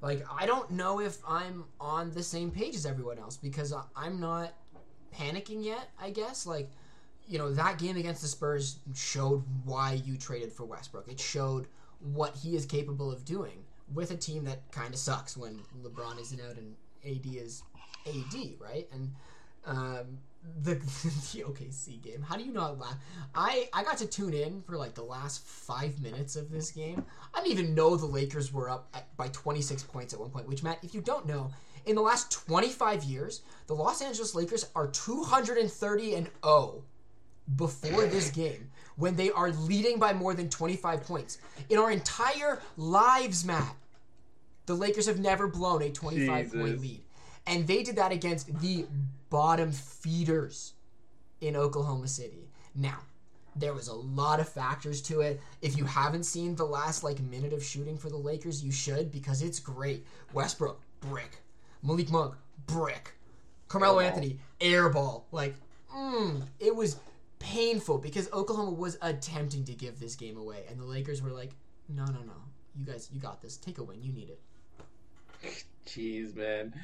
like 0.00 0.24
I 0.34 0.46
don't 0.46 0.70
know 0.70 1.00
if 1.00 1.18
I'm 1.28 1.64
on 1.80 2.10
the 2.12 2.22
same 2.22 2.50
page 2.50 2.74
as 2.74 2.86
everyone 2.86 3.18
else 3.18 3.36
because 3.36 3.72
I'm 3.94 4.18
not 4.18 4.54
panicking 5.14 5.62
yet. 5.64 5.90
I 6.00 6.10
guess 6.10 6.46
like 6.46 6.70
you 7.28 7.38
know 7.38 7.52
that 7.52 7.78
game 7.78 7.96
against 7.96 8.22
the 8.22 8.28
Spurs 8.28 8.78
showed 8.94 9.44
why 9.64 10.02
you 10.04 10.16
traded 10.16 10.52
for 10.52 10.64
Westbrook. 10.64 11.06
It 11.08 11.20
showed 11.20 11.66
what 12.00 12.34
he 12.34 12.56
is 12.56 12.64
capable 12.64 13.12
of 13.12 13.24
doing 13.24 13.64
with 13.94 14.10
a 14.10 14.16
team 14.16 14.44
that 14.44 14.70
kind 14.72 14.92
of 14.94 15.00
sucks 15.00 15.36
when 15.36 15.60
LeBron 15.82 16.20
isn't 16.20 16.40
out 16.40 16.56
and 16.56 16.74
AD 17.04 17.34
is 17.34 17.62
AD, 18.06 18.34
right? 18.60 18.88
And 18.92 19.12
um, 19.66 20.18
the 20.62 20.74
the 20.74 21.44
OKC 21.44 22.02
game. 22.02 22.22
How 22.22 22.36
do 22.36 22.44
you 22.44 22.52
not 22.52 22.78
laugh? 22.78 22.96
I 23.34 23.68
I 23.72 23.82
got 23.84 23.98
to 23.98 24.06
tune 24.06 24.34
in 24.34 24.62
for 24.62 24.76
like 24.76 24.94
the 24.94 25.02
last 25.02 25.44
five 25.44 26.00
minutes 26.00 26.36
of 26.36 26.50
this 26.50 26.70
game. 26.70 27.04
I 27.34 27.42
didn't 27.42 27.52
even 27.52 27.74
know 27.74 27.96
the 27.96 28.06
Lakers 28.06 28.52
were 28.52 28.70
up 28.70 28.88
at, 28.94 29.14
by 29.16 29.28
26 29.28 29.82
points 29.84 30.14
at 30.14 30.20
one 30.20 30.30
point. 30.30 30.48
Which 30.48 30.62
Matt, 30.62 30.78
if 30.82 30.94
you 30.94 31.00
don't 31.00 31.26
know, 31.26 31.50
in 31.86 31.94
the 31.94 32.02
last 32.02 32.32
25 32.32 33.04
years, 33.04 33.42
the 33.66 33.74
Los 33.74 34.02
Angeles 34.02 34.34
Lakers 34.34 34.66
are 34.74 34.88
230 34.88 36.14
and 36.14 36.30
0 36.44 36.82
before 37.56 38.06
this 38.06 38.30
game 38.30 38.70
when 38.96 39.16
they 39.16 39.30
are 39.30 39.50
leading 39.50 39.98
by 39.98 40.12
more 40.12 40.34
than 40.34 40.48
25 40.48 41.02
points. 41.02 41.38
In 41.68 41.78
our 41.78 41.90
entire 41.90 42.60
lives, 42.76 43.44
Matt, 43.44 43.74
the 44.66 44.74
Lakers 44.74 45.06
have 45.06 45.18
never 45.18 45.46
blown 45.46 45.82
a 45.82 45.90
25 45.90 46.44
Jesus. 46.44 46.60
point 46.60 46.80
lead. 46.80 47.02
And 47.46 47.66
they 47.66 47.82
did 47.82 47.96
that 47.96 48.12
against 48.12 48.58
the 48.60 48.86
bottom 49.30 49.72
feeders 49.72 50.74
in 51.40 51.56
Oklahoma 51.56 52.08
City. 52.08 52.48
Now, 52.74 52.98
there 53.56 53.74
was 53.74 53.88
a 53.88 53.94
lot 53.94 54.40
of 54.40 54.48
factors 54.48 55.00
to 55.02 55.20
it. 55.20 55.40
If 55.60 55.76
you 55.76 55.84
haven't 55.84 56.24
seen 56.24 56.54
the 56.54 56.64
last 56.64 57.02
like 57.02 57.20
minute 57.20 57.52
of 57.52 57.64
shooting 57.64 57.96
for 57.96 58.08
the 58.08 58.16
Lakers, 58.16 58.62
you 58.62 58.70
should 58.70 59.10
because 59.10 59.42
it's 59.42 59.58
great. 59.58 60.06
Westbrook, 60.32 60.80
brick. 61.00 61.38
Malik 61.82 62.10
Monk, 62.10 62.34
brick. 62.66 63.14
Carmelo 63.68 63.98
Airball. 63.98 64.04
Anthony, 64.04 64.38
airball. 64.60 65.22
Like, 65.32 65.54
mm, 65.94 66.42
it 66.58 66.74
was 66.74 66.96
painful 67.38 67.98
because 67.98 68.30
Oklahoma 68.32 68.72
was 68.72 68.98
attempting 69.00 69.64
to 69.64 69.72
give 69.72 69.98
this 69.98 70.14
game 70.16 70.36
away, 70.36 70.64
and 70.68 70.78
the 70.78 70.84
Lakers 70.84 71.22
were 71.22 71.30
like, 71.30 71.52
"No, 71.88 72.04
no, 72.04 72.20
no, 72.22 72.34
you 72.76 72.84
guys, 72.84 73.08
you 73.12 73.20
got 73.20 73.40
this. 73.40 73.56
Take 73.56 73.78
a 73.78 73.82
win. 73.82 74.02
You 74.02 74.12
need 74.12 74.28
it." 74.28 74.40
Jeez, 75.86 76.34
man. 76.34 76.74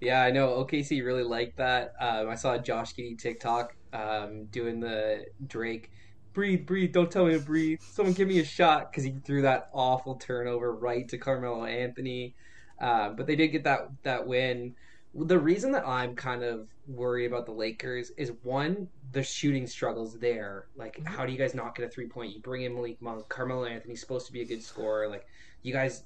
Yeah, 0.00 0.22
I 0.22 0.30
know 0.30 0.64
OKC 0.64 1.04
really 1.04 1.22
liked 1.22 1.58
that. 1.58 1.94
Um, 2.00 2.28
I 2.28 2.34
saw 2.34 2.58
Josh 2.58 2.94
Giddey 2.94 3.18
TikTok 3.18 3.74
um, 3.92 4.46
doing 4.46 4.80
the 4.80 5.26
Drake, 5.46 5.90
breathe, 6.32 6.66
breathe, 6.66 6.92
don't 6.92 7.10
tell 7.10 7.26
me 7.26 7.34
to 7.34 7.38
breathe. 7.40 7.78
Someone 7.80 8.14
give 8.14 8.28
me 8.28 8.40
a 8.40 8.44
shot 8.44 8.90
because 8.90 9.04
he 9.04 9.14
threw 9.24 9.42
that 9.42 9.68
awful 9.72 10.16
turnover 10.16 10.74
right 10.74 11.08
to 11.08 11.18
Carmelo 11.18 11.64
Anthony. 11.64 12.34
Uh, 12.80 13.10
but 13.10 13.26
they 13.26 13.36
did 13.36 13.48
get 13.48 13.64
that 13.64 13.90
that 14.02 14.26
win. 14.26 14.74
The 15.14 15.38
reason 15.38 15.72
that 15.72 15.86
I'm 15.86 16.16
kind 16.16 16.42
of 16.42 16.68
worried 16.88 17.26
about 17.26 17.44
the 17.46 17.52
Lakers 17.52 18.10
is 18.16 18.32
one, 18.42 18.88
the 19.12 19.22
shooting 19.22 19.66
struggles 19.66 20.18
there. 20.18 20.66
Like, 20.74 20.96
Mhm. 20.98 21.06
how 21.06 21.26
do 21.26 21.32
you 21.32 21.38
guys 21.38 21.54
not 21.54 21.76
get 21.76 21.84
a 21.84 21.88
three 21.88 22.08
point? 22.08 22.34
You 22.34 22.40
bring 22.40 22.62
in 22.62 22.74
Malik 22.74 23.00
Monk, 23.00 23.28
Carmelo 23.28 23.66
Anthony's 23.66 24.00
supposed 24.00 24.26
to 24.26 24.32
be 24.32 24.40
a 24.40 24.46
good 24.46 24.62
scorer. 24.62 25.08
Like, 25.08 25.26
you 25.62 25.72
guys 25.72 26.02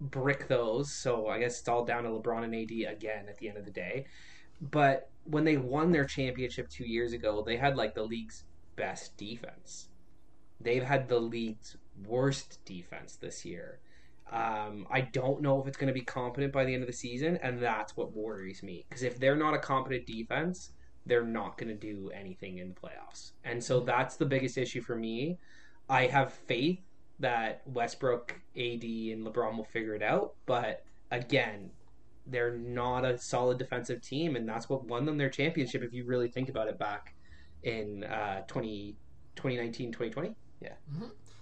brick 0.00 0.48
those. 0.48 0.92
So 0.92 1.28
I 1.28 1.38
guess 1.38 1.60
it's 1.60 1.68
all 1.68 1.84
down 1.84 2.04
to 2.04 2.10
LeBron 2.10 2.44
and 2.44 2.54
AD 2.54 2.92
again 2.92 3.26
at 3.28 3.38
the 3.38 3.48
end 3.48 3.58
of 3.58 3.64
the 3.64 3.70
day. 3.70 4.06
But 4.60 5.10
when 5.24 5.44
they 5.44 5.56
won 5.56 5.90
their 5.92 6.04
championship 6.04 6.68
two 6.68 6.84
years 6.84 7.12
ago, 7.12 7.42
they 7.44 7.56
had 7.56 7.76
like 7.76 7.94
the 7.94 8.02
league's 8.02 8.44
best 8.76 9.16
defense. 9.16 9.88
They've 10.60 10.82
had 10.82 11.08
the 11.08 11.18
league's 11.18 11.76
worst 12.06 12.60
defense 12.64 13.16
this 13.16 13.44
year. 13.44 13.80
Um, 14.32 14.86
I 14.90 15.02
don't 15.02 15.42
know 15.42 15.60
if 15.60 15.68
it's 15.68 15.76
going 15.76 15.88
to 15.88 15.94
be 15.94 16.00
competent 16.00 16.52
by 16.52 16.64
the 16.64 16.72
end 16.72 16.82
of 16.82 16.86
the 16.86 16.94
season, 16.94 17.38
and 17.42 17.62
that's 17.62 17.96
what 17.96 18.16
worries 18.16 18.62
me. 18.62 18.84
Because 18.88 19.02
if 19.02 19.18
they're 19.18 19.36
not 19.36 19.54
a 19.54 19.58
competent 19.58 20.06
defense, 20.06 20.72
they're 21.06 21.24
not 21.24 21.58
going 21.58 21.68
to 21.68 21.74
do 21.74 22.10
anything 22.14 22.58
in 22.58 22.68
the 22.68 22.74
playoffs. 22.74 23.32
And 23.44 23.62
so 23.62 23.80
that's 23.80 24.16
the 24.16 24.24
biggest 24.24 24.56
issue 24.56 24.80
for 24.80 24.96
me. 24.96 25.38
I 25.88 26.06
have 26.06 26.32
faith 26.32 26.80
that 27.24 27.62
Westbrook, 27.66 28.32
AD, 28.54 28.84
and 28.84 29.26
LeBron 29.26 29.56
will 29.56 29.64
figure 29.64 29.94
it 29.94 30.02
out. 30.02 30.34
But 30.44 30.84
again, 31.10 31.70
they're 32.26 32.56
not 32.56 33.04
a 33.04 33.18
solid 33.18 33.58
defensive 33.58 34.02
team, 34.02 34.36
and 34.36 34.46
that's 34.48 34.68
what 34.68 34.84
won 34.84 35.06
them 35.06 35.16
their 35.16 35.30
championship. 35.30 35.82
If 35.82 35.94
you 35.94 36.04
really 36.04 36.28
think 36.28 36.50
about 36.50 36.68
it, 36.68 36.78
back 36.78 37.14
in 37.62 38.04
uh, 38.04 38.42
20, 38.46 38.94
2019, 39.36 39.92
2020. 39.92 40.34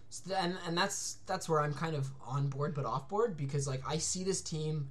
So 0.08 0.34
and 0.34 0.56
and 0.66 0.76
that's 0.76 1.18
that's 1.26 1.48
where 1.48 1.60
I'm 1.60 1.72
kind 1.72 1.96
of 1.96 2.10
on 2.26 2.48
board 2.48 2.74
but 2.74 2.84
off 2.84 3.08
board 3.08 3.34
because 3.34 3.66
like 3.66 3.80
I 3.88 3.96
see 3.96 4.22
this 4.24 4.42
team 4.42 4.90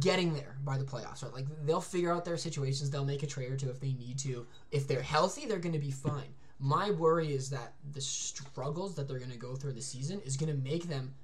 getting 0.00 0.32
there 0.32 0.56
by 0.64 0.78
the 0.78 0.84
playoffs. 0.84 1.22
Right? 1.22 1.32
Like 1.32 1.46
they'll 1.66 1.80
figure 1.80 2.12
out 2.12 2.24
their 2.24 2.38
situations. 2.38 2.90
They'll 2.90 3.04
make 3.04 3.22
a 3.22 3.26
trade 3.26 3.52
or 3.52 3.56
two 3.56 3.68
if 3.68 3.78
they 3.78 3.92
need 3.92 4.18
to. 4.20 4.46
If 4.70 4.88
they're 4.88 5.02
healthy, 5.02 5.46
they're 5.46 5.58
going 5.58 5.74
to 5.74 5.78
be 5.78 5.90
fine. 5.90 6.34
My 6.60 6.90
worry 6.90 7.32
is 7.32 7.48
that 7.50 7.72
the 7.92 8.00
struggles 8.00 8.94
that 8.94 9.08
they're 9.08 9.18
going 9.18 9.30
to 9.30 9.38
go 9.38 9.56
through 9.56 9.72
the 9.72 9.82
season 9.82 10.20
is 10.24 10.36
going 10.36 10.52
to 10.54 10.62
make 10.62 10.84
them, 10.84 11.14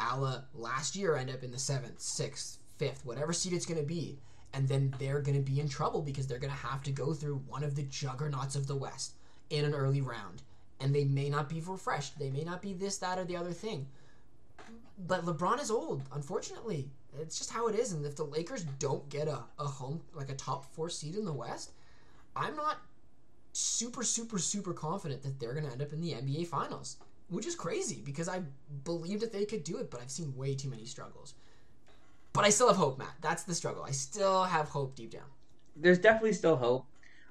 a 0.00 0.18
la 0.18 0.40
last 0.54 0.96
year, 0.96 1.16
end 1.16 1.30
up 1.30 1.44
in 1.44 1.52
the 1.52 1.58
seventh, 1.58 2.00
sixth, 2.00 2.58
fifth, 2.76 3.06
whatever 3.06 3.32
seed 3.32 3.52
it's 3.52 3.66
going 3.66 3.80
to 3.80 3.86
be. 3.86 4.18
And 4.52 4.68
then 4.68 4.94
they're 4.98 5.20
going 5.20 5.36
to 5.36 5.50
be 5.52 5.60
in 5.60 5.68
trouble 5.68 6.02
because 6.02 6.26
they're 6.26 6.38
going 6.38 6.52
to 6.52 6.66
have 6.66 6.82
to 6.84 6.90
go 6.90 7.14
through 7.14 7.42
one 7.46 7.62
of 7.62 7.76
the 7.76 7.82
juggernauts 7.84 8.56
of 8.56 8.66
the 8.66 8.76
West 8.76 9.14
in 9.50 9.64
an 9.64 9.74
early 9.74 10.00
round 10.00 10.42
and 10.80 10.94
they 10.94 11.04
may 11.04 11.28
not 11.28 11.48
be 11.48 11.60
refreshed. 11.60 12.18
They 12.18 12.30
may 12.30 12.44
not 12.44 12.60
be 12.60 12.72
this, 12.72 12.98
that, 12.98 13.18
or 13.18 13.24
the 13.24 13.36
other 13.36 13.52
thing. 13.52 13.86
But 15.06 15.24
LeBron 15.24 15.60
is 15.60 15.70
old, 15.70 16.02
unfortunately. 16.12 16.90
It's 17.18 17.38
just 17.38 17.50
how 17.50 17.68
it 17.68 17.74
is. 17.74 17.92
And 17.92 18.04
if 18.04 18.16
the 18.16 18.24
Lakers 18.24 18.64
don't 18.78 19.08
get 19.08 19.28
a, 19.28 19.44
a 19.58 19.64
home, 19.64 20.02
like 20.14 20.30
a 20.30 20.34
top 20.34 20.64
four 20.74 20.90
seed 20.90 21.14
in 21.14 21.24
the 21.24 21.32
West, 21.32 21.72
I'm 22.34 22.56
not 22.56 22.78
super, 23.56 24.02
super, 24.02 24.38
super 24.38 24.72
confident 24.72 25.22
that 25.22 25.40
they're 25.40 25.54
going 25.54 25.64
to 25.64 25.72
end 25.72 25.82
up 25.82 25.92
in 25.92 26.00
the 26.00 26.12
NBA 26.12 26.46
Finals, 26.46 26.98
which 27.28 27.46
is 27.46 27.54
crazy 27.54 28.02
because 28.04 28.28
I 28.28 28.42
believed 28.84 29.22
that 29.22 29.32
they 29.32 29.44
could 29.44 29.64
do 29.64 29.78
it, 29.78 29.90
but 29.90 30.00
I've 30.00 30.10
seen 30.10 30.36
way 30.36 30.54
too 30.54 30.68
many 30.68 30.84
struggles. 30.84 31.34
But 32.32 32.44
I 32.44 32.50
still 32.50 32.68
have 32.68 32.76
hope, 32.76 32.98
Matt. 32.98 33.14
That's 33.22 33.44
the 33.44 33.54
struggle. 33.54 33.82
I 33.82 33.92
still 33.92 34.44
have 34.44 34.68
hope 34.68 34.94
deep 34.94 35.10
down. 35.10 35.24
There's 35.74 35.98
definitely 35.98 36.34
still 36.34 36.56
hope. 36.56 36.86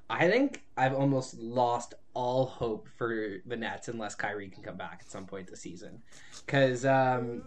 I 0.10 0.28
think 0.28 0.64
I've 0.78 0.94
almost 0.94 1.38
lost 1.38 1.94
all 2.16 2.46
hope 2.46 2.88
for 2.98 3.38
the 3.46 3.56
Nets 3.56 3.88
unless 3.88 4.16
Kyrie 4.16 4.50
can 4.50 4.64
come 4.64 4.78
back 4.78 5.00
at 5.02 5.12
some 5.12 5.26
point 5.26 5.48
this 5.48 5.62
season. 5.62 6.02
Because 6.46 6.86
um, 6.86 7.44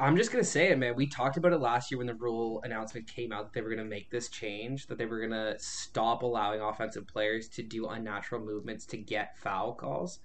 I'm 0.00 0.16
just 0.16 0.32
going 0.32 0.42
to 0.42 0.50
say 0.50 0.70
it, 0.70 0.78
man. 0.78 0.96
We 0.96 1.06
talked 1.06 1.36
about 1.36 1.52
it 1.52 1.60
last 1.60 1.90
year 1.90 1.98
when 1.98 2.06
the 2.06 2.14
rule 2.14 2.60
announcement 2.64 3.06
came 3.06 3.32
out 3.32 3.44
that 3.44 3.52
they 3.52 3.60
were 3.60 3.68
going 3.68 3.78
to 3.78 3.84
make 3.84 4.10
this 4.10 4.28
change, 4.28 4.86
that 4.88 4.98
they 4.98 5.06
were 5.06 5.18
going 5.18 5.30
to 5.30 5.54
stop 5.58 6.22
allowing 6.22 6.60
offensive 6.60 7.06
players 7.06 7.48
to 7.50 7.62
do 7.62 7.86
unnatural 7.86 8.44
movements 8.44 8.84
to 8.86 8.96
get 8.96 9.38
foul 9.38 9.74
calls. 9.74 10.18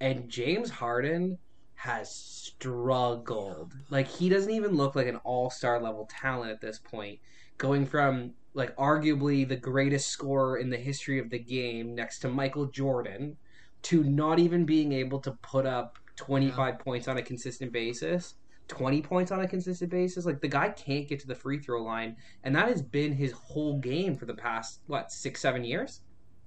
And 0.00 0.28
James 0.28 0.70
Harden 0.70 1.38
has 1.74 2.14
struggled. 2.14 3.72
Like, 3.90 4.06
he 4.06 4.28
doesn't 4.28 4.52
even 4.52 4.76
look 4.76 4.94
like 4.94 5.08
an 5.08 5.16
all 5.24 5.50
star 5.50 5.80
level 5.80 6.08
talent 6.10 6.52
at 6.52 6.60
this 6.60 6.78
point. 6.78 7.18
Going 7.58 7.86
from 7.86 8.34
like 8.56 8.74
arguably 8.76 9.46
the 9.46 9.56
greatest 9.56 10.08
scorer 10.08 10.58
in 10.58 10.70
the 10.70 10.76
history 10.76 11.18
of 11.18 11.30
the 11.30 11.38
game 11.38 11.94
next 11.94 12.20
to 12.20 12.28
Michael 12.28 12.66
Jordan 12.66 13.36
to 13.82 14.02
not 14.02 14.38
even 14.38 14.64
being 14.64 14.92
able 14.92 15.20
to 15.20 15.32
put 15.42 15.66
up 15.66 15.98
25 16.16 16.78
points 16.78 17.06
on 17.06 17.18
a 17.18 17.22
consistent 17.22 17.70
basis, 17.70 18.34
20 18.68 19.02
points 19.02 19.30
on 19.30 19.40
a 19.40 19.48
consistent 19.48 19.90
basis. 19.90 20.26
Like 20.26 20.40
the 20.40 20.48
guy 20.48 20.70
can't 20.70 21.08
get 21.08 21.20
to 21.20 21.26
the 21.26 21.34
free 21.34 21.58
throw 21.58 21.82
line, 21.82 22.16
and 22.44 22.54
that 22.54 22.68
has 22.68 22.82
been 22.82 23.12
his 23.12 23.32
whole 23.32 23.78
game 23.78 24.16
for 24.16 24.26
the 24.26 24.34
past 24.34 24.80
what, 24.86 25.12
6 25.12 25.40
7 25.40 25.64
years? 25.64 26.00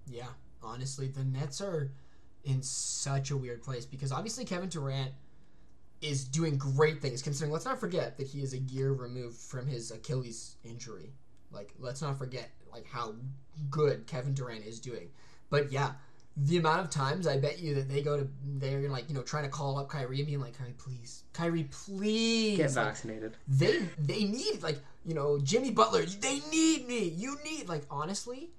Yeah, 0.07 0.27
honestly, 0.61 1.07
the 1.07 1.23
Nets 1.23 1.61
are 1.61 1.91
in 2.43 2.61
such 2.61 3.31
a 3.31 3.37
weird 3.37 3.61
place 3.61 3.85
because 3.85 4.11
obviously 4.11 4.45
Kevin 4.45 4.69
Durant 4.69 5.11
is 6.01 6.23
doing 6.23 6.57
great 6.57 7.01
things 7.01 7.21
considering 7.21 7.51
let's 7.51 7.65
not 7.65 7.79
forget 7.79 8.17
that 8.17 8.27
he 8.27 8.41
is 8.41 8.53
a 8.53 8.59
year 8.59 8.93
removed 8.93 9.35
from 9.35 9.67
his 9.67 9.91
Achilles 9.91 10.55
injury. 10.63 11.13
Like 11.51 11.73
let's 11.77 12.01
not 12.01 12.17
forget 12.17 12.51
like 12.71 12.87
how 12.87 13.15
good 13.69 14.07
Kevin 14.07 14.33
Durant 14.33 14.65
is 14.65 14.79
doing. 14.79 15.09
But 15.49 15.71
yeah, 15.71 15.93
the 16.37 16.57
amount 16.57 16.79
of 16.81 16.89
times 16.89 17.27
I 17.27 17.37
bet 17.37 17.59
you 17.59 17.75
that 17.75 17.89
they 17.89 18.01
go 18.01 18.17
to 18.17 18.27
they're 18.59 18.87
like, 18.89 19.09
you 19.09 19.15
know, 19.15 19.21
trying 19.23 19.43
to 19.43 19.49
call 19.49 19.77
up 19.77 19.89
Kyrie 19.89 20.19
and 20.19 20.27
being 20.27 20.39
like, 20.39 20.57
Kyrie, 20.57 20.73
please. 20.77 21.23
Kyrie, 21.33 21.67
please. 21.71 22.57
Get 22.57 22.67
Like, 22.75 22.85
vaccinated. 22.85 23.35
they 23.47 23.89
they 23.97 24.23
need 24.23 24.61
like 24.63 24.79
you 25.05 25.13
know 25.13 25.39
Jimmy 25.39 25.71
Butler. 25.71 26.05
They 26.05 26.39
need 26.51 26.87
me. 26.87 27.03
You 27.09 27.37
need 27.43 27.67
like 27.67 27.83
honestly, 27.91 28.49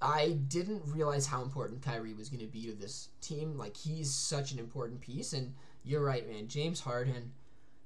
I 0.00 0.38
didn't 0.48 0.82
realize 0.86 1.26
how 1.26 1.42
important 1.42 1.82
Kyrie 1.82 2.14
was 2.14 2.28
going 2.28 2.40
to 2.40 2.46
be 2.46 2.66
to 2.66 2.72
this 2.72 3.08
team. 3.20 3.58
Like 3.58 3.76
he's 3.76 4.10
such 4.10 4.52
an 4.52 4.58
important 4.58 5.00
piece, 5.00 5.32
and 5.32 5.52
you're 5.84 6.02
right, 6.04 6.26
man. 6.30 6.48
James 6.48 6.80
Harden. 6.80 7.32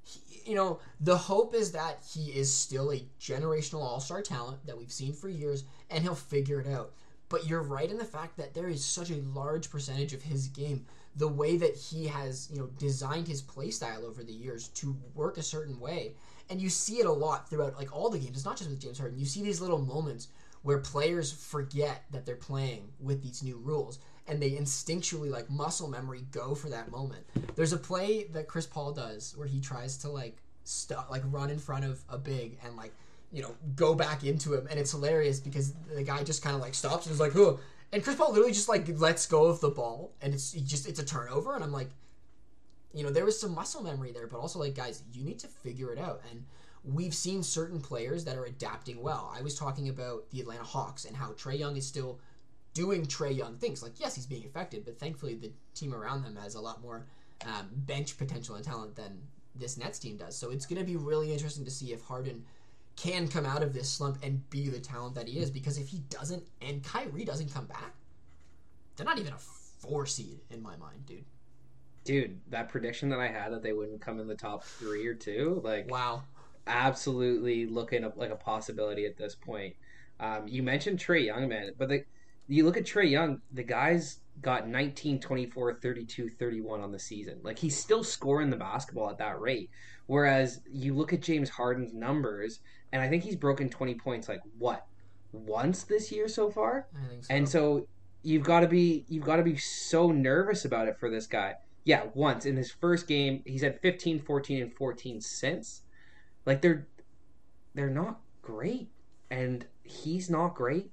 He, 0.04 0.50
you 0.50 0.54
know 0.54 0.78
the 1.00 1.16
hope 1.18 1.54
is 1.54 1.72
that 1.72 1.98
he 2.14 2.30
is 2.30 2.52
still 2.52 2.92
a 2.92 3.02
generational 3.20 3.82
All 3.82 4.00
Star 4.00 4.22
talent 4.22 4.64
that 4.66 4.78
we've 4.78 4.92
seen 4.92 5.12
for 5.12 5.28
years, 5.28 5.64
and 5.90 6.02
he'll 6.04 6.14
figure 6.14 6.60
it 6.60 6.68
out. 6.68 6.92
But 7.28 7.46
you're 7.46 7.62
right 7.62 7.90
in 7.90 7.98
the 7.98 8.04
fact 8.04 8.36
that 8.38 8.54
there 8.54 8.68
is 8.68 8.84
such 8.84 9.10
a 9.10 9.22
large 9.34 9.70
percentage 9.70 10.14
of 10.14 10.22
his 10.22 10.48
game. 10.48 10.86
The 11.16 11.28
way 11.28 11.56
that 11.56 11.76
he 11.76 12.06
has 12.06 12.48
you 12.52 12.58
know 12.58 12.66
designed 12.78 13.28
his 13.28 13.42
play 13.42 13.70
style 13.70 14.04
over 14.06 14.22
the 14.22 14.32
years 14.32 14.68
to 14.68 14.96
work 15.14 15.36
a 15.36 15.42
certain 15.42 15.78
way 15.78 16.14
and 16.50 16.60
you 16.60 16.68
see 16.68 16.98
it 16.98 17.06
a 17.06 17.12
lot 17.12 17.48
throughout 17.48 17.76
like 17.76 17.94
all 17.94 18.10
the 18.10 18.18
games. 18.18 18.36
It's 18.36 18.44
not 18.44 18.56
just 18.56 18.70
with 18.70 18.80
james 18.80 18.98
harden. 18.98 19.18
You 19.18 19.26
see 19.26 19.42
these 19.42 19.60
little 19.60 19.78
moments 19.78 20.28
where 20.62 20.78
players 20.78 21.32
forget 21.32 22.04
that 22.10 22.26
they're 22.26 22.36
playing 22.36 22.88
with 23.00 23.22
these 23.22 23.42
new 23.42 23.56
rules 23.58 23.98
and 24.26 24.42
they 24.42 24.52
instinctually 24.52 25.30
like 25.30 25.48
muscle 25.50 25.88
memory 25.88 26.24
go 26.32 26.54
for 26.54 26.68
that 26.70 26.90
moment. 26.90 27.24
There's 27.54 27.72
a 27.72 27.78
play 27.78 28.24
that 28.32 28.48
Chris 28.48 28.66
Paul 28.66 28.92
does 28.92 29.34
where 29.36 29.46
he 29.46 29.60
tries 29.60 29.96
to 29.98 30.08
like 30.08 30.38
st- 30.64 31.10
like 31.10 31.22
run 31.26 31.50
in 31.50 31.58
front 31.58 31.84
of 31.84 32.02
a 32.08 32.18
big 32.18 32.58
and 32.64 32.76
like 32.76 32.92
you 33.32 33.42
know 33.42 33.54
go 33.76 33.94
back 33.94 34.24
into 34.24 34.54
him 34.54 34.66
and 34.70 34.78
it's 34.78 34.90
hilarious 34.90 35.40
because 35.40 35.74
the 35.94 36.02
guy 36.02 36.22
just 36.22 36.42
kind 36.42 36.56
of 36.56 36.62
like 36.62 36.74
stops 36.74 37.06
and 37.06 37.12
is 37.12 37.20
like 37.20 37.36
oh 37.36 37.58
and 37.92 38.02
Chris 38.02 38.16
Paul 38.16 38.30
literally 38.30 38.52
just 38.52 38.68
like 38.68 38.86
lets 38.98 39.26
go 39.26 39.46
of 39.46 39.60
the 39.60 39.70
ball 39.70 40.12
and 40.22 40.32
it's 40.32 40.52
just 40.52 40.88
it's 40.88 40.98
a 40.98 41.04
turnover 41.04 41.54
and 41.54 41.62
I'm 41.62 41.72
like 41.72 41.90
you 42.94 43.02
know 43.02 43.10
there 43.10 43.24
was 43.24 43.38
some 43.38 43.54
muscle 43.54 43.82
memory 43.82 44.12
there 44.12 44.26
but 44.26 44.38
also 44.38 44.58
like 44.58 44.74
guys 44.74 45.02
you 45.12 45.24
need 45.24 45.38
to 45.40 45.48
figure 45.48 45.92
it 45.92 45.98
out 45.98 46.22
and 46.30 46.44
we've 46.84 47.14
seen 47.14 47.42
certain 47.42 47.80
players 47.80 48.24
that 48.24 48.36
are 48.36 48.44
adapting 48.44 49.02
well. 49.02 49.32
I 49.36 49.42
was 49.42 49.54
talking 49.54 49.88
about 49.88 50.30
the 50.30 50.40
Atlanta 50.40 50.64
Hawks 50.64 51.04
and 51.04 51.16
how 51.16 51.32
Trae 51.32 51.58
Young 51.58 51.76
is 51.76 51.86
still 51.86 52.18
doing 52.74 53.06
Trae 53.06 53.36
Young 53.36 53.56
things. 53.56 53.82
Like, 53.82 53.98
yes, 54.00 54.14
he's 54.14 54.26
being 54.26 54.44
affected, 54.44 54.84
but 54.84 54.98
thankfully 54.98 55.34
the 55.34 55.50
team 55.74 55.94
around 55.94 56.22
them 56.22 56.36
has 56.36 56.54
a 56.54 56.60
lot 56.60 56.82
more 56.82 57.06
um, 57.44 57.68
bench 57.72 58.16
potential 58.16 58.54
and 58.54 58.64
talent 58.64 58.96
than 58.96 59.18
this 59.54 59.76
Nets 59.76 59.98
team 59.98 60.16
does. 60.16 60.36
So 60.36 60.50
it's 60.50 60.66
going 60.66 60.78
to 60.78 60.84
be 60.84 60.96
really 60.96 61.32
interesting 61.32 61.64
to 61.64 61.70
see 61.70 61.92
if 61.92 62.00
Harden 62.02 62.44
can 63.00 63.28
come 63.28 63.46
out 63.46 63.62
of 63.62 63.72
this 63.72 63.88
slump 63.88 64.18
and 64.22 64.48
be 64.50 64.68
the 64.68 64.80
talent 64.80 65.14
that 65.14 65.28
he 65.28 65.38
is. 65.38 65.50
Because 65.50 65.78
if 65.78 65.88
he 65.88 65.98
doesn't, 66.10 66.42
and 66.60 66.82
Kyrie 66.82 67.24
doesn't 67.24 67.52
come 67.52 67.66
back, 67.66 67.94
they're 68.96 69.06
not 69.06 69.18
even 69.18 69.32
a 69.32 69.38
four 69.38 70.06
seed 70.06 70.40
in 70.50 70.62
my 70.62 70.76
mind, 70.76 71.06
dude. 71.06 71.24
Dude, 72.04 72.40
that 72.50 72.68
prediction 72.68 73.08
that 73.10 73.20
I 73.20 73.28
had 73.28 73.52
that 73.52 73.62
they 73.62 73.72
wouldn't 73.72 74.00
come 74.00 74.18
in 74.18 74.26
the 74.26 74.34
top 74.34 74.64
three 74.64 75.06
or 75.06 75.14
two, 75.14 75.60
like 75.62 75.90
wow, 75.90 76.22
absolutely 76.66 77.66
looking 77.66 78.10
like 78.16 78.30
a 78.30 78.36
possibility 78.36 79.04
at 79.06 79.16
this 79.16 79.34
point. 79.34 79.74
Um, 80.18 80.48
you 80.48 80.62
mentioned 80.62 80.98
Trae 80.98 81.26
Young, 81.26 81.48
man, 81.48 81.72
but 81.78 81.88
the, 81.88 82.04
you 82.48 82.64
look 82.64 82.76
at 82.76 82.84
Trae 82.84 83.10
Young, 83.10 83.42
the 83.52 83.62
guy's 83.62 84.20
got 84.40 84.68
19, 84.68 85.20
24, 85.20 85.74
32, 85.74 86.30
31 86.30 86.80
on 86.80 86.92
the 86.92 86.98
season. 86.98 87.40
Like 87.42 87.58
he's 87.58 87.76
still 87.76 88.02
scoring 88.02 88.50
the 88.50 88.56
basketball 88.56 89.10
at 89.10 89.18
that 89.18 89.40
rate. 89.40 89.70
Whereas 90.08 90.60
you 90.68 90.94
look 90.94 91.12
at 91.12 91.22
James 91.22 91.48
Harden's 91.48 91.94
numbers, 91.94 92.60
and 92.92 93.00
I 93.00 93.08
think 93.08 93.22
he's 93.22 93.36
broken 93.36 93.68
20 93.68 93.94
points 93.94 94.28
like 94.28 94.40
what? 94.58 94.86
Once 95.32 95.84
this 95.84 96.10
year 96.10 96.26
so 96.26 96.50
far? 96.50 96.88
I 96.94 97.08
think 97.08 97.24
so. 97.24 97.34
And 97.34 97.48
so 97.48 97.86
you've 98.22 98.42
got 98.42 98.60
to 98.60 98.68
be 98.68 99.04
you've 99.08 99.24
got 99.24 99.36
to 99.36 99.42
be 99.42 99.56
so 99.56 100.10
nervous 100.10 100.64
about 100.64 100.88
it 100.88 100.98
for 100.98 101.08
this 101.10 101.26
guy. 101.26 101.54
Yeah, 101.84 102.04
once 102.14 102.44
in 102.44 102.56
his 102.56 102.70
first 102.70 103.06
game, 103.06 103.42
he's 103.46 103.62
had 103.62 103.80
15, 103.80 104.20
14 104.20 104.62
and 104.62 104.74
14 104.74 105.20
since. 105.20 105.82
Like 106.44 106.62
they're 106.62 106.88
they're 107.74 107.90
not 107.90 108.20
great 108.42 108.88
and 109.30 109.66
he's 109.84 110.30
not 110.30 110.54
great 110.54 110.90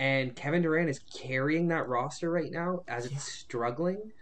and 0.00 0.34
Kevin 0.34 0.62
Durant 0.62 0.88
is 0.88 0.98
carrying 0.98 1.68
that 1.68 1.86
roster 1.86 2.30
right 2.30 2.50
now 2.50 2.82
as 2.88 3.04
it's 3.04 3.22
struggling. 3.22 4.12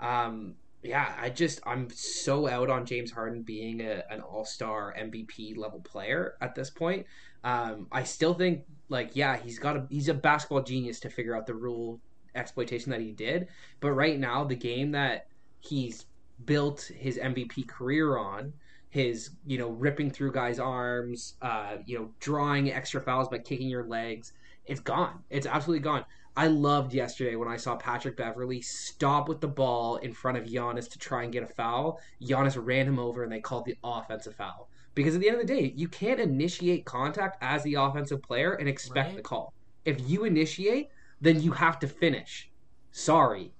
Um, 0.00 0.54
yeah, 0.86 1.14
I 1.20 1.30
just 1.30 1.60
I'm 1.66 1.88
so 1.90 2.48
out 2.48 2.70
on 2.70 2.86
James 2.86 3.10
Harden 3.10 3.42
being 3.42 3.80
a, 3.80 4.02
an 4.10 4.20
All 4.20 4.44
Star 4.44 4.94
MVP 4.98 5.56
level 5.56 5.80
player 5.80 6.34
at 6.40 6.54
this 6.54 6.70
point. 6.70 7.06
Um, 7.44 7.86
I 7.92 8.02
still 8.02 8.34
think 8.34 8.64
like 8.88 9.10
yeah 9.14 9.36
he's 9.36 9.58
got 9.58 9.76
a 9.76 9.86
he's 9.90 10.08
a 10.08 10.14
basketball 10.14 10.62
genius 10.62 11.00
to 11.00 11.10
figure 11.10 11.36
out 11.36 11.46
the 11.46 11.54
rule 11.54 12.00
exploitation 12.34 12.90
that 12.90 13.00
he 13.00 13.12
did, 13.12 13.48
but 13.80 13.92
right 13.92 14.18
now 14.18 14.44
the 14.44 14.56
game 14.56 14.92
that 14.92 15.28
he's 15.60 16.06
built 16.44 16.90
his 16.94 17.18
MVP 17.18 17.66
career 17.66 18.18
on 18.18 18.52
his 18.88 19.30
you 19.46 19.58
know 19.58 19.70
ripping 19.70 20.10
through 20.10 20.32
guys' 20.32 20.58
arms, 20.58 21.34
uh, 21.42 21.76
you 21.84 21.98
know 21.98 22.10
drawing 22.20 22.72
extra 22.72 23.00
fouls 23.00 23.28
by 23.28 23.38
kicking 23.38 23.68
your 23.68 23.86
legs 23.86 24.32
it's 24.66 24.80
gone. 24.80 25.22
It's 25.30 25.46
absolutely 25.46 25.82
gone. 25.82 26.04
I 26.36 26.48
loved 26.48 26.92
yesterday 26.92 27.34
when 27.36 27.48
I 27.48 27.56
saw 27.56 27.76
Patrick 27.76 28.16
Beverley 28.16 28.60
stop 28.60 29.26
with 29.26 29.40
the 29.40 29.48
ball 29.48 29.96
in 29.96 30.12
front 30.12 30.36
of 30.36 30.44
Giannis 30.44 30.90
to 30.90 30.98
try 30.98 31.22
and 31.22 31.32
get 31.32 31.42
a 31.42 31.46
foul. 31.46 31.98
Giannis 32.20 32.62
ran 32.62 32.86
him 32.86 32.98
over 32.98 33.22
and 33.22 33.32
they 33.32 33.40
called 33.40 33.64
the 33.64 33.78
offensive 33.82 34.34
foul. 34.34 34.68
Because 34.94 35.14
at 35.14 35.22
the 35.22 35.28
end 35.28 35.40
of 35.40 35.46
the 35.46 35.54
day, 35.54 35.72
you 35.74 35.88
can't 35.88 36.20
initiate 36.20 36.84
contact 36.84 37.38
as 37.42 37.62
the 37.62 37.74
offensive 37.74 38.22
player 38.22 38.52
and 38.52 38.68
expect 38.68 39.08
right. 39.08 39.16
the 39.16 39.22
call. 39.22 39.54
If 39.86 40.08
you 40.08 40.24
initiate, 40.24 40.88
then 41.20 41.40
you 41.40 41.52
have 41.52 41.78
to 41.78 41.88
finish. 41.88 42.50
Sorry. 42.92 43.52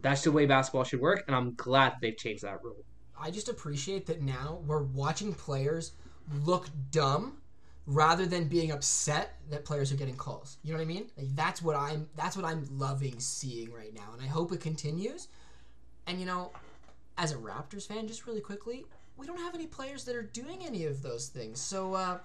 That's 0.00 0.22
the 0.22 0.32
way 0.32 0.46
basketball 0.46 0.84
should 0.84 1.00
work, 1.00 1.22
and 1.26 1.36
I'm 1.36 1.54
glad 1.54 1.94
they've 2.00 2.16
changed 2.16 2.42
that 2.42 2.62
rule. 2.64 2.84
I 3.20 3.30
just 3.30 3.48
appreciate 3.48 4.06
that 4.06 4.22
now 4.22 4.60
we're 4.66 4.82
watching 4.82 5.34
players 5.34 5.92
look 6.44 6.66
dumb 6.90 7.38
rather 7.86 8.24
than 8.26 8.48
being 8.48 8.70
upset 8.70 9.36
that 9.50 9.64
players 9.64 9.92
are 9.92 9.96
getting 9.96 10.16
calls. 10.16 10.56
You 10.62 10.72
know 10.72 10.78
what 10.78 10.84
I 10.84 10.86
mean? 10.86 11.06
Like 11.16 11.34
that's 11.34 11.62
what 11.62 11.76
I'm 11.76 12.08
that's 12.16 12.36
what 12.36 12.44
I'm 12.44 12.66
loving 12.78 13.18
seeing 13.20 13.72
right 13.72 13.94
now, 13.94 14.10
and 14.12 14.22
I 14.22 14.26
hope 14.26 14.52
it 14.52 14.60
continues. 14.60 15.28
And 16.06 16.18
you 16.18 16.26
know, 16.26 16.50
as 17.18 17.32
a 17.32 17.36
Raptors 17.36 17.86
fan, 17.86 18.06
just 18.06 18.26
really 18.26 18.40
quickly, 18.40 18.86
we 19.16 19.26
don't 19.26 19.38
have 19.38 19.54
any 19.54 19.66
players 19.66 20.04
that 20.04 20.16
are 20.16 20.22
doing 20.22 20.64
any 20.64 20.86
of 20.86 21.02
those 21.02 21.28
things, 21.28 21.60
so 21.60 21.94
uh, 21.94 22.18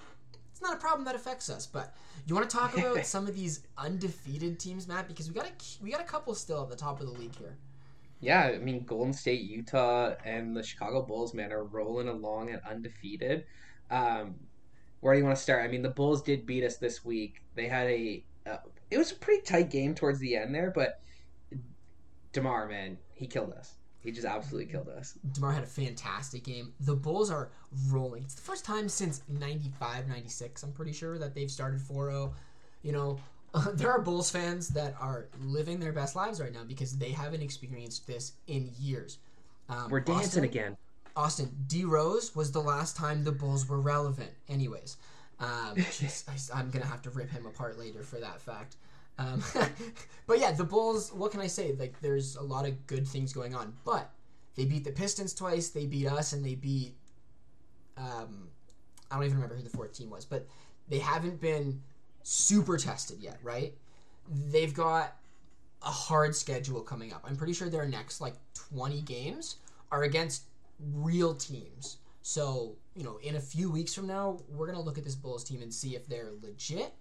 it's 0.52 0.62
not 0.62 0.74
a 0.74 0.80
problem 0.80 1.06
that 1.06 1.16
affects 1.16 1.50
us. 1.50 1.66
But 1.66 1.96
you 2.26 2.36
want 2.36 2.50
to 2.50 2.56
talk 2.56 2.78
about 2.78 3.06
some 3.06 3.28
of 3.28 3.36
these 3.36 3.62
undefeated 3.78 4.60
teams, 4.60 4.88
Matt? 4.88 5.08
Because 5.08 5.28
we 5.28 5.36
got 5.36 5.46
a 5.46 5.84
we 5.84 5.92
got 5.92 6.02
a 6.02 6.06
couple 6.06 6.34
still 6.36 6.62
at 6.62 6.70
the 6.70 6.76
top 6.76 7.02
of 7.02 7.08
the 7.08 7.14
league 7.14 7.36
here. 7.36 7.58
Yeah, 8.22 8.52
I 8.54 8.58
mean 8.58 8.84
Golden 8.84 9.14
State, 9.14 9.42
Utah, 9.42 10.16
and 10.26 10.56
the 10.56 10.64
Chicago 10.64 11.02
Bulls, 11.02 11.34
man, 11.34 11.52
are 11.52 11.64
rolling 11.64 12.08
along 12.08 12.50
at 12.50 12.62
undefeated. 12.70 13.46
Um, 13.90 14.36
where 15.02 15.14
do 15.14 15.20
you 15.20 15.26
want 15.26 15.38
to 15.38 15.42
start? 15.42 15.64
I 15.64 15.68
mean, 15.68 15.82
the 15.82 15.90
Bulls 15.90 16.22
did 16.22 16.46
beat 16.46 16.64
us 16.64 16.78
this 16.78 17.06
week. 17.06 17.42
They 17.56 17.68
had 17.68 17.88
a 17.88 18.24
uh, 18.46 18.58
it 18.92 18.98
was 18.98 19.12
a 19.12 19.16
pretty 19.16 19.42
tight 19.44 19.70
game 19.70 19.96
towards 19.96 20.20
the 20.20 20.36
end 20.36 20.54
there, 20.54 20.72
but 20.72 21.02
Demar, 22.34 22.68
man, 22.68 22.98
he 23.14 23.28
killed 23.28 23.54
us. 23.54 23.76
He 24.02 24.12
just 24.12 24.26
absolutely 24.26 24.72
killed 24.72 24.88
us. 24.88 25.18
DeMar 25.34 25.52
had 25.52 25.64
a 25.64 25.68
fantastic 25.68 26.44
game. 26.44 26.74
The 26.80 26.96
Bulls 26.96 27.30
are 27.30 27.50
rolling. 27.90 28.24
It's 28.24 28.36
the 28.36 28.42
first 28.42 28.64
time 28.64 28.88
since 28.88 29.24
95, 29.28 30.08
96, 30.08 30.64
I'm 30.64 30.72
pretty 30.72 30.94
sure, 30.94 31.18
that 31.18 31.36
they've 31.36 31.52
started 31.52 31.82
4 31.82 32.10
0. 32.10 32.34
You 32.82 32.94
know, 32.94 33.20
uh, 33.54 33.72
there 33.74 33.92
are 33.92 34.00
Bulls 34.00 34.32
fans 34.32 34.70
that 34.70 34.96
are 35.02 35.28
living 35.44 35.80
their 35.80 35.92
best 35.92 36.16
lives 36.16 36.40
right 36.40 36.54
now 36.54 36.64
because 36.64 36.98
they 36.98 37.12
haven't 37.12 37.42
experienced 37.42 38.08
this 38.08 38.34
in 38.48 38.72
years. 38.80 39.18
Um, 39.68 39.90
We're 39.90 40.00
dancing 40.00 40.26
Austin, 40.26 40.44
again. 40.46 40.78
Austin, 41.20 41.54
D 41.68 41.84
Rose 41.84 42.34
was 42.34 42.52
the 42.52 42.62
last 42.62 42.96
time 42.96 43.24
the 43.24 43.32
Bulls 43.32 43.68
were 43.68 43.82
relevant. 43.82 44.32
Anyways, 44.48 44.96
um, 45.40 45.76
I, 46.54 46.60
am 46.60 46.70
gonna 46.70 46.86
have 46.86 47.02
to 47.02 47.10
rip 47.10 47.30
him 47.30 47.46
apart 47.46 47.78
later 47.78 48.04
for 48.04 48.20
that 48.22 48.40
fact. 48.42 48.78
Um, 49.18 49.44
but 50.28 50.40
yeah, 50.40 50.54
the 50.54 50.64
Bulls. 50.64 51.12
What 51.12 51.32
can 51.32 51.42
I 51.42 51.48
say? 51.48 51.76
Like, 51.78 52.00
there's 52.00 52.38
a 52.38 52.42
lot 52.42 52.66
of 52.66 52.88
good 52.88 53.06
things 53.06 53.34
going 53.34 53.54
on. 53.54 53.74
But 53.84 54.10
they 54.56 54.64
beat 54.64 54.86
the 54.86 54.92
Pistons 54.92 55.34
twice. 55.34 55.70
They 55.70 55.86
beat 55.86 56.08
us, 56.08 56.32
and 56.32 56.44
they 56.44 56.56
beat. 56.56 56.96
Um, 57.98 58.48
I 59.12 59.16
don't 59.16 59.26
even 59.26 59.36
remember 59.36 59.58
who 59.58 59.64
the 59.64 59.70
fourth 59.70 59.92
team 59.92 60.10
was, 60.10 60.24
but 60.24 60.48
they 60.88 61.00
haven't 61.00 61.42
been 61.42 61.82
super 62.24 62.78
tested 62.78 63.20
yet, 63.20 63.40
right? 63.44 63.74
They've 64.30 64.74
got 64.74 65.18
a 65.82 65.92
hard 65.92 66.34
schedule 66.34 66.82
coming 66.82 67.12
up. 67.12 67.26
I'm 67.28 67.36
pretty 67.36 67.54
sure 67.54 67.70
their 67.70 67.88
next 67.88 68.22
like 68.22 68.36
20 68.72 69.02
games 69.02 69.58
are 69.92 70.04
against 70.04 70.44
real 70.80 71.34
teams. 71.34 71.98
So, 72.22 72.76
you 72.96 73.04
know, 73.04 73.18
in 73.24 73.36
a 73.36 73.40
few 73.40 73.72
weeks 73.72 73.94
from 73.94 74.08
now, 74.08 74.40
we're 74.50 74.66
going 74.66 74.78
to 74.78 74.84
look 74.84 74.98
at 74.98 75.04
this 75.04 75.16
Bulls 75.16 75.44
team 75.44 75.62
and 75.62 75.74
see 75.74 75.96
if 75.96 76.08
they're 76.08 76.32
legit 76.42 76.94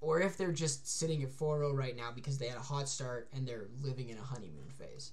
or 0.00 0.20
if 0.20 0.36
they're 0.36 0.52
just 0.52 0.98
sitting 0.98 1.22
at 1.22 1.30
4 1.30 1.58
0 1.58 1.72
right 1.74 1.96
now 1.96 2.10
because 2.14 2.38
they 2.38 2.48
had 2.48 2.58
a 2.58 2.62
hot 2.62 2.88
start 2.88 3.28
and 3.32 3.46
they're 3.46 3.68
living 3.82 4.10
in 4.10 4.18
a 4.18 4.22
honeymoon 4.22 4.70
phase. 4.70 5.12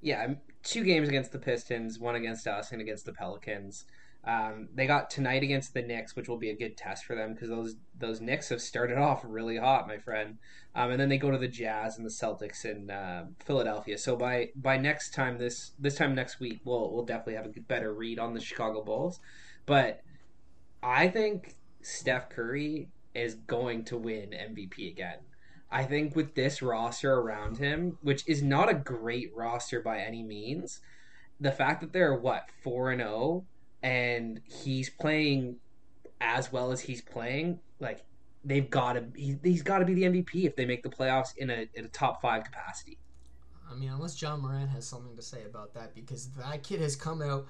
Yeah, 0.00 0.34
two 0.62 0.84
games 0.84 1.08
against 1.08 1.32
the 1.32 1.38
Pistons, 1.38 1.98
one 1.98 2.14
against 2.14 2.46
us 2.46 2.72
and 2.72 2.80
against 2.80 3.06
the 3.06 3.12
Pelicans. 3.12 3.84
Um, 4.26 4.68
they 4.74 4.86
got 4.86 5.10
tonight 5.10 5.42
against 5.42 5.74
the 5.74 5.82
Knicks, 5.82 6.16
which 6.16 6.28
will 6.28 6.38
be 6.38 6.48
a 6.48 6.56
good 6.56 6.76
test 6.76 7.04
for 7.04 7.14
them 7.14 7.34
because 7.34 7.50
those 7.50 7.76
those 7.98 8.20
Knicks 8.20 8.48
have 8.48 8.62
started 8.62 8.96
off 8.96 9.22
really 9.24 9.58
hot, 9.58 9.86
my 9.86 9.98
friend. 9.98 10.38
Um, 10.74 10.90
and 10.90 11.00
then 11.00 11.08
they 11.08 11.18
go 11.18 11.30
to 11.30 11.38
the 11.38 11.48
Jazz 11.48 11.98
and 11.98 12.06
the 12.06 12.10
Celtics 12.10 12.64
in 12.64 12.90
uh, 12.90 13.26
Philadelphia. 13.44 13.98
So 13.98 14.16
by 14.16 14.50
by 14.56 14.78
next 14.78 15.12
time 15.12 15.38
this 15.38 15.72
this 15.78 15.96
time 15.96 16.14
next 16.14 16.40
week, 16.40 16.60
we'll 16.64 16.90
we'll 16.90 17.04
definitely 17.04 17.34
have 17.34 17.46
a 17.46 17.60
better 17.60 17.92
read 17.92 18.18
on 18.18 18.32
the 18.32 18.40
Chicago 18.40 18.82
Bulls. 18.82 19.20
But 19.66 20.00
I 20.82 21.08
think 21.08 21.54
Steph 21.82 22.30
Curry 22.30 22.88
is 23.14 23.34
going 23.34 23.84
to 23.84 23.98
win 23.98 24.30
MVP 24.30 24.90
again. 24.90 25.18
I 25.70 25.84
think 25.84 26.16
with 26.16 26.34
this 26.34 26.62
roster 26.62 27.14
around 27.14 27.58
him, 27.58 27.98
which 28.00 28.26
is 28.26 28.42
not 28.42 28.70
a 28.70 28.74
great 28.74 29.34
roster 29.34 29.80
by 29.80 29.98
any 29.98 30.22
means, 30.22 30.80
the 31.40 31.52
fact 31.52 31.80
that 31.80 31.92
they're 31.92 32.14
what 32.14 32.48
four 32.62 32.90
and 32.90 33.00
zero 33.00 33.10
oh 33.12 33.44
and 33.84 34.40
he's 34.46 34.88
playing 34.88 35.56
as 36.20 36.50
well 36.50 36.72
as 36.72 36.80
he's 36.80 37.02
playing, 37.02 37.60
like 37.78 38.02
they've 38.42 38.68
got 38.68 38.94
to 38.94 39.04
he, 39.14 39.36
he's 39.44 39.62
got 39.62 39.78
to 39.78 39.84
be 39.84 39.94
the 39.94 40.02
MVP 40.02 40.44
if 40.44 40.56
they 40.56 40.64
make 40.64 40.82
the 40.82 40.88
playoffs 40.88 41.36
in 41.36 41.50
a 41.50 41.68
in 41.74 41.84
a 41.84 41.88
top 41.88 42.20
five 42.20 42.42
capacity. 42.44 42.98
I 43.70 43.74
mean, 43.74 43.90
unless 43.90 44.20
Ja 44.20 44.36
Morant 44.36 44.70
has 44.70 44.86
something 44.86 45.14
to 45.16 45.22
say 45.22 45.44
about 45.44 45.74
that, 45.74 45.94
because 45.94 46.28
that 46.32 46.62
kid 46.62 46.80
has 46.80 46.96
come 46.96 47.22
out 47.22 47.46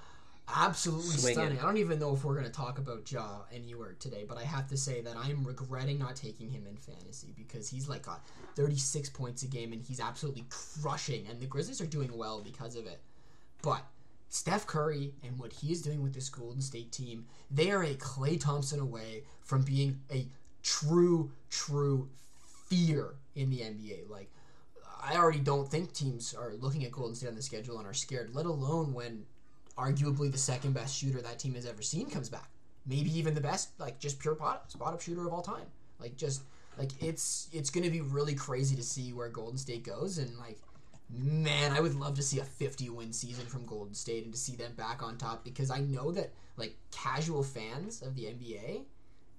absolutely 0.48 1.16
Swinging. 1.16 1.34
stunning. 1.34 1.58
I 1.58 1.62
don't 1.62 1.76
even 1.76 1.98
know 1.98 2.14
if 2.14 2.24
we're 2.24 2.34
going 2.34 2.46
to 2.46 2.52
talk 2.52 2.78
about 2.78 3.10
Ja 3.10 3.42
anywhere 3.52 3.94
today, 3.98 4.24
but 4.28 4.36
I 4.36 4.42
have 4.42 4.66
to 4.68 4.76
say 4.76 5.00
that 5.02 5.16
I'm 5.16 5.44
regretting 5.44 5.98
not 5.98 6.16
taking 6.16 6.50
him 6.50 6.66
in 6.66 6.76
fantasy 6.76 7.32
because 7.36 7.68
he's 7.68 7.88
like 7.88 8.02
got 8.02 8.26
36 8.56 9.08
points 9.10 9.42
a 9.42 9.46
game 9.46 9.72
and 9.72 9.82
he's 9.82 10.00
absolutely 10.00 10.46
crushing, 10.50 11.26
and 11.28 11.38
the 11.40 11.46
Grizzlies 11.46 11.80
are 11.80 11.86
doing 11.86 12.16
well 12.16 12.40
because 12.42 12.74
of 12.74 12.86
it. 12.86 13.00
But 13.62 13.82
Steph 14.34 14.66
Curry 14.66 15.12
and 15.22 15.38
what 15.38 15.52
he 15.52 15.70
is 15.70 15.80
doing 15.80 16.02
with 16.02 16.12
this 16.12 16.28
Golden 16.28 16.60
State 16.60 16.90
team, 16.90 17.24
they 17.52 17.70
are 17.70 17.84
a 17.84 17.94
Klay 17.94 18.38
Thompson 18.38 18.80
away 18.80 19.22
from 19.44 19.62
being 19.62 20.00
a 20.10 20.26
true, 20.60 21.30
true 21.50 22.08
fear 22.66 23.14
in 23.36 23.48
the 23.48 23.58
NBA. 23.58 24.10
Like, 24.10 24.28
I 25.00 25.14
already 25.14 25.38
don't 25.38 25.70
think 25.70 25.92
teams 25.92 26.34
are 26.34 26.54
looking 26.54 26.84
at 26.84 26.90
Golden 26.90 27.14
State 27.14 27.28
on 27.28 27.36
the 27.36 27.42
schedule 27.42 27.78
and 27.78 27.86
are 27.86 27.94
scared, 27.94 28.34
let 28.34 28.46
alone 28.46 28.92
when 28.92 29.24
arguably 29.78 30.32
the 30.32 30.38
second 30.38 30.72
best 30.72 30.96
shooter 30.96 31.22
that 31.22 31.38
team 31.38 31.54
has 31.54 31.64
ever 31.64 31.82
seen 31.82 32.10
comes 32.10 32.28
back. 32.28 32.50
Maybe 32.86 33.16
even 33.16 33.34
the 33.34 33.40
best, 33.40 33.78
like 33.78 34.00
just 34.00 34.18
pure 34.18 34.34
pot, 34.34 34.68
spot 34.72 34.94
up 34.94 35.00
shooter 35.00 35.28
of 35.28 35.32
all 35.32 35.42
time. 35.42 35.66
Like 36.00 36.16
just 36.16 36.42
like 36.76 36.90
it's 37.00 37.48
it's 37.52 37.70
gonna 37.70 37.88
be 37.88 38.00
really 38.00 38.34
crazy 38.34 38.74
to 38.74 38.82
see 38.82 39.12
where 39.12 39.28
Golden 39.28 39.58
State 39.58 39.84
goes 39.84 40.18
and 40.18 40.36
like 40.38 40.58
man, 41.10 41.72
I 41.72 41.80
would 41.80 41.94
love 41.94 42.14
to 42.16 42.22
see 42.22 42.40
a 42.40 42.44
50 42.44 42.90
win 42.90 43.12
season 43.12 43.46
from 43.46 43.66
Golden 43.66 43.94
State 43.94 44.24
and 44.24 44.32
to 44.32 44.38
see 44.38 44.56
them 44.56 44.72
back 44.76 45.02
on 45.02 45.16
top 45.16 45.44
because 45.44 45.70
I 45.70 45.80
know 45.80 46.10
that 46.12 46.32
like 46.56 46.76
casual 46.90 47.42
fans 47.42 48.02
of 48.02 48.14
the 48.14 48.24
NBA, 48.24 48.84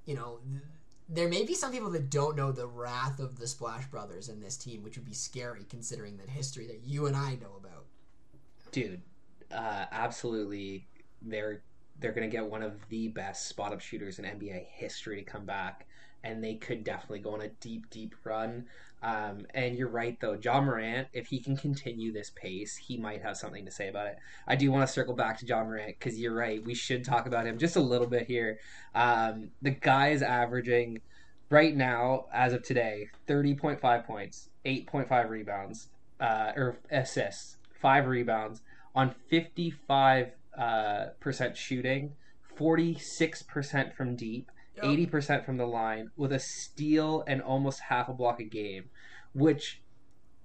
you 0.05 0.15
know, 0.15 0.39
th- 0.49 0.61
there 1.07 1.27
may 1.29 1.43
be 1.43 1.53
some 1.53 1.71
people 1.71 1.91
that 1.91 2.09
don't 2.09 2.35
know 2.35 2.51
the 2.51 2.67
wrath 2.67 3.19
of 3.19 3.37
the 3.37 3.47
Splash 3.47 3.85
Brothers 3.87 4.29
in 4.29 4.41
this 4.41 4.57
team, 4.57 4.83
which 4.83 4.95
would 4.97 5.05
be 5.05 5.13
scary 5.13 5.65
considering 5.69 6.17
the 6.17 6.29
history 6.29 6.67
that 6.67 6.81
you 6.85 7.05
and 7.07 7.15
I 7.15 7.35
know 7.35 7.55
about. 7.59 7.85
dude 8.71 9.01
uh, 9.51 9.85
absolutely 9.91 10.87
they're 11.21 11.61
they're 11.99 12.11
gonna 12.11 12.27
get 12.27 12.45
one 12.45 12.61
of 12.61 12.73
the 12.89 13.07
best 13.09 13.47
spot 13.47 13.71
up 13.73 13.79
shooters 13.81 14.19
in 14.19 14.25
nba 14.25 14.65
history 14.67 15.17
to 15.17 15.23
come 15.23 15.45
back 15.45 15.87
and 16.25 16.43
they 16.43 16.55
could 16.55 16.83
definitely 16.83 17.19
go 17.19 17.33
on 17.33 17.41
a 17.41 17.47
deep 17.47 17.89
deep 17.89 18.15
run. 18.23 18.65
Um, 19.03 19.45
and 19.53 19.77
you're 19.77 19.89
right 19.89 20.19
though. 20.19 20.37
Ja 20.41 20.59
Morant 20.59 21.07
if 21.13 21.27
he 21.27 21.39
can 21.39 21.55
continue 21.55 22.11
this 22.11 22.31
pace 22.35 22.75
he 22.75 22.97
might 22.97 23.21
have 23.21 23.37
something 23.37 23.63
to 23.65 23.71
say 23.71 23.87
about 23.87 24.07
it. 24.07 24.17
I 24.47 24.55
do 24.55 24.71
want 24.71 24.87
to 24.87 24.91
circle 24.91 25.13
back 25.13 25.39
to 25.39 25.45
Ja 25.45 25.63
Morant 25.63 25.95
because 25.99 26.19
you're 26.19 26.35
right 26.35 26.63
we 26.65 26.73
should 26.73 27.05
talk 27.05 27.27
about 27.27 27.45
him 27.45 27.57
just 27.57 27.75
a 27.75 27.81
little 27.81 28.07
bit 28.07 28.27
here. 28.27 28.59
Um, 28.93 29.51
the 29.61 29.71
guy 29.71 30.09
is 30.09 30.21
averaging 30.21 31.01
right 31.49 31.75
now 31.75 32.25
as 32.33 32.51
of 32.53 32.63
today 32.63 33.09
30.5 33.27 34.05
points 34.05 34.49
8.5 34.65 35.29
rebounds 35.29 35.89
uh, 36.19 36.51
or 36.55 36.79
assists 36.91 37.57
five 37.79 38.07
rebounds 38.07 38.61
on 38.95 39.13
55 39.29 40.31
uh, 40.57 41.05
percent 41.19 41.57
shooting, 41.57 42.13
46 42.55 43.43
percent 43.43 43.93
from 43.93 44.15
deep, 44.15 44.49
Yep. 44.77 44.85
80 44.85 45.05
percent 45.05 45.45
from 45.45 45.57
the 45.57 45.65
line, 45.65 46.11
with 46.17 46.33
a 46.33 46.39
steal 46.39 47.23
and 47.27 47.41
almost 47.41 47.79
half 47.79 48.09
a 48.09 48.13
block 48.13 48.39
a 48.39 48.43
game. 48.43 48.85
Which, 49.33 49.81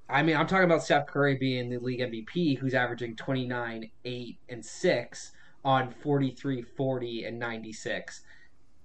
I 0.09 0.23
mean, 0.23 0.37
I'm 0.37 0.47
talking 0.47 0.65
about 0.65 0.83
Steph 0.85 1.07
Curry 1.07 1.37
being 1.37 1.69
the 1.71 1.79
league 1.79 2.01
MVP, 2.01 2.59
who's 2.59 2.75
averaging 2.75 3.17
29, 3.17 3.91
8, 4.05 4.39
and 4.49 4.65
6 4.65 5.33
on 5.65 5.91
43, 6.03 6.63
40, 6.63 7.25
and 7.25 7.39
96. 7.39 8.23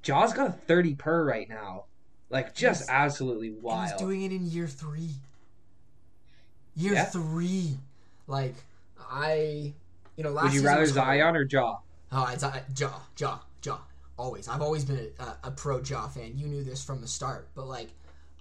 Ja's 0.01 0.33
got 0.33 0.47
a 0.47 0.51
30 0.51 0.95
per 0.95 1.23
right 1.25 1.47
now. 1.49 1.85
Like, 2.29 2.53
just 2.55 2.81
He's- 2.81 2.89
absolutely 2.89 3.51
wild. 3.51 3.89
he's 3.91 3.99
doing 3.99 4.23
it 4.23 4.31
in 4.31 4.45
year 4.45 4.67
three. 4.67 5.09
Year 6.75 6.93
Yeah. 6.93 7.05
three. 7.05 7.77
Like, 8.27 8.55
I, 8.99 9.73
you 10.17 10.23
know, 10.23 10.31
last 10.31 10.45
Would 10.45 10.53
you 10.55 10.65
rather. 10.65 10.85
Zion 10.85 11.35
or 11.35 11.43
Ja? 11.43 11.77
Oh, 12.11 12.29
it's 12.33 12.43
uh, 12.43 12.59
Ja, 12.75 12.91
Ja, 13.17 13.39
Ja. 13.63 13.77
Always. 14.17 14.47
I've 14.47 14.61
always 14.61 14.85
been 14.85 15.09
a, 15.19 15.47
a, 15.47 15.51
pro 15.51 15.81
Ja 15.81 16.07
fan. 16.07 16.37
You 16.37 16.47
knew 16.47 16.63
this 16.63 16.83
from 16.83 17.01
the 17.01 17.07
start. 17.07 17.49
But, 17.53 17.67
like, 17.67 17.89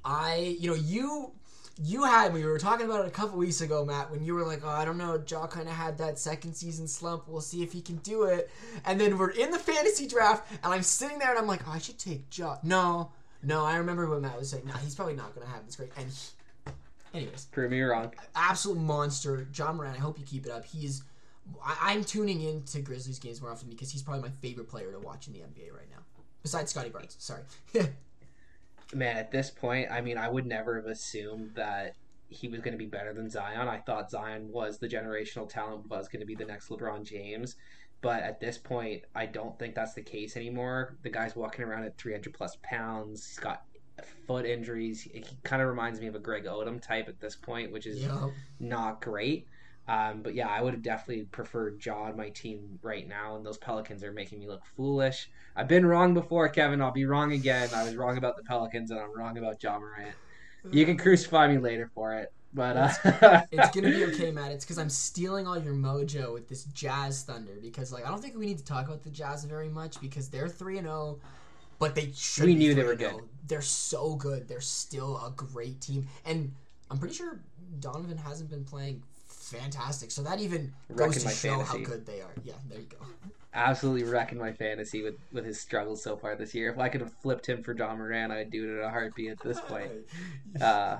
I, 0.05 0.57
you 0.59 0.69
know, 0.69 0.77
you. 0.77 1.33
You 1.83 2.05
had 2.05 2.33
we 2.33 2.45
were 2.45 2.61
talking 2.61 2.87
about 2.87 3.05
it 3.05 3.09
a 3.09 3.11
couple 3.11 3.37
weeks 3.37 3.61
ago, 3.61 3.85
Matt, 3.85 4.09
when 4.09 4.23
you 4.23 4.33
were 4.35 4.45
like, 4.47 4.61
"Oh, 4.65 4.69
I 4.69 4.85
don't 4.85 4.97
know, 4.97 5.21
Ja 5.29 5.49
kind 5.49 5.67
of 5.67 5.75
had 5.75 5.99
that 5.99 6.21
second 6.21 6.55
season 6.55 6.87
slump. 6.87 7.25
We'll 7.27 7.41
see 7.41 7.65
if 7.65 7.73
he 7.73 7.81
can 7.81 7.97
do 7.97 8.23
it." 8.27 8.49
And 8.85 9.01
then 9.01 9.19
we're 9.19 9.31
in 9.31 9.51
the 9.51 9.59
fantasy 9.59 10.07
draft, 10.07 10.49
and 10.63 10.73
I'm 10.73 10.85
sitting 10.85 11.19
there, 11.19 11.31
and 11.31 11.39
I'm 11.41 11.49
like, 11.49 11.63
"Oh, 11.67 11.73
I 11.73 11.79
should 11.79 11.99
take 11.99 12.27
Ja." 12.39 12.59
No, 12.63 13.11
no, 13.43 13.65
I 13.65 13.75
remember 13.79 14.09
when 14.09 14.21
Matt 14.21 14.39
was 14.39 14.51
saying, 14.51 14.65
"No, 14.67 14.75
he's 14.75 14.95
probably 14.95 15.17
not 15.17 15.35
going 15.35 15.49
to 15.49 15.53
have 15.53 15.67
this 15.67 15.75
great." 15.75 15.91
And 15.97 16.07
he, 16.09 16.73
anyways, 17.13 17.47
Prove 17.47 17.73
me 17.73 17.81
wrong. 17.81 18.13
absolute 18.37 18.79
monster. 18.79 19.45
Ja 19.53 19.73
Morant, 19.73 19.97
I 19.97 20.01
hope 20.01 20.17
you 20.21 20.25
keep 20.25 20.47
it 20.47 20.53
up. 20.53 20.65
He's 20.65 21.03
I, 21.65 21.93
I'm 21.93 22.05
tuning 22.05 22.41
into 22.43 22.81
Grizzlies 22.81 23.19
games 23.19 23.41
more 23.41 23.51
often 23.51 23.69
because 23.69 23.91
he's 23.91 24.03
probably 24.03 24.23
my 24.23 24.35
favorite 24.41 24.69
player 24.69 24.93
to 24.93 24.99
watch 24.99 25.27
in 25.27 25.33
the 25.33 25.41
NBA 25.41 25.73
right 25.73 25.91
now. 25.91 26.03
Besides 26.43 26.71
Scottie 26.71 26.91
Barnes. 26.91 27.17
Sorry. 27.19 27.43
man, 28.95 29.17
at 29.17 29.31
this 29.31 29.51
point, 29.51 29.91
I 29.91 30.01
mean, 30.01 30.19
I 30.19 30.29
would 30.29 30.47
never 30.47 30.77
have 30.77 30.87
assumed 30.87 31.53
that 31.55 31.97
he 32.29 32.49
was 32.49 32.61
going 32.61 32.73
to 32.73 32.79
be 32.79 32.87
better 32.87 33.13
than 33.13 33.31
Zion. 33.31 33.69
I 33.69 33.79
thought 33.79 34.11
Zion 34.11 34.51
was 34.51 34.79
the 34.79 34.89
generational 34.89 35.49
talent, 35.49 35.89
was 35.89 36.09
going 36.09 36.21
to 36.21 36.27
be 36.27 36.35
the 36.35 36.45
next 36.45 36.69
LeBron 36.69 37.05
James. 37.05 37.57
But 38.01 38.23
at 38.23 38.41
this 38.41 38.59
point, 38.59 39.03
I 39.15 39.27
don't 39.27 39.59
think 39.59 39.75
that's 39.75 39.95
the 39.95 40.03
case 40.03 40.37
anymore. 40.37 40.97
The 41.03 41.11
guy's 41.11 41.35
walking 41.35 41.65
around 41.65 41.85
at 41.85 41.97
300 41.97 42.35
plus 42.35 42.59
pounds. 42.63 43.27
He's 43.27 43.39
got 43.39 43.65
foot 44.27 44.45
injuries. 44.45 45.03
He 45.03 45.25
kind 45.43 45.63
of 45.63 45.69
reminds 45.69 46.01
me 46.01 46.07
of 46.09 46.15
a 46.15 46.19
Greg 46.19 46.45
Oden 46.45 46.83
type 46.83 47.09
at 47.09 47.21
this 47.21 47.37
point, 47.37 47.73
which 47.73 47.87
is 47.87 48.03
Yup. 48.03 48.31
not 48.61 49.01
great. 49.01 49.47
Um, 49.87 50.23
but 50.23 50.35
yeah, 50.35 50.49
I 50.49 50.63
would 50.63 50.73
have 50.73 50.83
definitely 50.83 51.25
preferred 51.25 51.85
Ja 51.85 52.05
on 52.05 52.17
my 52.17 52.31
team 52.31 52.79
right 52.83 53.07
now, 53.07 53.37
and 53.37 53.45
those 53.45 53.59
Pelicans 53.59 54.03
are 54.03 54.13
making 54.13 54.39
me 54.39 54.47
look 54.47 54.65
foolish. 54.77 55.29
I've 55.57 55.69
been 55.69 55.85
wrong 55.85 56.15
before, 56.15 56.49
Kevin. 56.49 56.81
I'll 56.81 56.91
be 56.91 57.05
wrong 57.05 57.33
again. 57.33 57.69
I 57.75 57.85
was 57.85 57.95
wrong 57.95 58.17
about 58.17 58.37
the 58.37 58.43
Pelicans, 58.45 58.91
and 58.91 58.99
I'm 58.99 59.17
wrong 59.17 59.37
about 59.37 59.63
Ja 59.63 59.79
Morant. 59.79 60.15
You 60.71 60.87
can 60.87 60.97
crucify 60.97 61.49
me 61.49 61.59
later 61.59 61.91
for 61.95 62.15
it, 62.15 62.33
but 62.55 62.77
uh, 62.77 63.43
It's 63.53 63.71
gonna 63.75 63.91
be 63.91 64.05
okay, 64.15 64.31
Matt. 64.31 64.53
It's 64.53 64.65
because 64.65 64.79
I'm 64.79 64.89
stealing 64.89 65.47
all 65.47 65.59
your 65.59 65.75
mojo 65.75 66.33
with 66.33 66.49
this 66.49 66.65
Jazz 66.65 67.23
Thunder. 67.23 67.59
Because 67.61 67.93
like 67.93 68.07
I 68.07 68.09
don't 68.09 68.23
think 68.23 68.37
we 68.37 68.47
need 68.47 68.59
to 68.59 68.65
talk 68.65 68.87
about 68.87 69.03
the 69.03 69.11
Jazz 69.11 69.45
very 69.45 69.69
much 69.69 70.01
because 70.01 70.31
they're 70.31 70.49
three 70.49 70.79
and 70.79 70.87
zero, 70.87 71.19
but 71.79 71.95
they 71.95 72.11
should. 72.15 72.47
We 72.47 72.55
be 72.55 72.61
knew 72.61 72.75
they 72.75 72.85
were 72.85 72.95
good. 72.95 73.17
They're 73.47 73.61
so 73.61 74.15
good. 74.15 74.49
They're 74.49 74.63
still 74.63 75.19
a 75.19 75.31
great 75.31 75.83
team, 75.83 76.07
and 76.25 76.55
I'm 76.91 76.97
pretty 76.99 77.15
sure 77.15 77.41
Donovan 77.81 78.17
hasn't 78.17 78.49
been 78.49 78.65
playing 78.65 79.03
fantastic. 79.59 80.11
So 80.11 80.23
that 80.23 80.41
even 80.41 80.73
Wrecking 80.89 81.13
goes 81.13 81.23
to 81.23 81.25
my 81.29 81.33
show 81.33 81.61
how 81.61 81.79
good 81.79 82.07
they 82.07 82.21
are. 82.21 82.33
Yeah, 82.45 82.55
there 82.69 82.81
you 82.81 82.87
go. 82.87 83.07
absolutely 83.53 84.05
wrecking 84.05 84.39
my 84.39 84.53
fantasy 84.53 85.03
with, 85.03 85.15
with 85.33 85.45
his 85.45 85.61
struggles 85.61 86.03
so 86.03 86.17
far 86.17 86.35
this 86.37 86.55
year. 86.55 86.71
If 86.71 86.79
I 86.79 86.89
could 86.89 87.01
have 87.01 87.13
flipped 87.23 87.47
him 87.47 87.63
for 87.63 87.73
Ja 87.73 87.95
Morant, 87.95 88.33
I'd 88.33 88.51
do 88.51 88.65
it 88.65 88.79
in 88.79 88.85
a 88.85 88.91
heartbeat 88.91 89.31
at 89.31 89.41
this 89.41 89.61
point. 89.61 89.91
uh, 90.61 90.99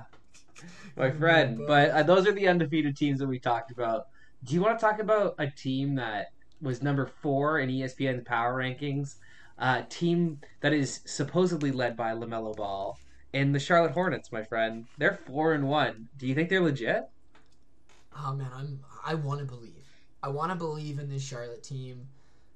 my 0.95 1.11
friend. 1.11 1.61
But 1.67 1.91
uh, 1.91 2.03
those 2.03 2.27
are 2.27 2.31
the 2.31 2.47
undefeated 2.47 2.95
teams 2.95 3.19
that 3.19 3.27
we 3.27 3.39
talked 3.39 3.71
about. 3.71 4.07
Do 4.43 4.53
you 4.53 4.61
want 4.61 4.79
to 4.79 4.85
talk 4.85 4.99
about 4.99 5.35
a 5.37 5.47
team 5.47 5.95
that 5.95 6.27
was 6.61 6.81
number 6.81 7.05
four 7.21 7.59
in 7.59 7.69
ESPN's 7.69 8.23
power 8.23 8.55
rankings? 8.55 9.15
A 9.57 9.83
team 9.83 10.39
that 10.61 10.73
is 10.73 10.99
supposedly 11.05 11.71
led 11.71 11.95
by 11.95 12.11
Lamelo 12.11 12.55
Ball 12.55 12.97
and 13.33 13.53
the 13.53 13.59
Charlotte 13.59 13.91
Hornets, 13.91 14.31
my 14.31 14.43
friend. 14.43 14.85
They're 14.97 15.19
four 15.25 15.53
and 15.53 15.67
one. 15.67 16.09
Do 16.17 16.27
you 16.27 16.35
think 16.35 16.49
they're 16.49 16.61
legit? 16.61 17.09
Oh 18.17 18.33
man, 18.33 18.49
I'm 18.55 18.79
I 19.05 19.15
want 19.15 19.39
to 19.39 19.45
believe. 19.45 19.83
I 20.23 20.29
want 20.29 20.51
to 20.51 20.55
believe 20.55 20.99
in 20.99 21.09
this 21.09 21.23
Charlotte 21.23 21.63
team. 21.63 22.07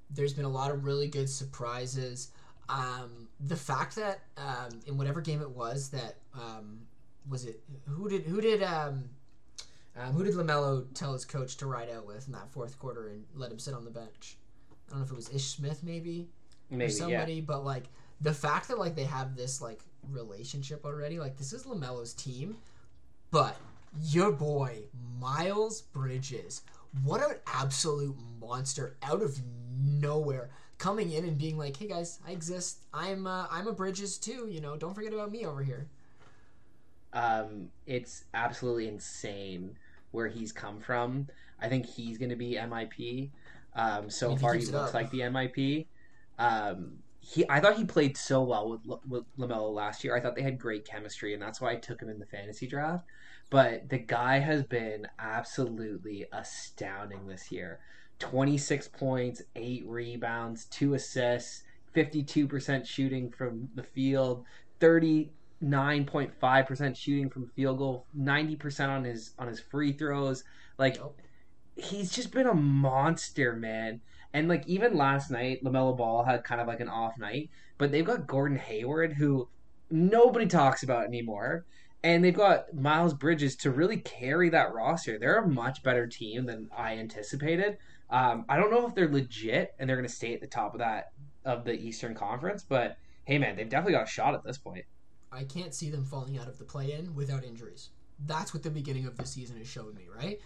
There's 0.10 0.34
been 0.34 0.46
a 0.46 0.50
lot 0.50 0.72
of 0.72 0.86
really 0.86 1.08
good 1.08 1.30
surprises. 1.30 2.32
Um, 2.68 3.28
the 3.40 3.56
fact 3.56 3.96
that 3.96 4.22
um, 4.38 4.80
in 4.86 4.98
whatever 4.98 5.22
game 5.22 5.42
it 5.42 5.50
was 5.50 5.90
that 5.90 6.16
um, 6.34 6.82
was 7.28 7.46
it 7.46 7.62
who 7.88 8.10
did 8.10 8.24
who 8.24 8.42
did 8.42 8.64
um, 8.64 9.10
um, 9.98 10.14
who 10.14 10.24
did 10.24 10.36
Lamelo 10.36 10.86
tell 10.94 11.14
his 11.14 11.26
coach 11.26 11.58
to 11.58 11.66
ride 11.66 11.90
out 11.90 12.06
with 12.06 12.28
in 12.28 12.34
that 12.34 12.50
fourth 12.52 12.80
quarter 12.80 13.10
and 13.10 13.26
let 13.36 13.52
him 13.52 13.60
sit 13.60 13.74
on 13.74 13.86
the 13.86 13.92
bench? 13.92 14.38
I 14.88 14.92
don't 14.92 15.00
know 15.00 15.06
if 15.06 15.12
it 15.12 15.16
was 15.16 15.30
Ish 15.34 15.46
Smith 15.46 15.84
maybe 15.84 16.28
or 16.72 16.78
Maybe, 16.78 16.92
yeah. 16.92 16.98
somebody, 16.98 17.42
but 17.42 17.64
like 17.66 17.86
the 18.22 18.34
fact 18.34 18.68
that 18.70 18.80
like 18.80 18.96
they 18.96 19.04
have 19.04 19.36
this 19.36 19.62
like 19.62 19.82
relationship 20.10 20.86
already, 20.86 21.20
like 21.20 21.38
this 21.38 21.54
is 21.54 21.66
Lamelo's 21.66 22.14
team, 22.14 22.58
but 23.32 23.56
your 24.02 24.32
boy 24.32 24.84
Miles 25.20 25.82
Bridges, 25.82 26.62
what 27.04 27.22
an 27.22 27.38
absolute 27.48 28.16
monster 28.40 28.96
out 29.04 29.22
of 29.22 29.38
nowhere, 29.78 30.50
coming 30.78 31.12
in 31.12 31.26
and 31.26 31.38
being 31.38 31.58
like, 31.58 31.78
"Hey 31.78 31.88
guys, 31.88 32.20
I 32.28 32.32
exist. 32.32 32.80
I'm 32.94 33.28
uh, 33.28 33.48
I'm 33.52 33.68
a 33.68 33.74
Bridges 33.74 34.18
too. 34.18 34.48
You 34.50 34.62
know, 34.62 34.78
don't 34.78 34.94
forget 34.94 35.14
about 35.14 35.32
me 35.32 35.46
over 35.46 35.64
here." 35.64 35.88
um, 37.14 37.70
it's 37.86 38.26
absolutely 38.34 38.88
insane 38.88 39.78
where 40.12 40.28
he's 40.28 40.52
come 40.52 40.80
from. 40.80 41.28
I 41.62 41.68
think 41.70 41.86
he's 41.86 42.18
going 42.18 42.30
to 42.30 42.36
be 42.36 42.54
MIP. 42.56 43.32
Um, 43.76 44.10
so 44.10 44.32
he 44.32 44.38
far, 44.38 44.54
he 44.54 44.60
keeps 44.60 44.72
looks 44.72 44.90
up. 44.90 44.94
like 44.94 45.12
the 45.12 45.20
MIP. 45.20 45.88
Um, 46.38 47.00
he, 47.20 47.46
I 47.50 47.60
thought 47.60 47.76
he 47.78 47.86
played 47.86 48.18
so 48.18 48.44
well 48.44 48.80
with, 48.86 49.00
with 49.08 49.24
Lamelo 49.38 49.74
last 49.74 50.04
year. 50.04 50.16
I 50.16 50.20
thought 50.20 50.36
they 50.36 50.42
had 50.42 50.58
great 50.58 50.86
chemistry, 50.86 51.34
and 51.34 51.42
that's 51.42 51.60
why 51.62 51.72
I 51.72 51.76
took 51.76 52.02
him 52.02 52.10
in 52.10 52.20
the 52.20 52.26
fantasy 52.26 52.68
draft. 52.68 53.06
But 53.50 53.90
the 53.90 53.98
guy 53.98 54.40
has 54.40 54.64
been 54.64 55.08
absolutely 55.18 56.26
astounding 56.32 57.28
this 57.28 57.52
year. 57.52 57.80
26 58.20 58.90
points, 58.90 59.42
eight 59.56 59.84
rebounds, 59.88 60.66
two 60.66 60.94
assists, 60.94 61.64
52% 61.96 62.86
shooting 62.86 63.32
from 63.32 63.70
the 63.74 63.82
field, 63.84 64.46
39.5% 64.80 66.96
shooting 66.96 67.30
from 67.30 67.48
field 67.56 67.80
goal, 67.80 68.06
90% 68.18 68.90
on 68.90 69.04
his 69.04 69.32
on 69.40 69.48
his 69.48 69.60
free 69.60 69.92
throws. 69.94 70.44
Like 70.78 71.00
he's 71.76 72.12
just 72.12 72.32
been 72.32 72.46
a 72.48 72.54
monster, 72.54 73.54
man. 73.54 74.02
And 74.34 74.48
like 74.48 74.68
even 74.68 74.96
last 74.96 75.32
night, 75.32 75.64
Lamelo 75.64 75.98
Ball 75.98 76.24
had 76.24 76.44
kind 76.44 76.62
of 76.62 76.68
like 76.68 76.82
an 76.82 76.90
off 76.90 77.18
night, 77.18 77.50
but 77.78 77.92
they've 77.92 78.06
got 78.06 78.28
Gordon 78.28 78.60
Hayward, 78.60 79.14
who 79.14 79.48
nobody 79.90 80.46
talks 80.46 80.84
about 80.84 81.06
anymore, 81.06 81.66
and 82.04 82.24
they've 82.24 82.36
got 82.36 82.74
Miles 82.74 83.14
Bridges 83.14 83.56
to 83.58 83.72
really 83.72 83.98
carry 83.98 84.50
that 84.50 84.74
roster. 84.74 85.20
They're 85.20 85.40
a 85.40 85.48
much 85.48 85.84
better 85.84 86.08
team 86.08 86.46
than 86.46 86.70
I 86.76 86.98
anticipated. 86.98 87.78
Um, 88.10 88.46
I 88.48 88.58
don't 88.58 88.72
know 88.72 88.88
if 88.88 88.96
they're 88.96 89.12
legit 89.12 89.76
and 89.78 89.90
they're 89.90 89.98
going 89.98 90.08
to 90.08 90.14
stay 90.14 90.34
at 90.34 90.42
the 90.42 90.48
top 90.48 90.74
of 90.74 90.80
that 90.80 91.12
of 91.46 91.64
the 91.64 91.74
Eastern 91.74 92.16
Conference, 92.16 92.66
but 92.68 92.98
hey, 93.26 93.38
man, 93.38 93.56
they've 93.56 93.70
definitely 93.70 93.94
got 93.94 94.08
a 94.08 94.12
shot 94.12 94.34
at 94.34 94.44
this 94.44 94.58
point. 94.58 94.86
I 95.32 95.44
can't 95.44 95.74
see 95.74 95.90
them 95.90 96.04
falling 96.04 96.38
out 96.38 96.48
of 96.48 96.58
the 96.58 96.64
play-in 96.64 97.14
without 97.16 97.44
injuries. 97.44 97.90
That's 98.26 98.54
what 98.54 98.64
the 98.64 98.72
beginning 98.72 99.06
of 99.06 99.16
the 99.16 99.26
season 99.26 99.58
has 99.58 99.68
shown 99.68 99.94
me, 99.94 100.08
right? 100.14 100.40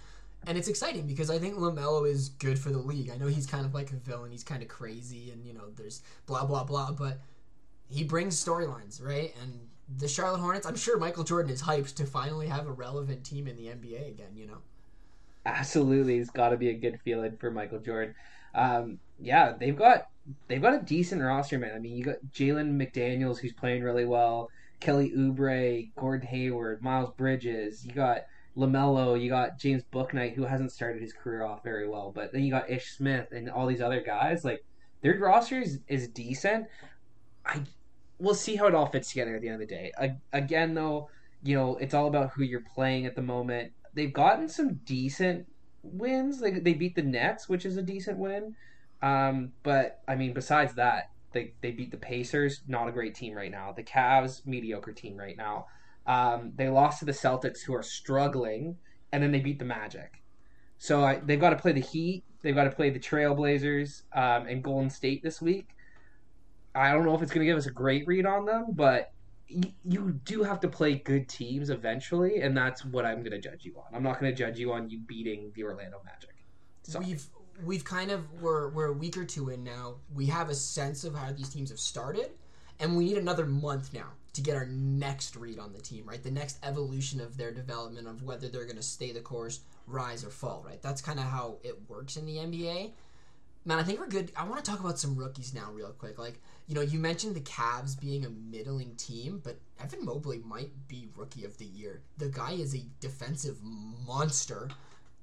And 0.45 0.57
it's 0.57 0.67
exciting 0.67 1.07
because 1.07 1.29
I 1.29 1.39
think 1.39 1.55
Lamelo 1.55 2.09
is 2.09 2.29
good 2.29 2.59
for 2.59 2.69
the 2.69 2.77
league. 2.77 3.09
I 3.09 3.17
know 3.17 3.27
he's 3.27 3.45
kind 3.45 3.65
of 3.65 3.73
like 3.73 3.91
a 3.91 3.95
villain. 3.95 4.31
He's 4.31 4.43
kind 4.43 4.61
of 4.61 4.67
crazy, 4.67 5.31
and 5.31 5.45
you 5.45 5.53
know, 5.53 5.69
there's 5.75 6.01
blah 6.25 6.45
blah 6.45 6.65
blah, 6.65 6.91
but 6.91 7.19
he 7.87 8.03
brings 8.03 8.43
storylines, 8.43 9.01
right? 9.01 9.33
And 9.41 9.67
the 9.97 10.07
Charlotte 10.07 10.39
Hornets, 10.39 10.65
I'm 10.65 10.75
sure 10.75 10.97
Michael 10.97 11.23
Jordan 11.23 11.51
is 11.51 11.61
hyped 11.61 11.95
to 11.95 12.05
finally 12.05 12.47
have 12.47 12.67
a 12.67 12.71
relevant 12.71 13.23
team 13.23 13.47
in 13.47 13.55
the 13.55 13.67
NBA 13.67 14.07
again. 14.07 14.31
You 14.35 14.47
know, 14.47 14.57
Absolutely, 15.45 16.17
it's 16.17 16.29
got 16.29 16.49
to 16.49 16.57
be 16.57 16.69
a 16.69 16.73
good 16.73 16.99
feeling 17.03 17.35
for 17.37 17.51
Michael 17.51 17.79
Jordan. 17.79 18.15
Um, 18.55 18.99
yeah, 19.19 19.53
they've 19.57 19.75
got 19.75 20.07
they've 20.47 20.61
got 20.61 20.73
a 20.73 20.81
decent 20.81 21.21
roster, 21.21 21.59
man. 21.59 21.75
I 21.75 21.79
mean, 21.79 21.97
you 21.97 22.03
got 22.05 22.15
Jalen 22.33 22.77
McDaniels 22.77 23.39
who's 23.39 23.51
playing 23.51 23.83
really 23.83 24.05
well, 24.05 24.49
Kelly 24.79 25.11
Oubre, 25.11 25.89
Gordon 25.95 26.27
Hayward, 26.27 26.81
Miles 26.81 27.11
Bridges. 27.17 27.85
You 27.85 27.91
got 27.91 28.25
Lamelo, 28.55 29.21
you 29.21 29.29
got 29.29 29.59
James 29.59 29.83
Bouknight 29.91 30.33
who 30.33 30.45
hasn't 30.45 30.71
started 30.71 31.01
his 31.01 31.11
career 31.11 31.43
off 31.43 31.63
very 31.63 31.87
well, 31.89 32.11
but 32.13 32.31
then 32.31 32.43
you 32.43 32.51
got 32.51 32.69
Ish 32.69 32.91
Smith 32.91 33.31
and 33.31 33.49
all 33.49 33.67
these 33.67 33.81
other 33.81 34.01
guys. 34.01 34.45
Like 34.45 34.63
their 35.01 35.17
roster 35.19 35.59
is, 35.59 35.79
is 35.89 36.07
decent. 36.07 36.67
I 37.45 37.63
we'll 38.23 38.33
see 38.33 38.55
how 38.55 38.67
it 38.67 38.73
all 38.73 38.85
fits 38.85 39.09
together 39.09 39.35
at 39.35 39.41
the 39.41 39.49
end 39.49 39.61
of 39.61 39.67
the 39.67 39.75
day. 39.75 39.91
Again, 40.31 40.73
though, 40.73 41.09
you 41.43 41.55
know 41.55 41.75
it's 41.75 41.93
all 41.93 42.07
about 42.07 42.31
who 42.31 42.43
you're 42.43 42.63
playing 42.73 43.05
at 43.05 43.15
the 43.15 43.21
moment. 43.21 43.73
They've 43.93 44.13
gotten 44.13 44.47
some 44.47 44.79
decent 44.85 45.45
wins. 45.83 46.39
They 46.39 46.51
they 46.51 46.73
beat 46.73 46.95
the 46.95 47.03
Nets, 47.03 47.49
which 47.49 47.65
is 47.65 47.75
a 47.75 47.83
decent 47.83 48.17
win. 48.17 48.55
Um, 49.01 49.51
but 49.61 49.99
I 50.07 50.15
mean, 50.15 50.33
besides 50.33 50.73
that, 50.75 51.11
they 51.33 51.53
they 51.61 51.71
beat 51.71 51.91
the 51.91 51.97
Pacers, 51.97 52.61
not 52.67 52.87
a 52.87 52.91
great 52.91 53.13
team 53.13 53.35
right 53.35 53.51
now. 53.51 53.73
The 53.73 53.83
Cavs, 53.83 54.45
mediocre 54.47 54.93
team 54.93 55.17
right 55.17 55.37
now. 55.37 55.67
Um, 56.07 56.53
they 56.55 56.69
lost 56.69 56.99
to 56.99 57.05
the 57.05 57.11
Celtics, 57.11 57.61
who 57.61 57.75
are 57.75 57.83
struggling, 57.83 58.77
and 59.11 59.21
then 59.21 59.31
they 59.31 59.39
beat 59.39 59.59
the 59.59 59.65
Magic. 59.65 60.23
So 60.77 61.03
I, 61.03 61.15
they've 61.17 61.39
got 61.39 61.51
to 61.51 61.57
play 61.57 61.73
the 61.73 61.81
Heat. 61.81 62.23
They've 62.41 62.55
got 62.55 62.65
to 62.65 62.71
play 62.71 62.89
the 62.89 62.99
Trailblazers 62.99 64.03
um, 64.13 64.47
and 64.47 64.63
Golden 64.63 64.89
State 64.89 65.23
this 65.23 65.41
week. 65.41 65.69
I 66.75 66.91
don't 66.91 67.05
know 67.05 67.15
if 67.15 67.21
it's 67.21 67.31
going 67.31 67.45
to 67.45 67.51
give 67.51 67.57
us 67.57 67.67
a 67.67 67.71
great 67.71 68.07
read 68.07 68.25
on 68.25 68.45
them, 68.45 68.67
but 68.69 69.11
you 69.47 70.19
do 70.25 70.43
have 70.43 70.59
to 70.61 70.67
play 70.67 70.95
good 70.95 71.27
teams 71.27 71.69
eventually, 71.69 72.41
and 72.41 72.55
that's 72.55 72.83
what 72.85 73.05
I'm 73.05 73.19
going 73.19 73.31
to 73.31 73.39
judge 73.39 73.65
you 73.65 73.75
on. 73.77 73.95
I'm 73.95 74.03
not 74.03 74.19
going 74.19 74.31
to 74.31 74.37
judge 74.37 74.57
you 74.57 74.73
on 74.73 74.89
you 74.89 74.99
beating 74.99 75.51
the 75.55 75.63
Orlando 75.63 76.01
Magic. 76.03 76.31
So 76.83 76.99
we've 76.99 77.25
we've 77.63 77.85
kind 77.85 78.11
of 78.11 78.41
we're 78.41 78.69
we're 78.69 78.87
a 78.87 78.93
week 78.93 79.17
or 79.17 79.25
two 79.25 79.49
in 79.49 79.63
now. 79.63 79.95
We 80.13 80.25
have 80.27 80.49
a 80.49 80.55
sense 80.55 81.03
of 81.03 81.15
how 81.15 81.31
these 81.31 81.49
teams 81.49 81.69
have 81.69 81.79
started, 81.79 82.31
and 82.79 82.97
we 82.97 83.05
need 83.05 83.17
another 83.17 83.45
month 83.45 83.93
now 83.93 84.13
to 84.33 84.41
get 84.41 84.55
our 84.55 84.65
next 84.65 85.35
read 85.35 85.59
on 85.59 85.73
the 85.73 85.81
team, 85.81 86.05
right? 86.07 86.23
The 86.23 86.31
next 86.31 86.57
evolution 86.63 87.21
of 87.21 87.37
their 87.37 87.51
development 87.51 88.07
of 88.07 88.23
whether 88.23 88.49
they're 88.49 88.65
going 88.65 88.77
to 88.77 88.81
stay 88.81 89.11
the 89.11 89.21
course, 89.21 89.59
rise 89.85 90.25
or 90.25 90.31
fall, 90.31 90.63
right? 90.65 90.81
That's 90.81 91.01
kind 91.01 91.19
of 91.19 91.25
how 91.25 91.57
it 91.63 91.77
works 91.87 92.17
in 92.17 92.25
the 92.25 92.37
NBA. 92.37 92.93
Man, 93.65 93.79
I 93.79 93.83
think 93.83 93.99
we're 93.99 94.07
good. 94.07 94.31
I 94.35 94.43
want 94.43 94.63
to 94.63 94.69
talk 94.69 94.81
about 94.81 94.99
some 94.99 95.15
rookies 95.15 95.53
now, 95.53 95.71
real 95.71 95.91
quick. 95.91 96.19
Like, 96.19 96.41
you 96.67 96.75
know, 96.75 96.81
you 96.81 96.99
mentioned 96.99 97.35
the 97.35 97.41
Cavs 97.41 97.99
being 97.99 98.25
a 98.25 98.29
middling 98.29 98.95
team, 98.95 99.39
but 99.43 99.57
Evan 99.81 100.03
Mobley 100.03 100.39
might 100.45 100.71
be 100.87 101.07
rookie 101.15 101.45
of 101.45 101.57
the 101.57 101.65
year. 101.65 102.01
The 102.17 102.27
guy 102.27 102.51
is 102.51 102.75
a 102.75 102.83
defensive 102.99 103.57
monster 103.63 104.69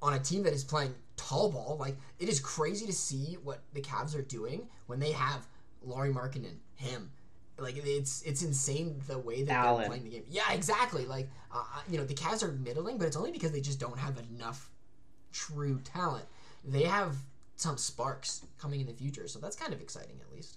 on 0.01 0.15
a 0.15 0.19
team 0.19 0.43
that 0.45 0.55
is 0.55 0.65
playing 0.65 0.95
tall 1.17 1.51
ball. 1.51 1.77
Like, 1.79 1.97
it 2.19 2.31
is 2.31 2.41
crazy 2.41 2.87
to 2.87 2.93
see 2.95 3.37
what 3.45 3.63
the 3.75 3.83
Cavs 3.83 4.17
are 4.17 4.23
doing 4.23 4.69
when 4.87 5.01
they 5.01 5.13
have 5.13 5.47
Lauri 5.83 6.13
Markkanen, 6.13 6.57
him. 6.77 7.11
Like, 7.59 7.77
it's 7.77 8.23
it's 8.23 8.43
insane 8.43 9.03
the 9.07 9.19
way 9.19 9.43
that 9.43 9.53
Allen. 9.53 9.81
they're 9.81 9.89
playing 9.89 10.05
the 10.05 10.11
game. 10.11 10.25
Yeah, 10.31 10.51
exactly. 10.53 11.05
Like, 11.05 11.29
uh, 11.53 11.63
you 11.91 11.99
know, 11.99 12.05
the 12.05 12.15
Cavs 12.15 12.43
are 12.43 12.53
middling, 12.53 12.97
but 12.97 13.07
it's 13.07 13.17
only 13.17 13.33
because 13.33 13.53
they 13.53 13.61
just 13.61 13.79
don't 13.79 13.99
have 13.99 14.19
enough 14.33 14.71
true 15.31 15.79
talent. 15.85 16.25
They 16.65 16.85
have 16.85 17.17
some 17.61 17.77
sparks 17.77 18.47
coming 18.59 18.81
in 18.81 18.87
the 18.87 18.93
future, 18.95 19.29
so 19.29 19.39
that's 19.39 19.57
kind 19.57 19.73
of 19.73 19.81
exciting 19.81 20.19
at 20.21 20.33
least. 20.35 20.57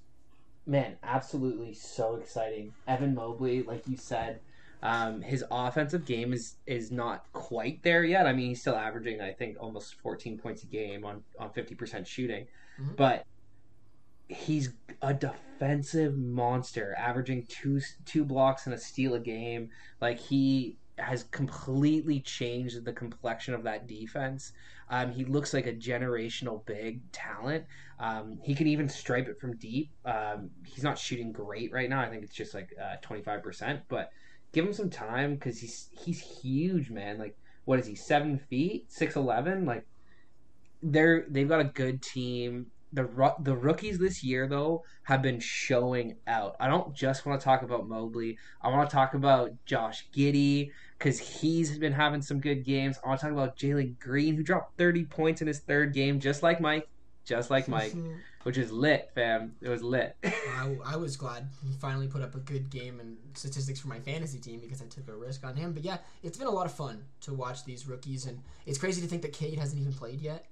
man, 0.65 0.95
absolutely 1.03 1.73
so 1.73 2.15
exciting. 2.15 2.73
Evan 2.87 3.13
Mobley, 3.13 3.63
like 3.63 3.85
you 3.85 3.97
said, 3.97 4.39
um, 4.81 5.21
his 5.21 5.43
offensive 5.51 6.05
game 6.05 6.31
is 6.33 6.55
is 6.65 6.89
not 6.91 7.25
quite 7.33 7.83
there 7.83 8.05
yet. 8.05 8.25
I 8.27 8.31
mean, 8.33 8.47
he's 8.49 8.61
still 8.61 8.75
averaging, 8.75 9.19
I 9.19 9.33
think, 9.33 9.57
almost 9.59 9.95
14 9.95 10.37
points 10.37 10.63
a 10.63 10.67
game 10.67 11.03
on 11.03 11.21
on 11.37 11.49
50% 11.51 12.07
shooting, 12.07 12.47
Mhm. 12.79 12.95
but 12.95 13.25
he's 14.29 14.69
a 15.01 15.13
defensive 15.13 16.17
monster, 16.17 16.95
averaging 16.97 17.45
two 17.47 17.81
two 18.05 18.23
blocks 18.23 18.65
and 18.65 18.73
a 18.73 18.77
steal 18.77 19.15
a 19.15 19.19
game. 19.19 19.69
Like 19.99 20.17
he 20.19 20.77
has 20.97 21.23
completely 21.25 22.19
changed 22.19 22.83
the 22.85 22.93
complexion 22.93 23.53
of 23.53 23.63
that 23.63 23.87
defense. 23.87 24.53
Um, 24.89 25.11
he 25.11 25.25
looks 25.25 25.53
like 25.53 25.65
a 25.65 25.73
generational 25.73 26.65
big 26.65 26.99
talent. 27.11 27.65
Um, 27.99 28.39
he 28.43 28.53
can 28.53 28.67
even 28.67 28.87
stripe 28.89 29.27
it 29.27 29.39
from 29.39 29.55
deep. 29.57 29.89
Um, 30.05 30.49
he's 30.65 30.83
not 30.83 30.99
shooting 30.99 31.31
great 31.31 31.71
right 31.71 31.89
now. 31.89 32.01
I 32.01 32.09
think 32.09 32.23
it's 32.23 32.35
just 32.35 32.53
like 32.53 32.73
twenty 33.01 33.23
five 33.23 33.41
percent. 33.41 33.81
But 33.87 34.11
give 34.51 34.65
him 34.65 34.73
some 34.73 34.89
time 34.89 35.35
because 35.35 35.59
he's 35.59 35.89
he's 35.91 36.19
huge, 36.19 36.89
man. 36.89 37.17
Like 37.17 37.37
what 37.65 37.79
is 37.79 37.87
he? 37.87 37.95
Seven 37.95 38.37
feet, 38.37 38.91
six 38.91 39.15
eleven. 39.15 39.65
Like 39.65 39.85
they're 40.81 41.25
they've 41.29 41.47
got 41.47 41.61
a 41.61 41.65
good 41.65 42.01
team. 42.01 42.67
The 42.93 43.33
the 43.39 43.55
rookies 43.55 43.97
this 43.97 44.23
year 44.23 44.47
though 44.47 44.83
have 45.03 45.21
been 45.21 45.39
showing 45.39 46.15
out. 46.27 46.55
I 46.59 46.67
don't 46.67 46.93
just 46.93 47.25
want 47.25 47.39
to 47.39 47.43
talk 47.43 47.63
about 47.63 47.89
Mobley. 47.89 48.37
I 48.61 48.69
want 48.69 48.89
to 48.89 48.95
talk 48.95 49.15
about 49.15 49.51
Josh 49.65 50.07
Giddey 50.15 50.71
because 50.97 51.19
he's 51.19 51.77
been 51.79 51.91
having 51.91 52.21
some 52.21 52.39
good 52.39 52.63
games. 52.63 52.97
I 53.03 53.07
want 53.07 53.19
to 53.19 53.25
talk 53.25 53.33
about 53.33 53.57
Jalen 53.57 53.99
Green 53.99 54.35
who 54.35 54.43
dropped 54.43 54.77
thirty 54.77 55.05
points 55.05 55.41
in 55.41 55.47
his 55.47 55.59
third 55.59 55.93
game, 55.93 56.19
just 56.19 56.43
like 56.43 56.61
Mike, 56.61 56.87
just 57.25 57.49
like 57.49 57.67
Mike, 57.67 57.95
which 58.43 58.57
is 58.57 58.71
lit, 58.71 59.09
fam. 59.15 59.55
It 59.61 59.69
was 59.69 59.81
lit. 59.81 60.15
I, 60.23 60.77
I 60.85 60.95
was 60.95 61.17
glad 61.17 61.49
he 61.65 61.73
finally 61.73 62.07
put 62.07 62.21
up 62.21 62.35
a 62.35 62.39
good 62.39 62.69
game 62.69 62.99
and 62.99 63.17
statistics 63.33 63.79
for 63.79 63.87
my 63.87 63.99
fantasy 63.99 64.39
team 64.39 64.59
because 64.59 64.81
I 64.81 64.85
took 64.85 65.07
a 65.07 65.15
risk 65.15 65.43
on 65.43 65.55
him. 65.55 65.73
But 65.73 65.83
yeah, 65.83 65.97
it's 66.21 66.37
been 66.37 66.47
a 66.47 66.51
lot 66.51 66.65
of 66.67 66.73
fun 66.73 67.03
to 67.21 67.33
watch 67.33 67.65
these 67.65 67.87
rookies, 67.87 68.25
and 68.25 68.39
it's 68.65 68.77
crazy 68.77 69.01
to 69.01 69.07
think 69.07 69.23
that 69.23 69.33
Cade 69.33 69.57
hasn't 69.57 69.81
even 69.81 69.93
played 69.93 70.21
yet, 70.21 70.45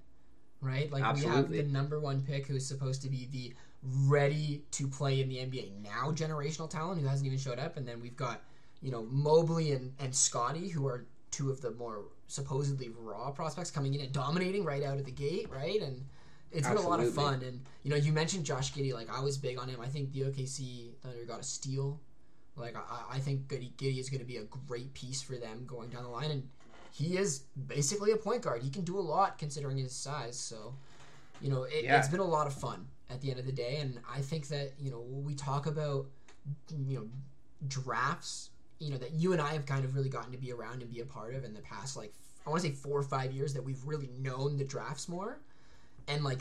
right? 0.62 0.92
Like 0.92 1.16
we 1.16 1.24
have 1.24 1.50
the 1.50 1.64
number 1.64 2.00
one 2.00 2.22
pick 2.22 2.48
who 2.48 2.56
is 2.56 2.66
supposed 2.66 3.02
to 3.04 3.10
be 3.10 3.28
the 3.32 3.54
ready 3.84 4.64
to 4.72 4.88
play 4.88 5.22
in 5.22 5.28
the 5.28 5.38
NBA 5.38 5.82
now 5.82 6.12
generational 6.12 6.70
talent 6.70 7.02
who 7.02 7.08
hasn't 7.08 7.26
even 7.26 7.40
showed 7.40 7.60
up, 7.60 7.78
and 7.78 7.88
then 7.88 8.00
we've 8.02 8.16
got 8.16 8.42
you 8.82 8.92
know 8.92 9.04
Mobley 9.04 9.72
and 9.72 9.94
and 10.00 10.16
Scottie 10.16 10.70
who 10.70 10.86
are 10.88 11.06
two 11.32 11.50
of 11.50 11.62
the 11.62 11.72
more 11.72 12.04
supposedly 12.28 12.92
raw 13.00 13.32
prospects 13.32 13.72
coming 13.72 13.94
in 13.94 14.02
and 14.02 14.12
dominating 14.12 14.64
right 14.64 14.84
out 14.84 14.98
of 14.98 15.06
the 15.06 15.12
gate, 15.12 15.50
right? 15.50 15.82
And 15.82 16.06
it's 16.52 16.68
been 16.68 16.78
a 16.78 16.82
lot 16.82 17.00
of 17.00 17.14
fun. 17.14 17.42
And 17.44 17.62
you 17.84 17.90
know, 17.90 17.96
you 17.96 18.12
mentioned 18.12 18.46
Josh 18.46 18.74
Giddey. 18.74 18.94
Like 18.94 19.10
I 19.10 19.22
was 19.22 19.38
big 19.38 19.58
on 19.58 19.68
him. 19.68 19.80
I 19.82 19.88
think 19.88 20.12
the 20.14 20.22
OKC 20.22 20.92
Thunder 21.02 21.26
got 21.26 21.40
a 21.40 21.44
steal. 21.44 22.00
Like 22.56 22.76
I, 22.76 23.16
I 23.16 23.20
think 23.20 23.48
Giddey, 23.48 23.74
Giddey 23.76 24.00
is 24.00 24.10
going 24.10 24.20
to 24.20 24.26
be 24.26 24.38
a 24.38 24.44
great 24.68 24.94
piece 24.94 25.22
for 25.22 25.36
them 25.36 25.64
going 25.66 25.90
down 25.90 26.04
the 26.04 26.10
line, 26.10 26.32
and 26.32 26.48
he 26.92 27.18
is 27.18 27.40
basically 27.68 28.12
a 28.12 28.18
point 28.18 28.42
guard. 28.42 28.62
He 28.64 28.70
can 28.70 28.84
do 28.84 29.00
a 29.00 29.02
lot 29.02 29.38
considering 29.38 29.78
his 29.78 29.94
size. 29.94 30.38
So, 30.38 30.76
you 31.42 31.50
know, 31.50 31.64
it, 31.64 31.84
Yeah. 31.86 31.98
it's 31.98 32.08
been 32.10 32.20
a 32.20 32.24
lot 32.26 32.48
of 32.48 32.54
fun 32.54 32.88
at 33.10 33.22
the 33.22 33.30
end 33.32 33.40
of 33.40 33.46
the 33.46 33.52
day. 33.52 33.78
And 33.78 34.00
I 34.10 34.22
think 34.22 34.48
that 34.50 34.74
you 34.80 34.92
know 34.92 35.00
we 35.02 35.34
talk 35.36 35.66
about 35.68 36.06
you 36.88 36.98
know 37.00 37.08
drafts, 37.68 38.50
you 38.80 38.90
know 38.92 38.98
that 38.98 39.12
you 39.14 39.32
and 39.34 39.42
I 39.42 39.54
have 39.54 39.66
kind 39.66 39.86
of 39.86 39.96
really 39.96 40.10
gotten 40.10 40.32
to 40.32 40.38
be 40.38 40.52
around 40.52 40.82
and 40.82 40.92
be 40.92 41.00
a 41.02 41.06
part 41.06 41.34
of 41.36 41.44
in 41.44 41.54
the 41.54 41.62
past 41.62 41.96
like 41.98 42.14
I 42.46 42.50
want 42.50 42.64
to 42.64 42.70
say 42.70 42.74
four 42.74 42.98
or 42.98 43.04
five 43.04 43.32
years 43.32 43.54
that 43.54 43.64
we've 43.64 43.84
really 43.86 44.10
known 44.20 44.58
the 44.58 44.64
drafts 44.64 45.08
more, 45.08 45.38
and 46.08 46.24
like 46.24 46.40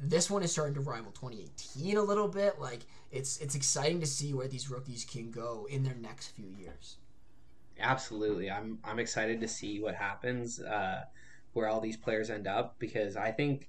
this 0.00 0.30
one 0.30 0.42
is 0.42 0.50
starting 0.52 0.74
to 0.74 0.80
rival 0.80 1.12
2018 1.12 1.96
a 1.98 2.02
little 2.02 2.28
bit. 2.28 2.58
Like 2.60 2.80
it's 3.12 3.38
it's 3.38 3.54
exciting 3.54 4.00
to 4.00 4.06
see 4.06 4.32
where 4.32 4.48
these 4.48 4.70
rookies 4.70 5.04
can 5.04 5.30
go 5.30 5.66
in 5.70 5.82
their 5.84 5.96
next 5.96 6.28
few 6.28 6.46
years. 6.58 6.96
Absolutely, 7.80 8.50
I'm 8.50 8.78
I'm 8.84 8.98
excited 8.98 9.40
to 9.40 9.48
see 9.48 9.80
what 9.80 9.94
happens, 9.94 10.60
uh, 10.60 11.04
where 11.52 11.68
all 11.68 11.80
these 11.80 11.96
players 11.96 12.30
end 12.30 12.46
up 12.46 12.76
because 12.78 13.16
I 13.16 13.30
think 13.30 13.68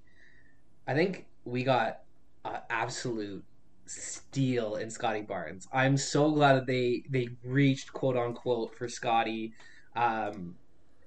I 0.88 0.94
think 0.94 1.28
we 1.46 1.64
got 1.64 2.02
uh, 2.46 2.60
absolute 2.70 3.44
steal 3.86 4.76
in 4.76 4.90
Scottie 4.90 5.22
Barnes. 5.22 5.68
I'm 5.72 5.98
so 5.98 6.32
glad 6.32 6.56
that 6.56 6.68
they 6.68 7.04
they 7.10 7.30
reached 7.44 7.94
quote 7.94 8.18
unquote 8.18 8.76
for 8.76 8.88
Scottie. 8.88 9.54
Um, 9.96 10.56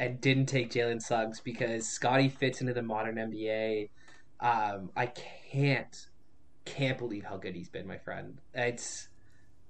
and 0.02 0.20
didn't 0.20 0.46
take 0.46 0.72
Jalen 0.72 1.00
Suggs 1.00 1.38
because 1.38 1.88
Scottie 1.88 2.28
fits 2.28 2.60
into 2.60 2.74
the 2.74 2.82
modern 2.82 3.14
NBA. 3.14 3.88
Um, 4.40 4.90
I 4.96 5.06
can't 5.06 6.08
can't 6.64 6.98
believe 6.98 7.24
how 7.24 7.36
good 7.36 7.54
he's 7.54 7.68
been, 7.68 7.86
my 7.86 7.98
friend. 7.98 8.38
It's 8.52 9.08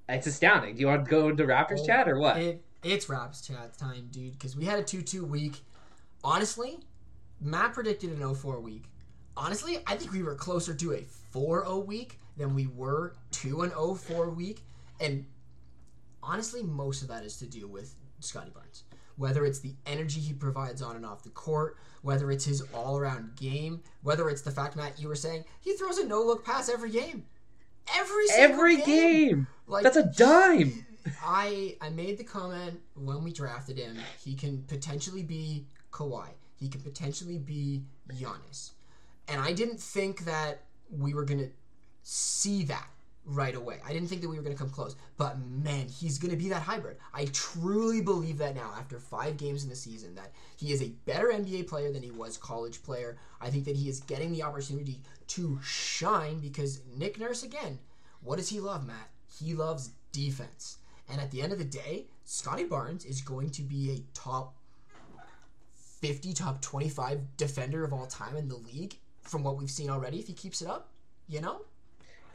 it's 0.08 0.26
astounding. 0.26 0.74
Do 0.74 0.80
you 0.80 0.86
want 0.86 1.04
to 1.04 1.10
go 1.10 1.28
into 1.28 1.44
Raptors 1.44 1.80
oh, 1.80 1.86
chat 1.86 2.08
or 2.08 2.18
what? 2.18 2.38
It, 2.38 2.64
it's 2.82 3.08
Raps 3.08 3.46
chat 3.46 3.76
time, 3.78 4.08
dude. 4.10 4.32
Because 4.32 4.56
we 4.56 4.64
had 4.64 4.78
a 4.78 4.82
two-two 4.82 5.24
week. 5.24 5.60
Honestly, 6.24 6.78
Matt 7.40 7.72
predicted 7.72 8.10
an 8.10 8.18
0-4 8.18 8.62
week. 8.62 8.84
Honestly, 9.36 9.78
I 9.86 9.96
think 9.96 10.12
we 10.12 10.22
were 10.22 10.34
closer 10.34 10.74
to 10.74 10.92
a 10.92 11.04
4-0 11.34 11.86
week 11.86 12.20
than 12.36 12.54
we 12.54 12.66
were 12.66 13.14
to 13.32 13.62
an 13.62 13.70
0-4 13.70 14.34
week. 14.34 14.62
And 15.00 15.26
honestly, 16.22 16.62
most 16.62 17.02
of 17.02 17.08
that 17.08 17.24
is 17.24 17.38
to 17.38 17.46
do 17.46 17.66
with 17.66 17.94
Scottie 18.20 18.50
Barnes 18.50 18.84
whether 19.16 19.44
it's 19.44 19.60
the 19.60 19.74
energy 19.86 20.20
he 20.20 20.32
provides 20.32 20.82
on 20.82 20.96
and 20.96 21.06
off 21.06 21.22
the 21.22 21.30
court, 21.30 21.76
whether 22.02 22.30
it's 22.30 22.44
his 22.44 22.62
all 22.74 22.98
around 22.98 23.36
game, 23.36 23.82
whether 24.02 24.28
it's 24.28 24.42
the 24.42 24.50
fact, 24.50 24.76
Matt, 24.76 24.98
you 24.98 25.08
were 25.08 25.14
saying 25.14 25.44
he 25.60 25.74
throws 25.74 25.98
a 25.98 26.06
no 26.06 26.22
look 26.22 26.44
pass 26.44 26.68
every 26.68 26.90
game. 26.90 27.24
Every 27.96 28.24
every 28.36 28.76
game. 28.76 28.86
game. 28.86 29.46
Like 29.66 29.84
that's 29.84 29.96
a 29.96 30.04
dime. 30.04 30.86
I 31.22 31.76
I 31.80 31.90
made 31.90 32.18
the 32.18 32.24
comment 32.24 32.80
when 32.94 33.24
we 33.24 33.32
drafted 33.32 33.78
him. 33.78 33.96
He 34.24 34.34
can 34.34 34.62
potentially 34.68 35.22
be 35.22 35.66
Kawhi. 35.90 36.28
He 36.56 36.68
can 36.68 36.80
potentially 36.80 37.38
be 37.38 37.82
Giannis, 38.08 38.70
and 39.28 39.40
I 39.40 39.52
didn't 39.52 39.80
think 39.80 40.24
that 40.24 40.64
we 40.90 41.14
were 41.14 41.24
gonna 41.24 41.48
see 42.02 42.64
that 42.64 42.88
right 43.24 43.54
away. 43.54 43.80
I 43.86 43.92
didn't 43.92 44.08
think 44.08 44.20
that 44.22 44.28
we 44.28 44.36
were 44.36 44.42
to 44.56 44.58
come 44.58 44.70
close, 44.70 44.96
but 45.16 45.38
man, 45.38 45.86
he's 45.88 46.18
to 46.30 46.36
be 46.36 46.48
that 46.48 46.62
hybrid. 46.62 46.96
I 47.14 47.26
truly 47.26 48.00
believe 48.00 48.38
that 48.38 48.56
now 48.56 48.74
after 48.76 48.98
5 48.98 49.36
games 49.36 49.62
in 49.62 49.70
the 49.70 49.76
season 49.76 50.14
that 50.16 50.32
he 50.56 50.72
is 50.72 50.82
a 50.82 50.88
better 51.06 51.28
NBA 51.28 51.68
player 51.68 51.92
than 51.92 52.02
he 52.02 52.10
was 52.10 52.36
college 52.36 52.82
player. 52.82 53.18
I 53.40 53.48
think 53.50 53.64
that 53.66 53.76
he 53.76 53.88
is 53.88 54.00
getting 54.00 54.32
the 54.32 54.42
opportunity 54.42 55.02
to 55.28 55.60
shine 55.62 56.40
because 56.40 56.80
Nick 56.96 57.18
Nurse 57.18 57.44
again, 57.44 57.78
what 58.22 58.36
does 58.36 58.48
he 58.48 58.60
love, 58.60 58.86
Matt? 58.86 59.10
He 59.40 59.54
loves 59.54 59.90
defense. 60.10 60.78
And 61.12 61.20
at 61.20 61.30
the 61.30 61.42
end 61.42 61.52
of 61.52 61.58
the 61.58 61.64
day, 61.64 62.06
Scottie 62.24 62.64
Barnes 62.64 63.04
is 63.04 63.20
going 63.20 63.50
to 63.50 63.62
be 63.62 63.90
a 63.92 64.18
top 64.18 64.56
50, 66.00 66.32
top 66.32 66.60
25 66.60 67.36
defender 67.36 67.84
of 67.84 67.92
all 67.92 68.06
time 68.06 68.36
in 68.36 68.48
the 68.48 68.56
league 68.56 68.96
from 69.20 69.44
what 69.44 69.56
we've 69.56 69.70
seen 69.70 69.90
already 69.90 70.18
if 70.18 70.26
he 70.26 70.32
keeps 70.32 70.62
it 70.62 70.68
up, 70.68 70.88
you 71.28 71.40
know? 71.40 71.60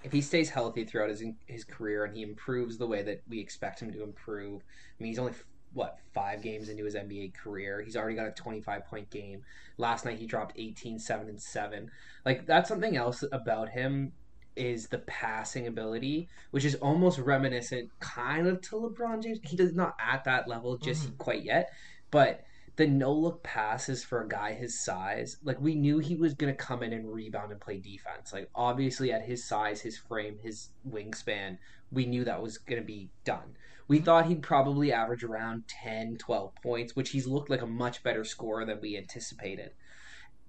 if 0.04 0.14
he 0.14 0.22
stays 0.22 0.50
healthy 0.50 0.86
throughout 0.86 1.10
his 1.10 1.24
his 1.48 1.64
career 1.64 2.06
and 2.06 2.16
he 2.16 2.24
improves 2.24 2.78
the 2.78 2.88
way 2.88 3.04
that 3.04 3.22
we 3.28 3.40
expect 3.40 3.82
him 3.82 3.92
to 3.92 4.04
improve, 4.04 4.62
I 4.62 5.04
mean, 5.04 5.12
he's 5.12 5.20
only 5.20 5.34
what 5.74 6.00
five 6.14 6.42
games 6.42 6.70
into 6.70 6.86
his 6.86 6.96
NBA 6.96 7.34
career. 7.34 7.82
He's 7.82 7.98
already 7.98 8.16
got 8.16 8.28
a 8.28 8.32
25 8.32 8.86
point 8.86 9.10
game. 9.10 9.44
Last 9.78 10.06
night 10.06 10.18
he 10.18 10.26
dropped 10.26 10.56
18, 10.58 10.98
7, 10.98 11.28
and 11.28 11.42
7. 11.42 11.92
Like 12.26 12.46
that's 12.46 12.70
something 12.70 12.96
else 12.96 13.24
about 13.32 13.70
him 13.70 14.14
is 14.58 14.88
the 14.88 15.00
passing 15.00 15.68
ability, 15.68 16.28
which 16.52 16.66
is 16.66 16.76
almost 16.76 17.20
reminiscent 17.20 17.90
kind 18.00 18.48
of 18.48 18.62
to 18.62 18.76
LeBron 18.76 19.24
James. 19.24 19.40
He 19.44 19.56
does 19.56 19.74
not 19.74 19.96
at 20.00 20.24
that 20.26 20.48
level 20.48 20.78
just 20.78 21.06
mm-hmm. 21.06 21.18
quite 21.18 21.44
yet, 21.44 21.72
but 22.12 22.44
the 22.78 22.88
no 22.88 23.12
look 23.12 23.42
passes 23.44 24.04
for 24.04 24.22
a 24.22 24.28
guy 24.28 24.54
his 24.54 24.80
size, 24.80 25.38
like 25.44 25.60
we 25.60 25.76
knew 25.76 25.98
he 25.98 26.16
was 26.16 26.36
going 26.36 26.54
to 26.54 26.58
come 26.58 26.84
in 26.84 26.94
and 26.94 27.12
rebound 27.12 27.52
and 27.52 27.60
play 27.60 27.80
defense. 27.80 28.32
Like 28.32 28.50
obviously 28.54 29.12
at 29.12 29.24
his 29.24 29.48
size, 29.48 29.82
his 29.82 29.98
frame, 29.98 30.38
his 30.42 30.70
wingspan, 30.88 31.58
we 31.92 32.06
knew 32.06 32.24
that 32.26 32.42
was 32.42 32.60
going 32.60 32.80
to 32.80 32.86
be 32.86 33.10
done. 33.26 33.56
We 33.88 33.98
mm-hmm. 33.98 34.06
thought 34.06 34.28
he'd 34.28 34.44
probably 34.44 34.94
average 34.94 35.24
around 35.24 35.68
10, 35.68 36.18
12 36.18 36.56
points, 36.62 36.96
which 36.96 37.10
he's 37.10 37.26
looked 37.26 37.50
like 37.50 37.64
a 37.64 37.68
much 37.68 38.04
better 38.04 38.24
scorer 38.24 38.64
than 38.64 38.80
we 38.80 38.96
anticipated. 38.96 39.72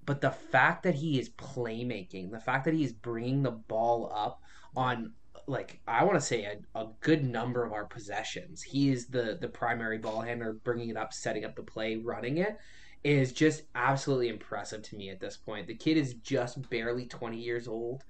But 0.08 0.22
the 0.22 0.30
fact 0.30 0.84
that 0.84 0.94
he 0.94 1.18
is 1.18 1.28
playmaking, 1.28 2.30
the 2.30 2.40
fact 2.40 2.64
that 2.64 2.72
he 2.72 2.82
is 2.82 2.94
bringing 2.94 3.42
the 3.42 3.50
ball 3.50 4.10
up 4.16 4.40
on 4.74 5.12
like 5.46 5.82
I 5.86 6.02
want 6.02 6.16
to 6.16 6.26
say 6.26 6.44
a, 6.44 6.78
a, 6.78 6.88
good 7.00 7.22
number 7.22 7.62
of 7.62 7.74
our 7.74 7.84
possessions. 7.84 8.62
He 8.62 8.88
is 8.88 9.08
the 9.08 9.36
the 9.38 9.48
primary 9.48 9.98
ball 9.98 10.22
handler, 10.22 10.54
bringing 10.64 10.88
it 10.88 10.96
up, 10.96 11.12
setting 11.12 11.44
up 11.44 11.56
the 11.56 11.62
play, 11.62 11.96
running 11.96 12.38
it 12.38 12.56
is 13.04 13.34
just 13.34 13.64
absolutely 13.74 14.30
impressive 14.30 14.80
to 14.84 14.96
me 14.96 15.10
at 15.10 15.20
this 15.20 15.36
point. 15.36 15.66
The 15.66 15.76
kid 15.76 15.98
is 15.98 16.14
just 16.14 16.70
barely 16.70 17.04
20 17.04 17.36
years 17.38 17.68
old. 17.68 18.02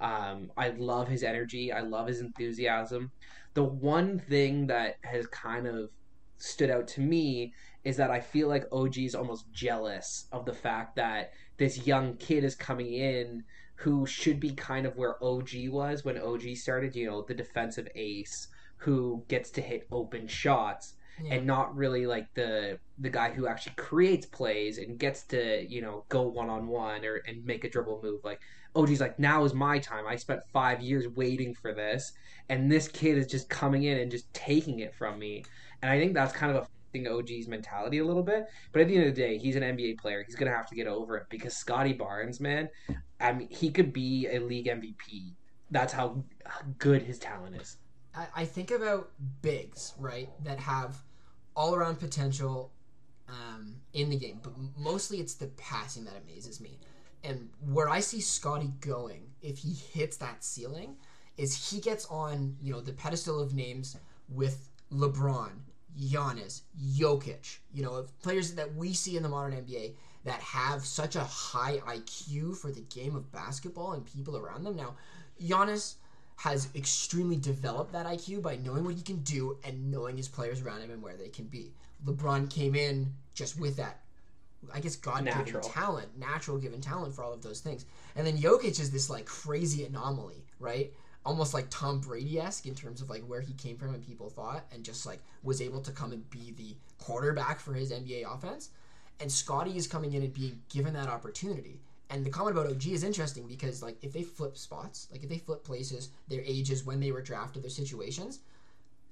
Um, 0.00 0.50
I 0.56 0.70
love 0.70 1.06
his 1.06 1.22
energy. 1.22 1.70
I 1.70 1.82
love 1.82 2.08
his 2.08 2.20
enthusiasm. 2.20 3.12
The 3.54 3.62
one 3.62 4.18
thing 4.18 4.66
that 4.66 4.96
has 5.02 5.28
kind 5.28 5.68
of 5.68 5.90
stood 6.38 6.68
out 6.68 6.88
to 6.88 7.00
me 7.00 7.52
is 7.84 7.96
that 7.98 8.10
I 8.10 8.20
feel 8.20 8.48
like 8.48 8.66
OG 8.72 8.98
is 8.98 9.14
almost 9.14 9.50
jealous 9.52 10.26
of 10.32 10.44
the 10.44 10.52
fact 10.52 10.96
that 10.96 11.32
this 11.56 11.86
young 11.86 12.16
kid 12.16 12.44
is 12.44 12.54
coming 12.54 12.92
in 12.92 13.44
who 13.76 14.06
should 14.06 14.40
be 14.40 14.52
kind 14.52 14.86
of 14.86 14.96
where 14.96 15.22
OG 15.22 15.50
was 15.68 16.04
when 16.04 16.18
OG 16.18 16.56
started, 16.56 16.96
you 16.96 17.06
know, 17.06 17.22
the 17.22 17.34
defensive 17.34 17.88
ace 17.94 18.48
who 18.76 19.24
gets 19.28 19.50
to 19.50 19.60
hit 19.60 19.86
open 19.90 20.26
shots 20.26 20.94
yeah. 21.22 21.34
and 21.34 21.46
not 21.46 21.74
really 21.76 22.06
like 22.06 22.32
the 22.34 22.78
the 22.98 23.10
guy 23.10 23.30
who 23.30 23.46
actually 23.46 23.74
creates 23.76 24.26
plays 24.26 24.78
and 24.78 24.98
gets 24.98 25.22
to, 25.24 25.66
you 25.68 25.82
know, 25.82 26.04
go 26.08 26.22
one 26.22 26.48
on 26.48 26.66
one 26.66 27.04
or 27.04 27.16
and 27.26 27.44
make 27.44 27.64
a 27.64 27.70
dribble 27.70 28.00
move. 28.02 28.20
Like 28.24 28.40
OG's 28.74 29.00
like, 29.00 29.18
now 29.18 29.44
is 29.44 29.54
my 29.54 29.78
time. 29.78 30.06
I 30.06 30.16
spent 30.16 30.40
five 30.52 30.80
years 30.80 31.06
waiting 31.08 31.54
for 31.54 31.72
this, 31.72 32.12
and 32.48 32.70
this 32.70 32.88
kid 32.88 33.18
is 33.18 33.26
just 33.26 33.48
coming 33.48 33.84
in 33.84 33.98
and 33.98 34.10
just 34.10 34.32
taking 34.32 34.80
it 34.80 34.94
from 34.94 35.18
me. 35.18 35.44
And 35.82 35.90
I 35.90 35.98
think 35.98 36.14
that's 36.14 36.32
kind 36.32 36.54
of 36.56 36.62
a 36.62 36.66
OG's 37.06 37.48
mentality 37.48 37.98
a 37.98 38.04
little 38.04 38.22
bit. 38.22 38.46
But 38.72 38.82
at 38.82 38.88
the 38.88 38.96
end 38.96 39.08
of 39.08 39.14
the 39.14 39.20
day, 39.20 39.38
he's 39.38 39.56
an 39.56 39.62
NBA 39.62 39.98
player. 39.98 40.22
He's 40.24 40.36
gonna 40.36 40.50
have 40.50 40.68
to 40.68 40.74
get 40.74 40.86
over 40.86 41.16
it 41.16 41.26
because 41.28 41.56
Scottie 41.56 41.92
Barnes, 41.92 42.40
man, 42.40 42.68
I 43.20 43.32
mean, 43.32 43.48
he 43.50 43.70
could 43.70 43.92
be 43.92 44.28
a 44.28 44.38
league 44.38 44.66
MVP. 44.66 45.34
That's 45.70 45.92
how 45.92 46.22
good 46.78 47.02
his 47.02 47.18
talent 47.18 47.56
is. 47.56 47.78
I, 48.34 48.44
think 48.44 48.70
about 48.70 49.10
bigs, 49.42 49.92
right, 49.98 50.28
that 50.44 50.60
have 50.60 51.02
all 51.56 51.74
around 51.74 51.98
potential 51.98 52.70
um, 53.28 53.74
in 53.92 54.08
the 54.08 54.16
game, 54.16 54.38
but 54.40 54.52
mostly 54.78 55.18
it's 55.18 55.34
the 55.34 55.48
passing 55.48 56.04
that 56.04 56.14
amazes 56.22 56.60
me. 56.60 56.78
And 57.24 57.50
where 57.72 57.88
I 57.88 58.00
see 58.00 58.20
Scottie 58.20 58.72
going, 58.80 59.22
if 59.42 59.58
he 59.58 59.72
hits 59.72 60.16
that 60.18 60.44
ceiling, 60.44 60.96
is 61.36 61.70
he 61.70 61.80
gets 61.80 62.06
on 62.06 62.56
you 62.62 62.72
know 62.72 62.80
the 62.80 62.92
pedestal 62.92 63.40
of 63.40 63.54
names 63.54 63.96
with 64.28 64.70
LeBron, 64.92 65.50
Giannis, 66.00 66.62
Jokic, 66.96 67.58
you 67.72 67.82
know, 67.82 68.06
players 68.22 68.54
that 68.54 68.74
we 68.74 68.92
see 68.92 69.16
in 69.16 69.22
the 69.22 69.28
modern 69.28 69.52
NBA 69.52 69.94
that 70.24 70.40
have 70.40 70.84
such 70.84 71.16
a 71.16 71.24
high 71.24 71.78
IQ 71.86 72.56
for 72.56 72.70
the 72.70 72.80
game 72.80 73.14
of 73.14 73.30
basketball 73.30 73.92
and 73.92 74.04
people 74.06 74.36
around 74.36 74.64
them. 74.64 74.76
Now, 74.76 74.96
Giannis 75.42 75.94
has 76.36 76.68
extremely 76.74 77.36
developed 77.36 77.92
that 77.92 78.06
IQ 78.06 78.42
by 78.42 78.56
knowing 78.56 78.84
what 78.84 78.94
he 78.94 79.02
can 79.02 79.18
do 79.18 79.56
and 79.64 79.90
knowing 79.90 80.16
his 80.16 80.28
players 80.28 80.62
around 80.62 80.80
him 80.80 80.90
and 80.90 81.02
where 81.02 81.16
they 81.16 81.28
can 81.28 81.44
be. 81.44 81.72
LeBron 82.04 82.50
came 82.50 82.74
in 82.74 83.12
just 83.34 83.58
with 83.58 83.76
that, 83.76 84.00
I 84.72 84.80
guess, 84.80 84.96
God 84.96 85.24
given 85.24 85.60
talent, 85.60 86.18
natural 86.18 86.58
given 86.58 86.80
talent 86.80 87.14
for 87.14 87.22
all 87.22 87.32
of 87.32 87.42
those 87.42 87.60
things. 87.60 87.84
And 88.16 88.26
then 88.26 88.36
Jokic 88.36 88.80
is 88.80 88.90
this 88.90 89.10
like 89.10 89.26
crazy 89.26 89.84
anomaly, 89.84 90.44
right? 90.58 90.92
Almost 91.24 91.54
like 91.54 91.66
Tom 91.70 92.00
Brady 92.00 92.38
esque 92.38 92.66
in 92.66 92.74
terms 92.74 93.00
of 93.00 93.08
like 93.08 93.22
where 93.22 93.40
he 93.40 93.54
came 93.54 93.76
from 93.76 93.94
and 93.94 94.06
people 94.06 94.28
thought, 94.28 94.66
and 94.72 94.84
just 94.84 95.06
like 95.06 95.20
was 95.42 95.62
able 95.62 95.80
to 95.80 95.90
come 95.90 96.12
and 96.12 96.28
be 96.30 96.52
the 96.56 96.76
quarterback 96.98 97.60
for 97.60 97.72
his 97.72 97.90
NBA 97.92 98.24
offense. 98.32 98.70
And 99.20 99.30
Scottie 99.30 99.76
is 99.76 99.86
coming 99.86 100.12
in 100.12 100.22
and 100.22 100.34
being 100.34 100.60
given 100.68 100.92
that 100.94 101.08
opportunity. 101.08 101.80
And 102.10 102.24
the 102.24 102.30
comment 102.30 102.56
about 102.56 102.70
OG 102.70 102.86
is 102.88 103.04
interesting 103.04 103.46
because 103.46 103.82
like 103.82 103.96
if 104.02 104.12
they 104.12 104.22
flip 104.22 104.56
spots, 104.56 105.08
like 105.10 105.22
if 105.22 105.28
they 105.28 105.38
flip 105.38 105.64
places, 105.64 106.10
their 106.28 106.42
ages 106.44 106.84
when 106.84 107.00
they 107.00 107.10
were 107.10 107.22
drafted, 107.22 107.62
their 107.62 107.70
situations, 107.70 108.40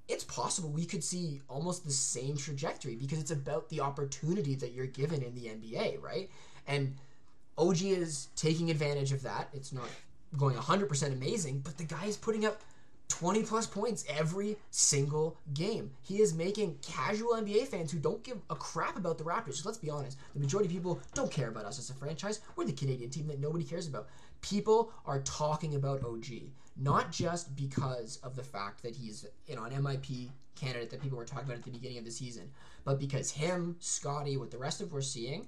it's 0.09 0.25
possible 0.25 0.69
we 0.69 0.85
could 0.85 1.03
see 1.03 1.41
almost 1.49 1.85
the 1.85 1.91
same 1.91 2.37
trajectory 2.37 2.97
because 2.97 3.19
it's 3.19 3.31
about 3.31 3.69
the 3.71 3.81
opportunity 3.81 4.55
that 4.57 4.73
you're 4.73 4.87
given 4.87 5.23
in 5.23 5.35
the 5.35 5.47
NBA, 5.47 6.03
right? 6.03 6.29
And 6.67 6.97
OG 7.57 7.83
is 7.83 8.29
taking 8.37 8.71
advantage 8.71 9.13
of 9.13 9.23
that. 9.23 9.49
It's 9.53 9.73
not 9.73 9.89
going 10.37 10.57
100% 10.57 11.13
amazing, 11.13 11.61
but 11.61 11.79
the 11.79 11.85
guy 11.85 12.07
is 12.07 12.17
putting 12.17 12.45
up 12.45 12.63
20 13.09 13.43
plus 13.43 13.67
points 13.67 14.05
every 14.09 14.57
single 14.71 15.37
game. 15.53 15.91
He 16.03 16.23
is 16.23 16.35
making 16.35 16.79
casual 16.81 17.35
NBA 17.35 17.69
fans 17.69 17.93
who 17.93 17.99
don't 17.99 18.23
give 18.25 18.39
a 18.49 18.55
crap 18.55 18.97
about 18.97 19.19
the 19.19 19.25
Raptors. 19.25 19.65
let's 19.67 19.77
be 19.77 19.91
honest, 19.91 20.17
the 20.33 20.41
majority 20.41 20.67
of 20.67 20.73
people 20.73 20.99
don't 21.15 21.31
care 21.31 21.49
about 21.49 21.67
us 21.67 21.79
as 21.79 21.91
a 21.91 21.95
franchise. 21.95 22.41
We're 22.57 22.65
the 22.65 22.73
Canadian 22.73 23.11
team 23.11 23.27
that 23.27 23.39
nobody 23.39 23.65
cares 23.65 23.87
about. 23.87 24.09
People 24.41 24.93
are 25.05 25.21
talking 25.21 25.75
about 25.75 26.03
OG, 26.05 26.27
not 26.77 27.13
just 27.13 27.55
because 27.55 28.19
of 28.23 28.35
the 28.35 28.43
fact 28.43 28.83
that 28.83 28.97
he's 28.97 29.27
an 29.49 29.57
MIP 29.57 30.31
candidate 30.55 30.91
that 30.91 31.03
people 31.03 31.19
were 31.19 31.25
talking 31.25 31.45
about 31.45 31.59
at 31.59 31.65
the 31.65 31.71
beginning 31.71 31.99
of 31.99 32.05
the 32.05 32.11
season, 32.11 32.51
but 32.85 32.99
because 32.99 33.31
him, 33.31 33.77
Scottie, 33.79 34.37
what 34.37 34.51
the 34.51 34.59
rest 34.59 34.81
of 34.81 34.93
we're 34.93 35.03
seeing, 35.03 35.47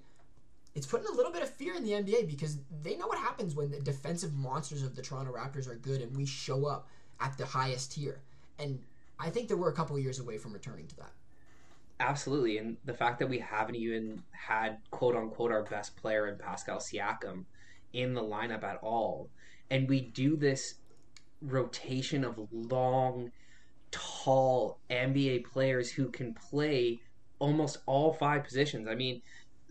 it's 0.75 0.87
putting 0.87 1.07
a 1.07 1.13
little 1.13 1.33
bit 1.33 1.43
of 1.43 1.51
fear 1.51 1.75
in 1.75 1.85
the 1.85 1.93
NBA 1.93 2.29
because 2.29 2.59
they 2.83 2.97
know 2.97 3.07
what 3.07 3.19
happens 3.19 3.55
when 3.55 3.71
the 3.71 3.81
defensive 3.81 4.35
monsters 4.35 4.83
of 4.83 4.97
the 4.97 5.03
Toronto 5.03 5.33
Raptors 5.33 5.69
are 5.69 5.77
good 5.77 6.01
and 6.01 6.17
we 6.17 6.27
show 6.27 6.67
up 6.67 6.89
at 7.21 7.39
the 7.39 7.47
highest 7.47 7.93
tier. 7.93 8.21
And 8.59 8.81
I 9.21 9.31
think 9.31 9.49
that 9.49 9.57
we're 9.57 9.69
a 9.71 9.75
couple 9.75 9.99
years 9.99 10.19
away 10.19 10.39
from 10.39 10.53
returning 10.53 10.87
to 10.89 10.97
that. 10.97 11.13
Absolutely, 12.01 12.59
and 12.59 12.77
the 12.85 12.93
fact 12.93 13.21
that 13.21 13.29
we 13.29 13.39
haven't 13.39 13.77
even 13.77 14.21
had 14.33 14.79
quote 14.91 15.15
unquote 15.15 15.53
our 15.53 15.63
best 15.63 15.97
player 15.97 16.27
in 16.27 16.37
Pascal 16.37 16.79
Siakam 16.79 17.45
in 17.93 18.15
the 18.15 18.21
lineup 18.21 18.65
at 18.65 18.79
all, 18.83 19.29
and 19.71 19.89
we 19.89 20.01
do 20.01 20.37
this 20.37 20.75
rotation 21.41 22.25
of 22.25 22.49
long, 22.51 23.31
tall 23.93 24.81
NBA 24.91 25.45
players 25.45 25.93
who 25.93 26.11
can 26.11 26.35
play 26.35 27.01
almost 27.39 27.79
all 27.87 28.13
five 28.13 28.43
positions. 28.43 28.89
I 28.89 28.97
mean, 28.97 29.23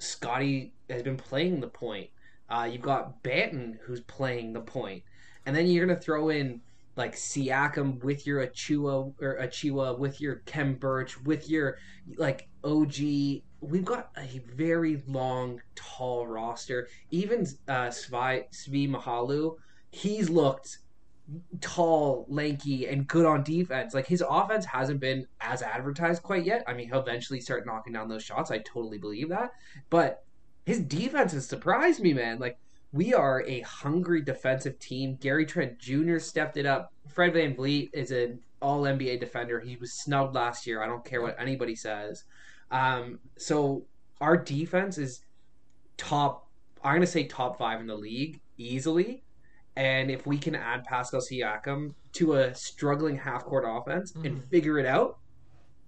Scottie 0.04 0.74
has 0.90 1.04
been 1.04 1.18
playing 1.18 1.60
the 1.60 1.68
point. 1.68 2.10
Uh, 2.50 2.70
you've 2.72 2.82
got 2.82 3.24
Banton 3.24 3.78
who's 3.82 4.02
playing 4.02 4.54
the 4.54 4.62
point, 4.62 5.04
and 5.46 5.56
then 5.56 5.68
you're 5.68 5.86
gonna 5.86 6.00
throw 6.00 6.30
in 6.30 6.62
like 6.96 7.16
Siakam 7.16 8.04
with 8.04 8.28
your 8.28 8.46
Achiuwa 8.46 9.14
or 9.22 9.38
Achiuwa 9.42 9.98
with 9.98 10.22
your 10.22 10.36
Khem 10.46 10.76
Birch 10.76 11.20
with 11.22 11.50
your 11.50 11.78
like 12.18 12.48
OG. 12.64 12.98
We've 13.62 13.86
got 13.86 14.12
a 14.18 14.42
very 14.56 15.02
long, 15.08 15.62
tall 15.76 16.28
roster. 16.28 16.90
Even 17.12 17.48
uh, 17.68 17.88
Svi, 17.88 18.44
Svi 18.52 18.90
Mykhailiuk, 18.90 19.56
he's 19.90 20.30
looked 20.30 20.80
tall, 21.62 22.26
lanky, 22.28 22.88
and 22.88 23.08
good 23.08 23.26
on 23.26 23.44
defense. 23.44 23.94
Like 23.94 24.08
his 24.08 24.24
offense 24.28 24.66
hasn't 24.66 25.00
been 25.00 25.28
as 25.42 25.62
advertised 25.62 26.24
quite 26.24 26.46
yet. 26.46 26.64
I 26.68 26.74
mean, 26.74 26.88
he'll 26.88 27.00
eventually 27.00 27.42
start 27.42 27.66
knocking 27.66 27.94
down 27.94 28.10
those 28.10 28.24
shots. 28.24 28.52
I 28.52 28.60
totally 28.60 28.98
believe 28.98 29.30
that. 29.30 29.52
But 29.90 30.24
his 30.66 30.80
defense 30.80 31.34
has 31.34 31.48
surprised 31.48 32.02
me, 32.02 32.14
man. 32.14 32.40
Like 32.40 32.58
we 32.92 33.14
are 33.14 33.44
a 33.48 33.62
hungry 33.62 34.22
defensive 34.22 34.80
team. 34.80 35.18
Gary 35.20 35.46
Trent 35.46 35.80
Jr. 35.80 36.20
stepped 36.20 36.58
it 36.58 36.66
up. 36.66 36.94
Fred 37.08 37.34
VanVleet 37.34 37.90
is 37.94 38.12
an 38.12 38.40
all 38.62 38.84
NBA 38.84 39.20
defender. 39.20 39.60
He 39.60 39.76
was 39.78 39.94
snubbed 39.94 40.36
last 40.36 40.68
year. 40.68 40.82
I 40.82 40.88
don't 40.88 41.04
care 41.04 41.22
what 41.22 41.36
anybody 41.40 41.76
says. 41.76 42.24
Um, 42.72 43.20
so 43.38 43.86
our 44.22 44.38
defense 44.38 44.98
is 44.98 45.22
top, 45.98 46.48
I'm 46.84 47.02
to 47.02 47.08
say 47.08 47.26
top 47.26 47.58
five 47.58 47.80
in 47.80 47.88
the 47.88 47.96
league 47.96 48.40
easily. 48.58 49.23
And 49.76 50.12
if 50.12 50.28
we 50.28 50.38
can 50.38 50.56
add 50.56 50.84
Pascal 50.84 51.20
Siakam 51.20 51.94
to 52.14 52.34
a 52.34 52.54
struggling 52.54 53.18
half 53.18 53.44
court 53.44 53.66
offense 53.68 54.12
mm-hmm. 54.12 54.26
and 54.26 54.44
figure 54.46 54.78
it 54.78 54.86
out, 54.86 55.18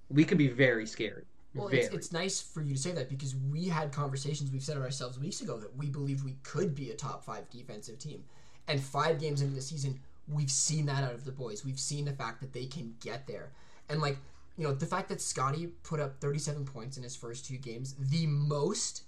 we 0.09 0.23
could 0.23 0.37
be 0.37 0.47
very 0.47 0.85
scary. 0.85 1.23
Well, 1.53 1.67
it's, 1.69 1.87
it's, 1.93 2.11
nice 2.11 2.41
for 2.41 2.61
you 2.61 2.73
to 2.73 2.79
say 2.79 2.91
that 2.91 3.09
because 3.09 3.33
we 3.49 3.69
had 3.69 3.93
conversations 3.93 4.51
we've 4.51 4.63
said 4.63 4.75
ourselves 4.75 5.17
weeks 5.17 5.39
ago 5.39 5.57
that 5.57 5.73
we 5.77 5.87
believe 5.87 6.23
we 6.23 6.35
could 6.43 6.75
be 6.75 6.91
a 6.91 6.93
top 6.93 7.23
five 7.23 7.49
defensive 7.49 7.97
team. 7.97 8.25
And 8.67 8.81
five 8.81 9.21
games 9.21 9.41
into 9.41 9.55
the 9.55 9.61
season, 9.61 9.99
we've 10.27 10.51
seen 10.51 10.85
that 10.87 11.03
out 11.03 11.13
of 11.13 11.23
the 11.23 11.31
boys. 11.31 11.63
We've 11.63 11.79
seen 11.79 12.03
the 12.03 12.11
fact 12.11 12.41
that 12.41 12.51
they 12.51 12.65
can 12.65 12.95
get 12.99 13.25
there. 13.25 13.51
And, 13.87 14.01
like, 14.01 14.17
you 14.57 14.65
know, 14.65 14.73
the 14.73 14.85
fact 14.85 15.07
that 15.09 15.21
Scottie 15.21 15.67
put 15.83 16.01
up 16.01 16.19
37 16.19 16.65
points 16.65 16.97
in 16.97 17.03
his 17.03 17.15
first 17.15 17.45
two 17.45 17.57
games, 17.57 17.95
the 17.99 18.25
most 18.27 19.03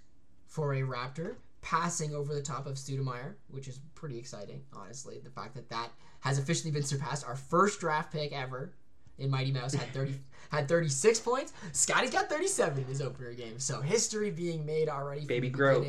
for 0.45 0.73
a 0.73 0.81
Raptor, 0.81 1.35
passing 1.61 2.13
over 2.13 2.33
the 2.33 2.41
top 2.41 2.65
of 2.67 2.75
Stoudamire, 2.75 3.35
which 3.49 3.67
is 3.67 3.79
pretty 3.95 4.17
exciting, 4.17 4.61
honestly. 4.73 5.19
The 5.23 5.29
fact 5.29 5.55
that 5.55 5.69
that 5.69 5.89
has 6.21 6.37
officially 6.37 6.71
been 6.71 6.83
surpassed. 6.83 7.25
Our 7.25 7.35
first 7.35 7.79
draft 7.79 8.11
pick 8.11 8.31
ever 8.31 8.73
in 9.17 9.29
Mighty 9.29 9.51
Mouse 9.51 9.73
had 9.73 9.91
30 9.93 10.19
had 10.51 10.67
36 10.67 11.19
points. 11.19 11.53
Scottie's 11.71 12.11
got 12.11 12.29
37 12.29 12.79
in 12.79 12.83
his 12.85 13.01
opener 13.01 13.33
game. 13.33 13.59
So 13.59 13.81
history 13.81 14.31
being 14.31 14.65
made 14.65 14.89
already. 14.89 15.25
Baby 15.25 15.49
grow. 15.49 15.83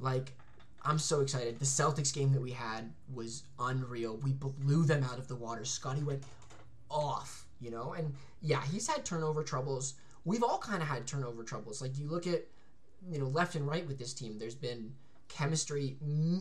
Like, 0.00 0.32
I'm 0.84 0.98
so 0.98 1.20
excited. 1.20 1.58
The 1.58 1.64
Celtics 1.64 2.12
game 2.12 2.32
that 2.32 2.42
we 2.42 2.50
had 2.50 2.92
was 3.14 3.44
unreal. 3.58 4.18
We 4.18 4.32
blew 4.32 4.84
them 4.84 5.04
out 5.04 5.18
of 5.18 5.28
the 5.28 5.36
water. 5.36 5.64
Scottie 5.64 6.02
went 6.02 6.22
off, 6.90 7.46
you 7.60 7.70
know? 7.70 7.94
And 7.94 8.12
yeah, 8.42 8.62
he's 8.70 8.86
had 8.86 9.04
turnover 9.04 9.42
troubles. 9.42 9.94
We've 10.24 10.42
all 10.42 10.58
kind 10.58 10.82
of 10.82 10.88
had 10.88 11.06
turnover 11.06 11.42
troubles. 11.42 11.80
Like, 11.80 11.98
you 11.98 12.08
look 12.08 12.26
at, 12.26 12.44
you 13.10 13.18
know, 13.18 13.26
left 13.26 13.54
and 13.54 13.66
right 13.66 13.86
with 13.86 13.98
this 13.98 14.12
team, 14.12 14.38
there's 14.38 14.54
been 14.54 14.92
chemistry, 15.28 15.96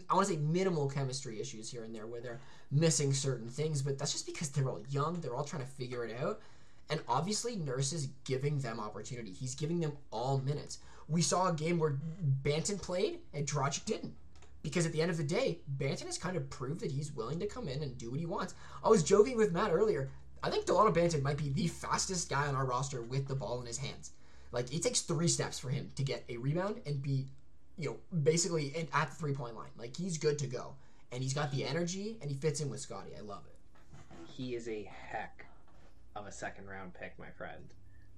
I 0.09 0.15
want 0.15 0.27
to 0.27 0.33
say 0.33 0.39
minimal 0.39 0.89
chemistry 0.89 1.39
issues 1.39 1.69
here 1.69 1.83
and 1.83 1.95
there 1.95 2.05
where 2.05 2.21
they're 2.21 2.41
missing 2.71 3.13
certain 3.13 3.49
things, 3.49 3.81
but 3.81 3.97
that's 3.97 4.11
just 4.11 4.25
because 4.25 4.49
they're 4.49 4.69
all 4.69 4.83
young. 4.89 5.19
They're 5.19 5.35
all 5.35 5.43
trying 5.43 5.63
to 5.63 5.67
figure 5.67 6.05
it 6.05 6.15
out. 6.21 6.41
And 6.89 7.01
obviously, 7.07 7.55
Nurse 7.55 7.93
is 7.93 8.09
giving 8.25 8.59
them 8.59 8.79
opportunity. 8.79 9.31
He's 9.31 9.55
giving 9.55 9.79
them 9.79 9.93
all 10.11 10.39
minutes. 10.39 10.79
We 11.07 11.21
saw 11.21 11.49
a 11.49 11.53
game 11.53 11.79
where 11.79 11.97
Banton 12.43 12.81
played 12.81 13.19
and 13.33 13.47
Dragic 13.47 13.85
didn't. 13.85 14.13
Because 14.61 14.85
at 14.85 14.93
the 14.93 15.01
end 15.01 15.11
of 15.11 15.17
the 15.17 15.23
day, 15.23 15.59
Banton 15.77 16.05
has 16.05 16.17
kind 16.17 16.37
of 16.37 16.49
proved 16.49 16.81
that 16.81 16.91
he's 16.91 17.11
willing 17.11 17.39
to 17.39 17.47
come 17.47 17.67
in 17.67 17.83
and 17.83 17.97
do 17.97 18.11
what 18.11 18.19
he 18.19 18.25
wants. 18.25 18.55
I 18.83 18.89
was 18.89 19.03
joking 19.03 19.35
with 19.35 19.51
Matt 19.51 19.71
earlier. 19.71 20.09
I 20.41 20.49
think 20.49 20.65
Delano 20.65 20.91
Banton 20.91 21.21
might 21.21 21.37
be 21.37 21.49
the 21.49 21.67
fastest 21.67 22.29
guy 22.29 22.47
on 22.47 22.55
our 22.55 22.65
roster 22.65 23.01
with 23.01 23.27
the 23.27 23.35
ball 23.35 23.59
in 23.59 23.67
his 23.67 23.77
hands. 23.77 24.11
Like, 24.53 24.73
it 24.73 24.83
takes 24.83 25.01
three 25.01 25.27
steps 25.27 25.59
for 25.59 25.69
him 25.69 25.89
to 25.95 26.03
get 26.03 26.23
a 26.29 26.37
rebound 26.37 26.79
and 26.85 27.01
be, 27.01 27.25
you 27.77 27.89
know, 27.89 28.17
basically 28.19 28.73
at 28.93 29.09
the 29.09 29.15
three 29.15 29.33
point 29.33 29.55
line. 29.55 29.71
Like, 29.77 29.97
he's 29.97 30.17
good 30.17 30.39
to 30.39 30.47
go. 30.47 30.75
And 31.11 31.21
he's 31.21 31.33
got 31.33 31.51
the 31.51 31.65
energy 31.65 32.17
and 32.21 32.31
he 32.31 32.37
fits 32.37 32.61
in 32.61 32.69
with 32.69 32.79
Scottie. 32.79 33.11
I 33.17 33.21
love 33.21 33.43
it. 33.45 33.55
He 34.27 34.55
is 34.55 34.67
a 34.67 34.89
heck 35.09 35.45
of 36.15 36.25
a 36.27 36.31
second 36.31 36.67
round 36.67 36.93
pick, 36.93 37.17
my 37.19 37.29
friend. 37.29 37.63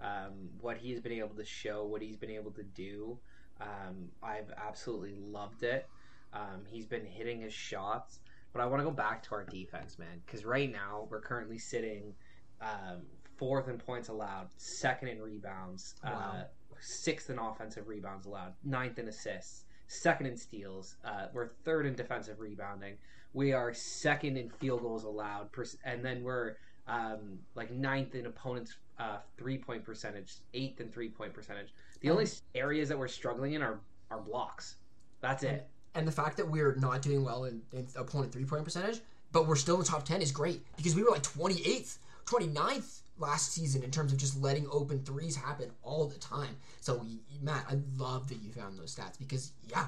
Um, 0.02 0.50
what 0.62 0.78
he's 0.78 1.00
been 1.00 1.14
able 1.14 1.36
to 1.36 1.46
show, 1.46 1.86
what 1.86 2.02
he's 2.02 2.18
been 2.18 2.30
able 2.30 2.52
to 2.52 2.64
do, 2.64 3.18
um, 3.62 4.10
I've 4.22 4.52
absolutely 4.58 5.16
loved 5.16 5.64
it. 5.64 5.88
Um, 6.34 6.64
he's 6.68 6.86
been 6.86 7.06
hitting 7.06 7.42
his 7.42 7.54
shots, 7.54 8.20
but 8.54 8.62
I 8.62 8.66
want 8.66 8.82
to 8.82 8.84
go 8.84 8.92
back 8.92 9.24
to 9.24 9.36
our 9.36 9.46
defense, 9.46 9.98
man, 9.98 10.22
because 10.26 10.44
right 10.44 10.72
now 10.72 11.08
we're 11.10 11.22
currently 11.22 11.58
sitting 11.58 12.14
um, 12.62 13.02
fourth 13.38 13.68
in 13.68 13.78
points 13.78 14.10
allowed, 14.10 14.48
second 14.58 15.10
in 15.10 15.22
rebounds, 15.22 15.96
uh, 16.04 16.12
wow. 16.12 16.34
uh, 16.36 16.44
sixth 16.80 17.30
in 17.30 17.40
offensive 17.40 17.88
rebounds 17.88 18.26
allowed, 18.26 18.54
ninth 18.64 19.00
in 19.00 19.08
assists, 19.08 19.66
second 19.88 20.28
in 20.28 20.38
steals. 20.38 20.96
Uh, 21.04 21.28
we're 21.34 21.50
third 21.64 21.86
in 21.86 21.96
defensive 21.96 22.40
rebounding. 22.40 22.96
We 23.34 23.54
are 23.54 23.74
second 23.74 24.38
in 24.38 24.50
field 24.50 24.82
goals 24.82 25.04
allowed, 25.04 25.50
and 25.84 26.04
then 26.04 26.24
we're 26.24 26.56
um, 26.88 27.40
like 27.56 27.72
ninth 27.72 28.16
in 28.16 28.26
opponents' 28.26 28.76
uh, 29.00 29.18
three 29.38 29.58
point 29.58 29.84
percentage, 29.84 30.36
eighth 30.54 30.80
in 30.80 30.90
three 30.90 31.10
point 31.10 31.34
percentage. 31.34 31.74
The 32.02 32.10
only 32.10 32.28
areas 32.54 32.90
that 32.90 32.98
we're 32.98 33.08
struggling 33.08 33.54
in 33.54 33.62
are 33.62 33.80
are 34.12 34.20
blocks. 34.20 34.76
That's 35.22 35.44
it. 35.44 35.50
And, 35.50 35.62
and 35.96 36.08
the 36.08 36.12
fact 36.12 36.38
that 36.38 36.50
we're 36.50 36.76
not 36.76 37.02
doing 37.02 37.24
well 37.24 37.46
in, 37.46 37.62
in 37.74 37.88
opponent 37.96 38.32
three 38.32 38.46
point 38.46 38.64
percentage, 38.64 39.02
but 39.32 39.48
we're 39.48 39.56
still 39.56 39.76
in 39.76 39.82
the 39.82 39.88
top 39.88 40.06
ten 40.06 40.22
is 40.22 40.32
great 40.32 40.62
because 40.78 40.96
we 40.96 41.04
were 41.04 41.12
like 41.12 41.24
28th, 41.24 41.98
29th 42.26 43.02
last 43.18 43.54
season 43.54 43.84
in 43.84 43.92
terms 43.92 44.12
of 44.12 44.18
just 44.18 44.42
letting 44.42 44.68
open 44.72 45.00
threes 45.04 45.36
happen 45.36 45.72
all 45.84 46.08
the 46.08 46.20
time. 46.20 46.58
So 46.82 47.06
Matt, 47.42 47.66
I 47.70 47.78
love 47.98 48.28
that 48.30 48.42
you 48.42 48.52
found 48.52 48.78
those 48.78 48.96
stats 48.96 49.18
because 49.18 49.52
yeah, 49.70 49.88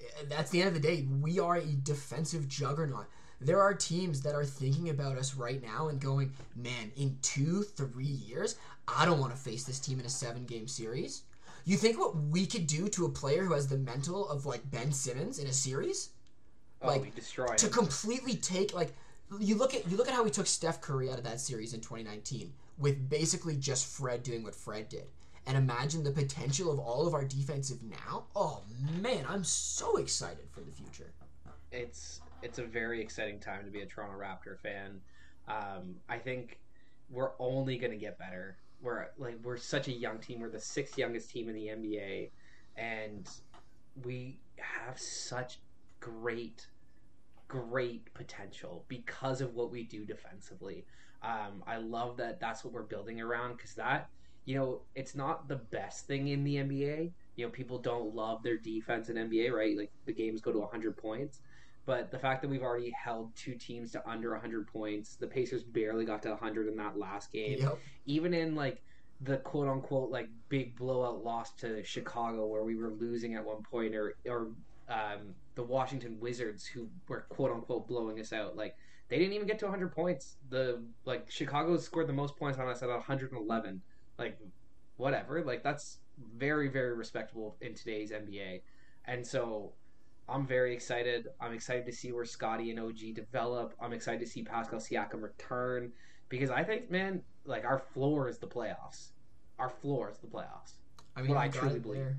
eh, 0.00 0.24
that's 0.28 0.50
the 0.50 0.60
end 0.60 0.68
of 0.68 0.74
the 0.74 0.80
day. 0.80 1.06
We 1.20 1.38
are 1.38 1.56
a 1.56 1.66
defensive 1.82 2.48
juggernaut 2.48 3.06
there 3.40 3.60
are 3.60 3.74
teams 3.74 4.22
that 4.22 4.34
are 4.34 4.44
thinking 4.44 4.88
about 4.88 5.18
us 5.18 5.34
right 5.34 5.62
now 5.62 5.88
and 5.88 6.00
going, 6.00 6.32
man, 6.56 6.90
in 6.96 7.18
two, 7.22 7.62
three 7.62 8.04
years, 8.04 8.56
I 8.88 9.04
don't 9.04 9.20
want 9.20 9.32
to 9.32 9.38
face 9.38 9.64
this 9.64 9.78
team 9.78 10.00
in 10.00 10.06
a 10.06 10.10
seven 10.10 10.44
game 10.46 10.66
series. 10.66 11.22
You 11.64 11.76
think 11.76 11.98
what 11.98 12.16
we 12.16 12.46
could 12.46 12.66
do 12.66 12.88
to 12.88 13.06
a 13.06 13.08
player 13.08 13.44
who 13.44 13.54
has 13.54 13.68
the 13.68 13.78
mental 13.78 14.28
of 14.28 14.46
like 14.46 14.70
Ben 14.70 14.92
Simmons 14.92 15.38
in 15.38 15.46
a 15.46 15.52
series? 15.52 16.10
Oh, 16.82 16.88
like 16.88 17.56
to 17.56 17.68
completely 17.68 18.36
take 18.36 18.74
like 18.74 18.94
you 19.40 19.56
look 19.56 19.74
at 19.74 19.90
you 19.90 19.96
look 19.96 20.08
at 20.08 20.14
how 20.14 20.22
we 20.22 20.30
took 20.30 20.46
Steph 20.46 20.80
Curry 20.80 21.10
out 21.10 21.18
of 21.18 21.24
that 21.24 21.40
series 21.40 21.74
in 21.74 21.80
2019 21.80 22.52
with 22.78 23.08
basically 23.08 23.56
just 23.56 23.86
Fred 23.86 24.22
doing 24.22 24.42
what 24.42 24.54
Fred 24.54 24.88
did. 24.88 25.06
And 25.46 25.56
imagine 25.58 26.02
the 26.02 26.10
potential 26.10 26.72
of 26.72 26.78
all 26.78 27.06
of 27.06 27.12
our 27.12 27.24
defensive 27.24 27.78
now. 27.82 28.24
Oh 28.34 28.62
man, 29.00 29.26
I'm 29.28 29.44
so 29.44 29.96
excited 29.96 30.48
for 30.50 30.60
the 30.60 30.72
future. 30.72 31.12
It's 31.70 32.20
it's 32.42 32.58
a 32.58 32.64
very 32.64 33.00
exciting 33.00 33.38
time 33.38 33.64
to 33.64 33.70
be 33.70 33.80
a 33.80 33.86
Toronto 33.86 34.18
Raptor 34.18 34.58
fan. 34.58 35.00
Um, 35.48 35.96
I 36.08 36.18
think 36.18 36.58
we're 37.10 37.32
only 37.38 37.76
going 37.76 37.90
to 37.90 37.98
get 37.98 38.18
better. 38.18 38.56
We're 38.82 39.06
like 39.18 39.38
we're 39.42 39.56
such 39.56 39.88
a 39.88 39.92
young 39.92 40.18
team. 40.18 40.40
We're 40.40 40.50
the 40.50 40.60
sixth 40.60 40.98
youngest 40.98 41.30
team 41.30 41.48
in 41.48 41.54
the 41.54 41.66
NBA, 41.66 42.30
and 42.76 43.28
we 44.04 44.38
have 44.56 44.98
such 44.98 45.58
great, 46.00 46.66
great 47.48 48.12
potential 48.14 48.84
because 48.88 49.40
of 49.40 49.54
what 49.54 49.70
we 49.70 49.84
do 49.84 50.04
defensively. 50.04 50.84
Um, 51.22 51.62
I 51.66 51.78
love 51.78 52.16
that. 52.18 52.40
That's 52.40 52.64
what 52.64 52.72
we're 52.72 52.82
building 52.82 53.20
around 53.20 53.56
because 53.56 53.74
that 53.74 54.08
you 54.44 54.56
know 54.56 54.82
it's 54.94 55.14
not 55.14 55.48
the 55.48 55.56
best 55.56 56.06
thing 56.06 56.28
in 56.28 56.44
the 56.44 56.56
NBA. 56.56 57.12
You 57.36 57.46
know, 57.46 57.50
people 57.50 57.78
don't 57.78 58.14
love 58.14 58.42
their 58.42 58.58
defense 58.58 59.08
in 59.08 59.16
NBA, 59.16 59.52
right? 59.52 59.76
Like 59.76 59.90
the 60.04 60.12
games 60.12 60.40
go 60.40 60.52
to 60.52 60.58
100 60.58 60.96
points. 60.96 61.40
But 61.86 62.10
the 62.10 62.18
fact 62.18 62.40
that 62.42 62.48
we've 62.48 62.62
already 62.62 62.92
held 62.92 63.34
two 63.36 63.56
teams 63.56 63.92
to 63.92 64.08
under 64.08 64.30
100 64.32 64.66
points, 64.66 65.16
the 65.16 65.26
Pacers 65.26 65.62
barely 65.62 66.06
got 66.06 66.22
to 66.22 66.30
100 66.30 66.68
in 66.68 66.76
that 66.76 66.98
last 66.98 67.30
game. 67.30 67.58
Yep. 67.58 67.78
Even 68.06 68.32
in 68.32 68.54
like 68.54 68.82
the 69.20 69.36
quote 69.38 69.68
unquote 69.68 70.10
like 70.10 70.28
big 70.48 70.76
blowout 70.76 71.24
loss 71.24 71.52
to 71.52 71.82
Chicago 71.84 72.46
where 72.46 72.64
we 72.64 72.76
were 72.76 72.90
losing 72.90 73.34
at 73.34 73.44
one 73.44 73.62
point 73.62 73.94
or 73.94 74.16
or 74.26 74.48
um, 74.88 75.34
the 75.54 75.62
Washington 75.62 76.18
Wizards 76.20 76.66
who 76.66 76.88
were 77.08 77.22
quote 77.28 77.50
unquote 77.50 77.86
blowing 77.86 78.18
us 78.20 78.32
out 78.32 78.56
like 78.56 78.76
they 79.08 79.18
didn't 79.18 79.34
even 79.34 79.46
get 79.46 79.58
to 79.58 79.66
100 79.66 79.92
points 79.92 80.36
the 80.50 80.82
like 81.04 81.30
Chicago 81.30 81.76
scored 81.76 82.06
the 82.06 82.12
most 82.12 82.36
points 82.36 82.58
on 82.58 82.68
us 82.68 82.82
at 82.82 82.88
111 82.88 83.82
like 84.18 84.38
whatever 84.96 85.42
like 85.42 85.62
that's 85.62 85.98
very 86.36 86.68
very 86.68 86.94
respectable 86.94 87.56
in 87.60 87.74
today's 87.74 88.10
NBA 88.10 88.62
and 89.06 89.26
so 89.26 89.72
I'm 90.28 90.46
very 90.46 90.72
excited. 90.72 91.28
I'm 91.40 91.52
excited 91.52 91.84
to 91.86 91.92
see 91.92 92.12
where 92.12 92.24
Scottie 92.24 92.70
and 92.70 92.80
OG 92.80 93.14
develop. 93.14 93.74
I'm 93.80 93.92
excited 93.92 94.20
to 94.20 94.26
see 94.26 94.42
Pascal 94.42 94.78
Siakam 94.78 95.22
return 95.22 95.92
because 96.28 96.50
I 96.50 96.64
think, 96.64 96.90
man, 96.90 97.22
like 97.44 97.64
our 97.64 97.78
floor 97.78 98.28
is 98.28 98.38
the 98.38 98.46
playoffs. 98.46 99.10
Our 99.58 99.68
floor 99.68 100.10
is 100.10 100.18
the 100.18 100.26
playoffs. 100.26 100.76
I 101.14 101.20
mean, 101.22 101.30
What 101.30 101.38
I 101.38 101.48
truly 101.48 101.78
believe. 101.78 102.00
there. 102.00 102.18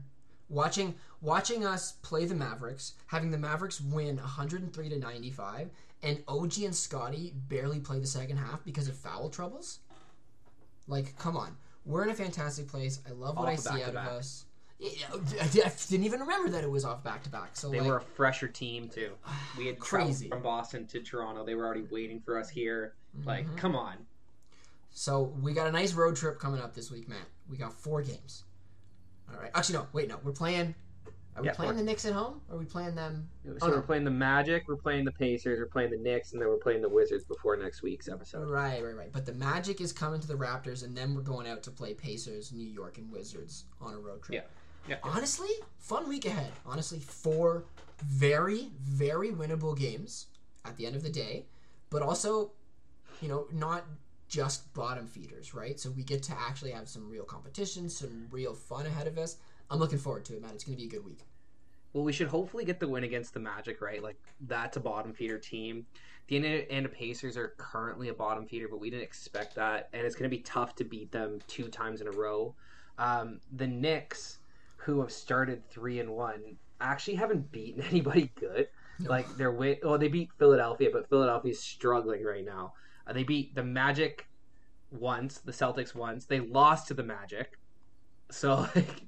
Watching 0.49 0.95
watching 1.21 1.65
us 1.65 1.93
play 2.03 2.25
the 2.25 2.35
Mavericks, 2.35 2.93
having 3.07 3.31
the 3.31 3.37
Mavericks 3.37 3.81
win 3.81 4.17
103 4.17 4.89
to 4.89 4.99
95, 4.99 5.69
and 6.03 6.23
OG 6.27 6.57
and 6.59 6.75
Scottie 6.75 7.33
barely 7.49 7.79
play 7.79 7.99
the 7.99 8.05
second 8.07 8.37
half 8.37 8.63
because 8.63 8.87
of 8.87 8.95
foul 8.95 9.29
troubles. 9.29 9.79
Like, 10.87 11.17
come 11.17 11.35
on, 11.35 11.57
we're 11.85 12.03
in 12.03 12.09
a 12.09 12.13
fantastic 12.15 12.67
place. 12.67 12.99
I 13.09 13.11
love 13.13 13.37
what 13.37 13.45
Off 13.47 13.53
I 13.53 13.55
see 13.55 13.83
out 13.83 13.89
of 13.89 13.95
us. 13.95 14.45
I 14.81 15.47
didn't 15.89 16.05
even 16.05 16.19
remember 16.19 16.49
that 16.49 16.63
it 16.63 16.69
was 16.69 16.85
off 16.85 17.03
back 17.03 17.23
to 17.23 17.29
back. 17.29 17.51
So 17.55 17.69
They 17.69 17.79
like, 17.79 17.89
were 17.89 17.97
a 17.97 18.01
fresher 18.01 18.47
team 18.47 18.89
too. 18.89 19.13
We 19.57 19.67
had 19.67 19.79
Crazy. 19.79 20.27
from 20.29 20.41
Boston 20.43 20.85
to 20.87 20.99
Toronto. 21.01 21.43
They 21.45 21.55
were 21.55 21.65
already 21.65 21.87
waiting 21.89 22.19
for 22.19 22.37
us 22.39 22.49
here. 22.49 22.93
Like, 23.23 23.47
Mhm. 23.47 23.57
come 23.57 23.75
on. 23.75 24.05
So 24.91 25.33
we 25.41 25.53
got 25.53 25.67
a 25.67 25.71
nice 25.71 25.93
road 25.93 26.15
trip 26.15 26.39
coming 26.39 26.61
up 26.61 26.73
this 26.75 26.91
week, 26.91 27.07
Matt. 27.09 27.27
We 27.49 27.57
got 27.57 27.73
four 27.73 28.01
games. 28.01 28.43
All 29.33 29.39
right. 29.39 29.51
Actually, 29.55 29.79
no. 29.79 29.87
Wait, 29.93 30.07
no. 30.07 30.17
We're 30.23 30.31
playing. 30.31 30.75
Are 31.35 31.41
we 31.41 31.47
Yeah, 31.49 31.53
playing 31.53 31.75
the 31.75 31.83
Knicks 31.83 32.05
at 32.05 32.13
home? 32.13 32.39
Or 32.49 32.55
are 32.55 32.59
we 32.59 32.63
playing 32.65 32.95
them? 32.95 33.27
So 33.45 33.57
Oh, 33.63 33.69
we're 33.69 33.81
playing 33.81 34.05
the 34.05 34.11
Magic, 34.11 34.63
we're 34.69 34.77
playing 34.77 35.03
the 35.03 35.11
Pacers, 35.11 35.59
we're 35.59 35.65
playing 35.65 35.91
the 35.91 35.97
Knicks, 35.97 36.31
and 36.31 36.41
then 36.41 36.47
we're 36.47 36.55
playing 36.55 36.81
the 36.81 36.87
Wizards 36.87 37.25
before 37.25 37.57
next 37.57 37.81
week's 37.81 38.07
episode. 38.07 38.49
Right, 38.49 38.81
right, 38.81 38.95
right. 38.95 39.11
But 39.11 39.25
the 39.25 39.33
Magic 39.33 39.81
is 39.81 39.91
coming 39.91 40.21
to 40.21 40.27
the 40.27 40.35
Raptors, 40.35 40.85
and 40.85 40.95
then 40.95 41.13
we're 41.13 41.23
going 41.23 41.45
out 41.45 41.61
to 41.63 41.71
play 41.71 41.93
Pacers, 41.93 42.53
New 42.53 42.65
York, 42.65 42.97
and 42.99 43.11
Wizards 43.11 43.65
on 43.81 43.93
a 43.93 43.97
road 43.97 44.23
trip. 44.23 44.47
Yeah. 44.87 44.95
Yeah. 44.95 44.97
Honestly, 45.03 45.49
fun 45.77 46.07
week 46.07 46.25
ahead. 46.25 46.53
Honestly, 46.65 46.99
four 46.99 47.65
very, 48.05 48.69
very 48.81 49.31
winnable 49.31 49.77
games 49.77 50.27
at 50.63 50.77
the 50.77 50.85
end 50.85 50.95
of 50.95 51.03
the 51.03 51.09
day, 51.09 51.47
but 51.89 52.01
also, 52.01 52.51
you 53.21 53.27
know, 53.27 53.47
not 53.51 53.83
just 54.27 54.73
bottom 54.73 55.07
feeders, 55.07 55.53
right? 55.53 55.79
So 55.79 55.91
we 55.91 56.03
get 56.03 56.23
to 56.23 56.33
actually 56.39 56.71
have 56.71 56.87
some 56.87 57.09
real 57.09 57.23
competition, 57.23 57.89
some 57.89 58.27
real 58.31 58.53
fun 58.53 58.85
ahead 58.85 59.07
of 59.07 59.17
us. 59.17 59.37
I'm 59.69 59.79
looking 59.79 59.99
forward 59.99 60.25
to 60.25 60.35
it, 60.35 60.41
man. 60.41 60.51
It's 60.53 60.63
going 60.63 60.77
to 60.77 60.81
be 60.81 60.87
a 60.87 60.91
good 60.91 61.05
week. 61.05 61.19
Well, 61.93 62.03
we 62.03 62.11
should 62.11 62.27
hopefully 62.27 62.65
get 62.65 62.79
the 62.79 62.87
win 62.87 63.03
against 63.05 63.33
the 63.33 63.39
Magic, 63.39 63.81
right? 63.81 64.03
Like 64.03 64.17
that's 64.41 64.77
a 64.77 64.81
bottom 64.81 65.13
feeder 65.13 65.37
team. 65.37 65.85
The 66.27 66.37
Indiana 66.37 66.89
Pacers 66.89 67.37
are 67.37 67.53
currently 67.57 68.09
a 68.09 68.13
bottom 68.13 68.45
feeder, 68.47 68.67
but 68.67 68.79
we 68.79 68.89
didn't 68.89 69.03
expect 69.03 69.55
that, 69.55 69.89
and 69.93 70.05
it's 70.05 70.15
going 70.15 70.29
to 70.29 70.35
be 70.35 70.41
tough 70.41 70.75
to 70.75 70.83
beat 70.83 71.11
them 71.11 71.39
two 71.47 71.67
times 71.67 72.01
in 72.01 72.07
a 72.07 72.11
row. 72.11 72.55
Um, 72.97 73.39
the 73.55 73.67
Knicks, 73.67 74.39
who 74.77 75.01
have 75.01 75.11
started 75.11 75.61
three 75.69 75.99
and 75.99 76.09
one, 76.09 76.57
actually 76.81 77.15
haven't 77.15 77.51
beaten 77.51 77.81
anybody 77.89 78.31
good. 78.39 78.67
No. 78.99 79.09
Like 79.09 79.37
they're 79.37 79.51
win- 79.51 79.77
well, 79.83 79.97
they 79.97 80.07
beat 80.07 80.31
Philadelphia, 80.37 80.89
but 80.91 81.09
Philadelphia's 81.09 81.59
struggling 81.59 82.23
right 82.23 82.45
now. 82.45 82.73
Uh, 83.07 83.13
they 83.13 83.23
beat 83.23 83.55
the 83.55 83.63
Magic 83.63 84.27
once, 84.91 85.39
the 85.39 85.51
Celtics 85.51 85.95
once. 85.95 86.25
They 86.25 86.39
lost 86.39 86.87
to 86.87 86.93
the 86.93 87.03
Magic, 87.03 87.59
so 88.29 88.55
like, 88.75 89.03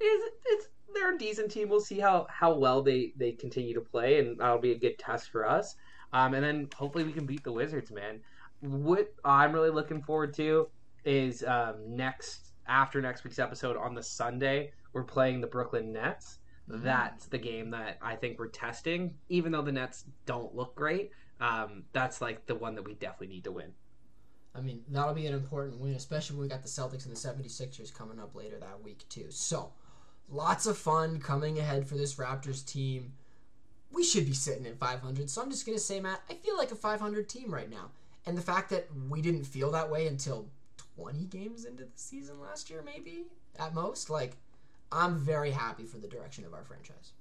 it's, 0.00 0.36
it's 0.46 0.68
they're 0.94 1.14
a 1.14 1.18
decent 1.18 1.50
team. 1.50 1.68
We'll 1.68 1.80
see 1.80 1.98
how 1.98 2.26
how 2.28 2.54
well 2.54 2.82
they 2.82 3.12
they 3.16 3.32
continue 3.32 3.74
to 3.74 3.80
play, 3.80 4.18
and 4.18 4.38
that'll 4.38 4.58
be 4.58 4.72
a 4.72 4.78
good 4.78 4.98
test 4.98 5.30
for 5.30 5.48
us. 5.48 5.76
Um, 6.12 6.34
and 6.34 6.44
then 6.44 6.68
hopefully 6.74 7.04
we 7.04 7.12
can 7.12 7.26
beat 7.26 7.44
the 7.44 7.52
Wizards, 7.52 7.90
man. 7.90 8.20
What 8.60 9.14
I'm 9.24 9.52
really 9.52 9.70
looking 9.70 10.02
forward 10.02 10.34
to 10.34 10.68
is 11.04 11.44
um, 11.44 11.76
next 11.86 12.52
after 12.66 13.00
next 13.00 13.24
week's 13.24 13.38
episode 13.38 13.76
on 13.76 13.94
the 13.94 14.02
Sunday, 14.02 14.72
we're 14.92 15.04
playing 15.04 15.40
the 15.40 15.46
Brooklyn 15.46 15.92
Nets. 15.92 16.38
That's 16.68 17.26
the 17.26 17.38
game 17.38 17.70
that 17.70 17.98
I 18.00 18.14
think 18.14 18.38
we're 18.38 18.48
testing. 18.48 19.14
Even 19.28 19.50
though 19.52 19.62
the 19.62 19.72
Nets 19.72 20.04
don't 20.26 20.54
look 20.54 20.74
great, 20.76 21.10
um, 21.40 21.84
that's 21.92 22.20
like 22.20 22.46
the 22.46 22.54
one 22.54 22.74
that 22.74 22.82
we 22.84 22.94
definitely 22.94 23.34
need 23.34 23.44
to 23.44 23.52
win. 23.52 23.72
I 24.54 24.60
mean, 24.60 24.82
that'll 24.88 25.14
be 25.14 25.26
an 25.26 25.34
important 25.34 25.78
win, 25.78 25.94
especially 25.94 26.36
when 26.36 26.42
we 26.42 26.48
got 26.48 26.62
the 26.62 26.68
Celtics 26.68 27.06
and 27.06 27.14
the 27.14 27.48
76ers 27.48 27.94
coming 27.94 28.18
up 28.18 28.34
later 28.34 28.58
that 28.58 28.82
week, 28.82 29.08
too. 29.08 29.26
So, 29.30 29.72
lots 30.28 30.66
of 30.66 30.76
fun 30.76 31.20
coming 31.20 31.58
ahead 31.58 31.86
for 31.88 31.94
this 31.96 32.16
Raptors 32.16 32.64
team. 32.66 33.12
We 33.92 34.02
should 34.04 34.26
be 34.26 34.32
sitting 34.32 34.66
at 34.66 34.78
500. 34.78 35.30
So, 35.30 35.40
I'm 35.40 35.50
just 35.50 35.66
going 35.66 35.78
to 35.78 35.82
say, 35.82 36.00
Matt, 36.00 36.22
I 36.28 36.34
feel 36.34 36.56
like 36.58 36.72
a 36.72 36.76
500 36.76 37.28
team 37.28 37.54
right 37.54 37.70
now. 37.70 37.90
And 38.26 38.36
the 38.36 38.42
fact 38.42 38.70
that 38.70 38.88
we 39.08 39.22
didn't 39.22 39.44
feel 39.44 39.70
that 39.70 39.88
way 39.88 40.08
until 40.08 40.48
20 40.96 41.26
games 41.26 41.64
into 41.64 41.84
the 41.84 41.90
season 41.94 42.40
last 42.40 42.70
year, 42.70 42.82
maybe, 42.84 43.26
at 43.56 43.72
most, 43.72 44.10
like, 44.10 44.36
I'm 44.90 45.16
very 45.16 45.52
happy 45.52 45.84
for 45.84 45.98
the 45.98 46.08
direction 46.08 46.44
of 46.44 46.54
our 46.54 46.64
franchise. 46.64 47.12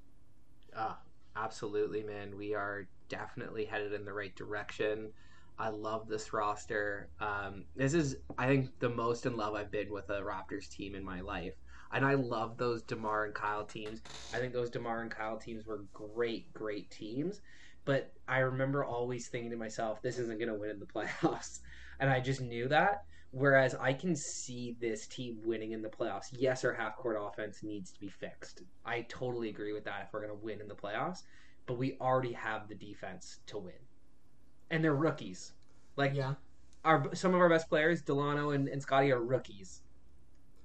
Ah, 0.76 0.97
absolutely, 1.43 2.03
man. 2.03 2.37
We 2.37 2.53
are 2.53 2.87
definitely 3.07 3.65
headed 3.65 3.93
in 3.93 4.05
the 4.05 4.13
right 4.13 4.35
direction. 4.35 5.11
I 5.57 5.69
love 5.69 6.07
this 6.07 6.31
roster. 6.31 7.09
Um, 7.19 7.65
this 7.75 7.93
is, 7.93 8.17
I 8.37 8.47
think, 8.47 8.79
the 8.79 8.89
most 8.89 9.25
in 9.25 9.35
love 9.35 9.55
I've 9.55 9.71
been 9.71 9.91
with 9.91 10.09
a 10.09 10.21
Raptors 10.21 10.69
team 10.69 10.95
in 10.95 11.03
my 11.03 11.21
life. 11.21 11.53
And 11.91 12.05
I 12.05 12.13
love 12.13 12.57
those 12.57 12.83
DeMar 12.83 13.25
and 13.25 13.33
Kyle 13.33 13.65
teams. 13.65 14.01
I 14.33 14.37
think 14.37 14.53
those 14.53 14.69
DeMar 14.69 15.01
and 15.01 15.11
Kyle 15.11 15.37
teams 15.37 15.65
were 15.65 15.83
great, 15.93 16.53
great 16.53 16.89
teams. 16.91 17.41
But 17.83 18.13
I 18.27 18.39
remember 18.39 18.85
always 18.85 19.27
thinking 19.27 19.51
to 19.51 19.57
myself, 19.57 20.01
this 20.01 20.19
isn't 20.19 20.39
going 20.39 20.51
to 20.51 20.59
win 20.59 20.69
in 20.69 20.79
the 20.79 20.85
playoffs. 20.95 21.59
And 21.99 22.09
I 22.09 22.19
just 22.19 22.41
knew 22.41 22.67
that. 22.69 23.03
Whereas 23.32 23.75
I 23.75 23.93
can 23.93 24.15
see 24.15 24.75
this 24.82 25.05
team 25.07 25.38
winning 25.45 25.71
in 25.73 25.82
the 25.84 25.89
playoffs. 25.89 26.30
Yes, 26.32 26.65
our 26.65 26.73
half 26.73 26.95
court 26.97 27.15
offense 27.19 27.61
needs 27.61 27.91
to 27.91 27.99
be 27.99 28.09
fixed. 28.09 28.63
I 28.86 29.01
totally 29.07 29.49
agree 29.49 29.71
with 29.71 29.84
that 29.86 30.03
if 30.07 30.13
we're 30.13 30.25
going 30.25 30.38
to 30.38 30.43
win 30.45 30.61
in 30.61 30.67
the 30.67 30.75
playoffs. 30.75 31.23
But 31.67 31.77
we 31.77 31.95
already 32.01 32.34
have 32.34 32.67
the 32.67 32.73
defense 32.75 33.39
to 33.47 33.59
win. 33.59 33.73
And 34.71 34.84
they're 34.84 34.95
rookies. 34.95 35.53
Like 35.95 36.15
Yeah. 36.15 36.36
our 36.84 37.13
some 37.13 37.36
of 37.36 37.39
our 37.41 37.49
best 37.49 37.69
players, 37.69 38.01
Delano 38.01 38.49
and, 38.51 38.67
and 38.67 38.82
Scottie, 38.82 39.11
are 39.11 39.21
rookies. 39.21 39.82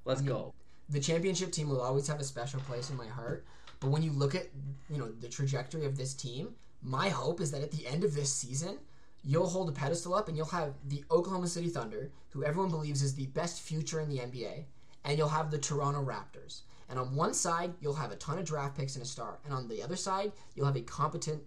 Let's 0.06 0.20
I 0.20 0.24
mean, 0.24 0.32
go. 0.32 0.54
the 0.88 1.00
championship 1.00 1.52
team 1.52 1.68
will 1.68 1.80
always 1.82 2.06
have 2.08 2.20
a 2.20 2.24
special 2.24 2.60
place 2.60 2.88
in 2.88 2.96
my 2.96 3.06
heart. 3.08 3.44
But 3.80 3.90
when 3.90 4.02
you 4.02 4.12
look 4.12 4.34
at 4.34 4.46
you 4.88 4.96
know 4.98 5.10
the 5.12 5.28
trajectory 5.28 5.84
of 5.84 5.96
this 5.98 6.14
team, 6.14 6.54
my 6.82 7.10
hope 7.10 7.40
is 7.42 7.50
that 7.50 7.62
at 7.62 7.72
the 7.72 7.86
end 7.86 8.04
of 8.04 8.14
this 8.14 8.34
season, 8.34 8.78
you'll 9.24 9.48
hold 9.48 9.68
a 9.68 9.72
pedestal 9.72 10.14
up 10.14 10.28
and 10.28 10.36
you'll 10.36 10.46
have 10.46 10.74
the 10.88 11.02
Oklahoma 11.10 11.48
City 11.48 11.68
Thunder, 11.68 12.10
who 12.30 12.44
everyone 12.44 12.70
believes 12.70 13.02
is 13.02 13.14
the 13.14 13.26
best 13.28 13.60
future 13.62 14.00
in 14.00 14.08
the 14.08 14.18
NBA, 14.18 14.64
and 15.04 15.16
you'll 15.18 15.28
have 15.28 15.50
the 15.50 15.58
Toronto 15.58 16.04
Raptors. 16.04 16.60
And 16.88 16.98
on 16.98 17.14
one 17.16 17.32
side, 17.32 17.72
you'll 17.80 17.94
have 17.94 18.12
a 18.12 18.16
ton 18.16 18.38
of 18.38 18.44
draft 18.44 18.76
picks 18.76 18.94
and 18.96 19.02
a 19.02 19.08
star, 19.08 19.38
and 19.44 19.54
on 19.54 19.68
the 19.68 19.82
other 19.82 19.96
side, 19.96 20.32
you'll 20.54 20.66
have 20.66 20.76
a 20.76 20.82
competent, 20.82 21.42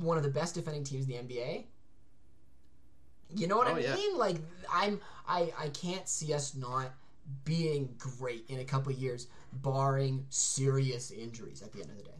one 0.00 0.16
of 0.16 0.24
the 0.24 0.28
best 0.30 0.54
defending 0.56 0.82
teams 0.84 1.08
in 1.08 1.26
the 1.28 1.34
NBA. 1.34 1.64
You 3.34 3.46
know 3.46 3.56
what 3.56 3.68
Oh, 3.68 3.72
I 3.72 3.74
mean? 3.74 3.84
yeah. 3.84 4.16
Like 4.16 4.36
I'm, 4.72 5.00
I, 5.28 5.52
I 5.58 5.68
can't 5.68 6.08
see 6.08 6.32
us 6.32 6.54
not 6.54 6.92
being 7.44 7.94
great 7.98 8.44
in 8.48 8.60
a 8.60 8.64
couple 8.64 8.92
years, 8.92 9.26
barring 9.52 10.24
serious 10.30 11.10
injuries 11.10 11.62
at 11.62 11.72
the 11.72 11.80
end 11.80 11.90
of 11.90 11.96
the 11.96 12.04
day. 12.04 12.10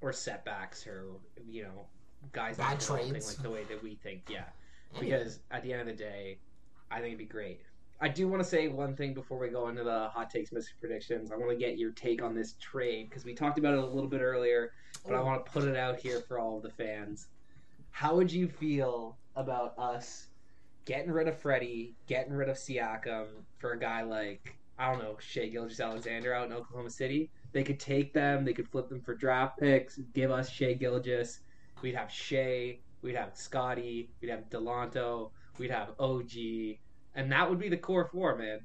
Or 0.00 0.12
setbacks, 0.12 0.86
or 0.86 1.06
you 1.48 1.64
know, 1.64 1.86
guys 2.32 2.56
Bad 2.56 2.70
not 2.70 2.80
trades. 2.80 3.28
like 3.28 3.42
the 3.42 3.50
way 3.50 3.64
that 3.64 3.82
we 3.82 3.96
think. 3.96 4.22
Yeah, 4.28 4.44
because 4.98 5.40
at 5.50 5.62
the 5.62 5.72
end 5.72 5.82
of 5.82 5.86
the 5.86 5.92
day, 6.04 6.38
I 6.90 6.96
think 6.96 7.08
it'd 7.08 7.18
be 7.18 7.24
great. 7.24 7.60
I 8.00 8.08
do 8.08 8.28
want 8.28 8.42
to 8.42 8.48
say 8.48 8.68
one 8.68 8.94
thing 8.94 9.12
before 9.12 9.38
we 9.38 9.48
go 9.48 9.68
into 9.68 9.82
the 9.82 10.08
hot 10.08 10.30
takes, 10.30 10.52
mystic 10.52 10.78
predictions. 10.80 11.32
I 11.32 11.36
want 11.36 11.50
to 11.50 11.56
get 11.56 11.78
your 11.78 11.90
take 11.90 12.22
on 12.22 12.34
this 12.34 12.54
trade 12.60 13.08
because 13.10 13.24
we 13.24 13.34
talked 13.34 13.58
about 13.58 13.74
it 13.74 13.80
a 13.80 13.86
little 13.86 14.08
bit 14.08 14.20
earlier, 14.20 14.72
but 15.04 15.14
I 15.14 15.20
want 15.20 15.44
to 15.44 15.50
put 15.50 15.64
it 15.64 15.76
out 15.76 15.98
here 15.98 16.20
for 16.20 16.38
all 16.38 16.58
of 16.58 16.62
the 16.62 16.70
fans. 16.70 17.26
How 17.90 18.14
would 18.14 18.30
you 18.30 18.46
feel 18.46 19.16
about 19.34 19.76
us 19.78 20.28
getting 20.84 21.10
rid 21.10 21.26
of 21.26 21.36
Freddie, 21.40 21.96
getting 22.06 22.32
rid 22.32 22.48
of 22.48 22.56
Siakam 22.56 23.26
for 23.58 23.72
a 23.72 23.78
guy 23.78 24.02
like 24.02 24.54
I 24.78 24.90
don't 24.90 25.02
know 25.02 25.16
Shai 25.18 25.48
Gilgeous 25.48 25.80
Alexander 25.80 26.32
out 26.32 26.46
in 26.46 26.52
Oklahoma 26.52 26.90
City? 26.90 27.30
They 27.50 27.64
could 27.64 27.80
take 27.80 28.12
them, 28.12 28.44
they 28.44 28.52
could 28.52 28.68
flip 28.68 28.88
them 28.88 29.00
for 29.00 29.14
draft 29.14 29.58
picks, 29.58 29.98
give 30.14 30.30
us 30.30 30.48
Shai 30.48 30.74
Gilgeous. 30.74 31.40
We'd 31.82 31.94
have 31.94 32.10
Shai, 32.10 32.78
we'd 33.02 33.14
have 33.16 33.36
Scottie, 33.36 34.10
we'd 34.20 34.30
have 34.30 34.48
Delanto, 34.50 35.30
we'd 35.58 35.70
have 35.70 35.90
OG, 35.98 36.32
and 37.14 37.30
that 37.32 37.48
would 37.48 37.58
be 37.58 37.68
the 37.68 37.76
core 37.76 38.04
four, 38.06 38.36
man. 38.36 38.60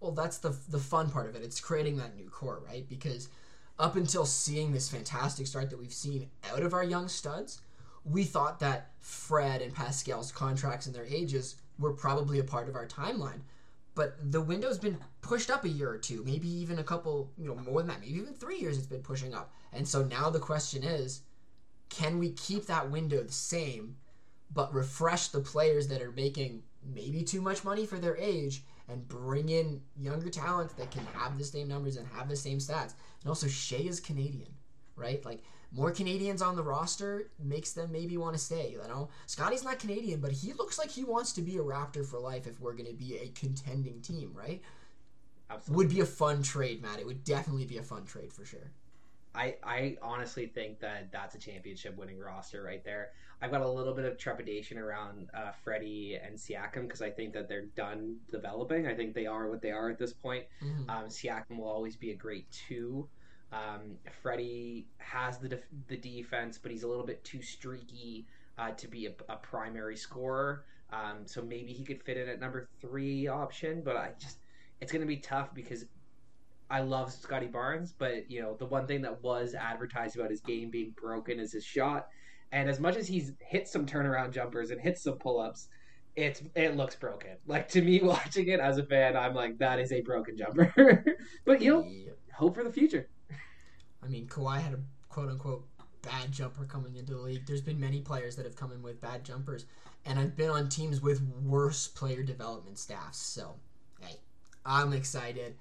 Well, 0.00 0.12
that's 0.12 0.38
the 0.38 0.56
the 0.68 0.78
fun 0.78 1.10
part 1.10 1.28
of 1.28 1.34
it. 1.36 1.42
It's 1.42 1.60
creating 1.60 1.96
that 1.98 2.16
new 2.16 2.28
core, 2.28 2.62
right? 2.66 2.88
Because 2.88 3.28
up 3.78 3.96
until 3.96 4.24
seeing 4.26 4.72
this 4.72 4.88
fantastic 4.90 5.46
start 5.46 5.70
that 5.70 5.78
we've 5.78 5.92
seen 5.92 6.30
out 6.52 6.62
of 6.62 6.72
our 6.74 6.84
young 6.84 7.08
studs, 7.08 7.60
we 8.04 8.24
thought 8.24 8.60
that 8.60 8.92
Fred 9.00 9.60
and 9.62 9.74
Pascal's 9.74 10.32
contracts 10.32 10.86
and 10.86 10.94
their 10.94 11.04
ages 11.06 11.56
were 11.78 11.92
probably 11.92 12.38
a 12.38 12.44
part 12.44 12.68
of 12.68 12.74
our 12.76 12.86
timeline. 12.86 13.40
but 13.94 14.16
the 14.30 14.40
window's 14.40 14.78
been 14.78 14.98
pushed 15.22 15.50
up 15.50 15.64
a 15.64 15.68
year 15.68 15.88
or 15.90 15.98
two, 15.98 16.22
maybe 16.24 16.48
even 16.48 16.78
a 16.78 16.84
couple, 16.84 17.30
you 17.38 17.46
know, 17.48 17.54
more 17.56 17.80
than 17.80 17.88
that, 17.88 18.00
maybe 18.00 18.14
even 18.18 18.34
three 18.34 18.58
years 18.58 18.76
it's 18.76 18.86
been 18.86 19.02
pushing 19.02 19.34
up. 19.34 19.52
And 19.72 19.88
so 19.88 20.04
now 20.04 20.28
the 20.30 20.38
question 20.38 20.82
is, 20.84 21.22
can 21.88 22.18
we 22.18 22.32
keep 22.32 22.66
that 22.66 22.90
window 22.90 23.22
the 23.22 23.32
same, 23.32 23.96
but 24.52 24.74
refresh 24.74 25.28
the 25.28 25.40
players 25.40 25.88
that 25.88 26.02
are 26.02 26.12
making 26.12 26.62
maybe 26.94 27.22
too 27.22 27.40
much 27.40 27.64
money 27.64 27.86
for 27.86 27.98
their 27.98 28.16
age 28.16 28.62
and 28.88 29.08
bring 29.08 29.48
in 29.48 29.80
younger 29.98 30.30
talent 30.30 30.76
that 30.76 30.90
can 30.90 31.04
have 31.14 31.36
the 31.36 31.44
same 31.44 31.68
numbers 31.68 31.96
and 31.96 32.06
have 32.08 32.28
the 32.28 32.36
same 32.36 32.58
stats? 32.58 32.94
And 33.22 33.28
also, 33.28 33.48
Shai 33.48 33.78
is 33.78 34.00
Canadian, 34.00 34.48
right? 34.96 35.24
Like 35.24 35.42
more 35.72 35.90
Canadians 35.90 36.42
on 36.42 36.56
the 36.56 36.62
roster 36.62 37.30
makes 37.42 37.72
them 37.72 37.90
maybe 37.92 38.16
want 38.16 38.34
to 38.34 38.42
stay. 38.42 38.70
You 38.72 38.88
know, 38.88 39.08
Scottie's 39.26 39.64
not 39.64 39.78
Canadian, 39.78 40.20
but 40.20 40.32
he 40.32 40.52
looks 40.52 40.78
like 40.78 40.90
he 40.90 41.04
wants 41.04 41.32
to 41.34 41.42
be 41.42 41.56
a 41.56 41.62
Raptor 41.62 42.06
for 42.06 42.18
life 42.18 42.46
if 42.46 42.60
we're 42.60 42.72
going 42.72 42.86
to 42.86 42.94
be 42.94 43.16
a 43.16 43.28
contending 43.28 44.00
team, 44.00 44.32
right? 44.34 44.62
Absolutely. 45.50 45.84
Would 45.84 45.94
be 45.94 46.00
a 46.00 46.06
fun 46.06 46.42
trade, 46.42 46.82
Matt. 46.82 46.98
It 46.98 47.06
would 47.06 47.24
definitely 47.24 47.66
be 47.66 47.78
a 47.78 47.82
fun 47.82 48.04
trade 48.04 48.32
for 48.32 48.44
sure. 48.44 48.70
I, 49.36 49.56
I 49.62 49.96
honestly 50.02 50.46
think 50.46 50.80
that 50.80 51.12
that's 51.12 51.34
a 51.34 51.38
championship 51.38 51.96
winning 51.96 52.18
roster 52.18 52.62
right 52.62 52.82
there. 52.84 53.10
I've 53.42 53.50
got 53.50 53.60
a 53.60 53.68
little 53.68 53.92
bit 53.94 54.06
of 54.06 54.16
trepidation 54.16 54.78
around 54.78 55.28
uh, 55.34 55.52
Freddie 55.62 56.18
and 56.22 56.36
Siakam 56.36 56.82
because 56.82 57.02
I 57.02 57.10
think 57.10 57.34
that 57.34 57.48
they're 57.48 57.66
done 57.76 58.16
developing. 58.30 58.86
I 58.86 58.94
think 58.94 59.14
they 59.14 59.26
are 59.26 59.48
what 59.50 59.60
they 59.60 59.72
are 59.72 59.90
at 59.90 59.98
this 59.98 60.12
point. 60.14 60.44
Mhm. 60.62 60.88
Um, 60.88 61.04
Siakam 61.08 61.58
will 61.58 61.68
always 61.68 61.96
be 61.96 62.12
a 62.12 62.16
great 62.16 62.50
two. 62.50 63.08
Um, 63.52 63.98
Freddie 64.22 64.86
has 64.98 65.38
the 65.38 65.48
def- 65.50 65.68
the 65.88 65.96
defense, 65.98 66.58
but 66.58 66.72
he's 66.72 66.82
a 66.82 66.88
little 66.88 67.04
bit 67.06 67.22
too 67.24 67.42
streaky 67.42 68.26
uh, 68.58 68.70
to 68.72 68.88
be 68.88 69.06
a, 69.06 69.12
a 69.28 69.36
primary 69.36 69.96
scorer. 69.96 70.64
Um, 70.90 71.26
so 71.26 71.42
maybe 71.42 71.72
he 71.72 71.84
could 71.84 72.02
fit 72.02 72.16
in 72.16 72.28
at 72.28 72.40
number 72.40 72.68
three 72.80 73.26
option, 73.28 73.82
but 73.84 73.96
I 73.96 74.12
just 74.18 74.38
it's 74.80 74.92
going 74.92 75.00
to 75.02 75.06
be 75.06 75.16
tough 75.18 75.54
because 75.54 75.84
I 76.70 76.80
love 76.80 77.12
Scottie 77.12 77.46
Barnes, 77.46 77.92
but 77.96 78.30
you 78.30 78.42
know 78.42 78.56
the 78.58 78.66
one 78.66 78.86
thing 78.86 79.02
that 79.02 79.22
was 79.22 79.54
advertised 79.54 80.16
about 80.16 80.30
his 80.30 80.40
game 80.40 80.70
being 80.70 80.92
broken 81.00 81.38
is 81.38 81.52
his 81.52 81.64
shot. 81.64 82.08
And 82.52 82.68
as 82.68 82.80
much 82.80 82.96
as 82.96 83.06
he's 83.06 83.32
hit 83.40 83.68
some 83.68 83.86
turnaround 83.86 84.32
jumpers 84.32 84.70
and 84.70 84.80
hit 84.80 84.98
some 84.98 85.14
pull 85.14 85.40
ups, 85.40 85.68
it's 86.16 86.42
it 86.54 86.76
looks 86.76 86.96
broken. 86.96 87.36
Like 87.46 87.68
to 87.68 87.82
me, 87.82 88.00
watching 88.02 88.48
it 88.48 88.60
as 88.60 88.78
a 88.78 88.84
fan, 88.84 89.16
I'm 89.16 89.34
like 89.34 89.58
that 89.58 89.78
is 89.78 89.92
a 89.92 90.00
broken 90.00 90.36
jumper. 90.36 91.04
but 91.44 91.60
you 91.60 91.72
know, 91.72 91.88
hope 92.32 92.54
for 92.54 92.64
the 92.64 92.72
future. 92.72 93.08
I 94.02 94.08
mean, 94.08 94.26
Kawhi 94.26 94.60
had 94.60 94.74
a 94.74 94.78
quote 95.08 95.30
unquote 95.30 95.66
bad 96.02 96.32
jumper 96.32 96.64
coming 96.64 96.96
into 96.96 97.14
the 97.14 97.20
league. 97.20 97.46
There's 97.46 97.60
been 97.60 97.80
many 97.80 98.00
players 98.00 98.36
that 98.36 98.44
have 98.44 98.56
come 98.56 98.72
in 98.72 98.82
with 98.82 99.00
bad 99.00 99.24
jumpers, 99.24 99.66
and 100.04 100.18
I've 100.18 100.36
been 100.36 100.50
on 100.50 100.68
teams 100.68 101.00
with 101.00 101.22
worse 101.44 101.88
player 101.88 102.22
development 102.22 102.78
staffs. 102.78 103.18
So, 103.18 103.56
hey, 104.00 104.16
I'm 104.64 104.92
excited. 104.92 105.56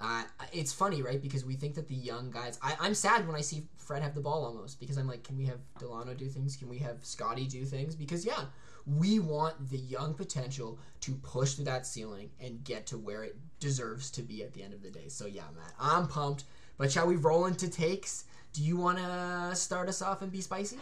Uh, 0.00 0.22
it's 0.52 0.72
funny, 0.72 1.02
right? 1.02 1.20
Because 1.20 1.44
we 1.44 1.54
think 1.54 1.74
that 1.74 1.88
the 1.88 1.94
young 1.94 2.30
guys. 2.30 2.58
I, 2.62 2.76
I'm 2.80 2.94
sad 2.94 3.26
when 3.26 3.34
I 3.34 3.40
see 3.40 3.66
Fred 3.76 4.02
have 4.02 4.14
the 4.14 4.20
ball 4.20 4.44
almost 4.44 4.78
because 4.78 4.96
I'm 4.96 5.08
like, 5.08 5.24
can 5.24 5.36
we 5.36 5.46
have 5.46 5.58
Dalano 5.80 6.16
do 6.16 6.26
things? 6.28 6.56
Can 6.56 6.68
we 6.68 6.78
have 6.78 7.04
Scottie 7.04 7.46
do 7.46 7.64
things? 7.64 7.96
Because 7.96 8.24
yeah, 8.24 8.44
we 8.86 9.18
want 9.18 9.70
the 9.70 9.78
young 9.78 10.14
potential 10.14 10.78
to 11.00 11.14
push 11.16 11.54
through 11.54 11.64
that 11.64 11.86
ceiling 11.86 12.30
and 12.40 12.62
get 12.64 12.86
to 12.86 12.98
where 12.98 13.24
it 13.24 13.36
deserves 13.60 14.10
to 14.12 14.22
be 14.22 14.42
at 14.42 14.52
the 14.54 14.62
end 14.62 14.72
of 14.72 14.82
the 14.82 14.90
day. 14.90 15.08
So 15.08 15.26
yeah, 15.26 15.42
Matt, 15.54 15.72
I'm 15.80 16.06
pumped. 16.06 16.44
But 16.76 16.92
shall 16.92 17.06
we 17.06 17.16
roll 17.16 17.46
into 17.46 17.68
takes? 17.68 18.24
Do 18.52 18.62
you 18.62 18.76
want 18.76 18.98
to 18.98 19.50
start 19.54 19.88
us 19.88 20.00
off 20.00 20.22
and 20.22 20.30
be 20.30 20.40
spicy? 20.40 20.78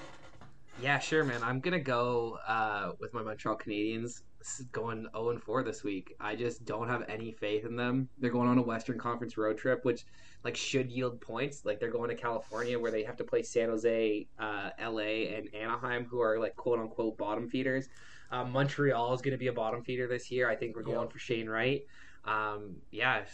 Yeah, 0.82 0.98
sure, 0.98 1.24
man. 1.24 1.42
I'm 1.42 1.60
gonna 1.60 1.80
go 1.80 2.38
uh, 2.46 2.92
with 3.00 3.14
my 3.14 3.22
Montreal 3.22 3.56
Canadiens 3.56 4.20
going 4.72 5.06
0 5.14 5.30
and 5.30 5.42
4 5.42 5.62
this 5.62 5.82
week. 5.84 6.14
I 6.20 6.34
just 6.36 6.64
don't 6.64 6.88
have 6.88 7.04
any 7.08 7.32
faith 7.32 7.64
in 7.64 7.76
them. 7.76 8.08
They're 8.18 8.30
going 8.30 8.48
on 8.48 8.58
a 8.58 8.62
Western 8.62 8.98
Conference 8.98 9.36
road 9.36 9.58
trip, 9.58 9.84
which 9.84 10.04
like 10.44 10.56
should 10.56 10.90
yield 10.90 11.20
points. 11.20 11.64
Like 11.64 11.80
they're 11.80 11.90
going 11.90 12.08
to 12.10 12.14
California, 12.14 12.78
where 12.78 12.90
they 12.90 13.02
have 13.02 13.16
to 13.16 13.24
play 13.24 13.42
San 13.42 13.68
Jose, 13.68 14.26
uh, 14.38 14.70
L.A., 14.78 15.34
and 15.34 15.54
Anaheim, 15.54 16.04
who 16.04 16.20
are 16.20 16.38
like 16.38 16.56
quote 16.56 16.78
unquote 16.78 17.16
bottom 17.18 17.48
feeders. 17.48 17.88
Um, 18.30 18.50
Montreal 18.52 19.14
is 19.14 19.22
going 19.22 19.32
to 19.32 19.38
be 19.38 19.46
a 19.48 19.52
bottom 19.52 19.82
feeder 19.82 20.06
this 20.08 20.30
year. 20.30 20.50
I 20.50 20.56
think 20.56 20.74
we're 20.76 20.82
going 20.82 21.00
Yep. 21.02 21.12
for 21.12 21.18
Shane 21.18 21.48
Wright. 21.48 21.86
Um, 22.24 22.76
yeah, 22.90 23.24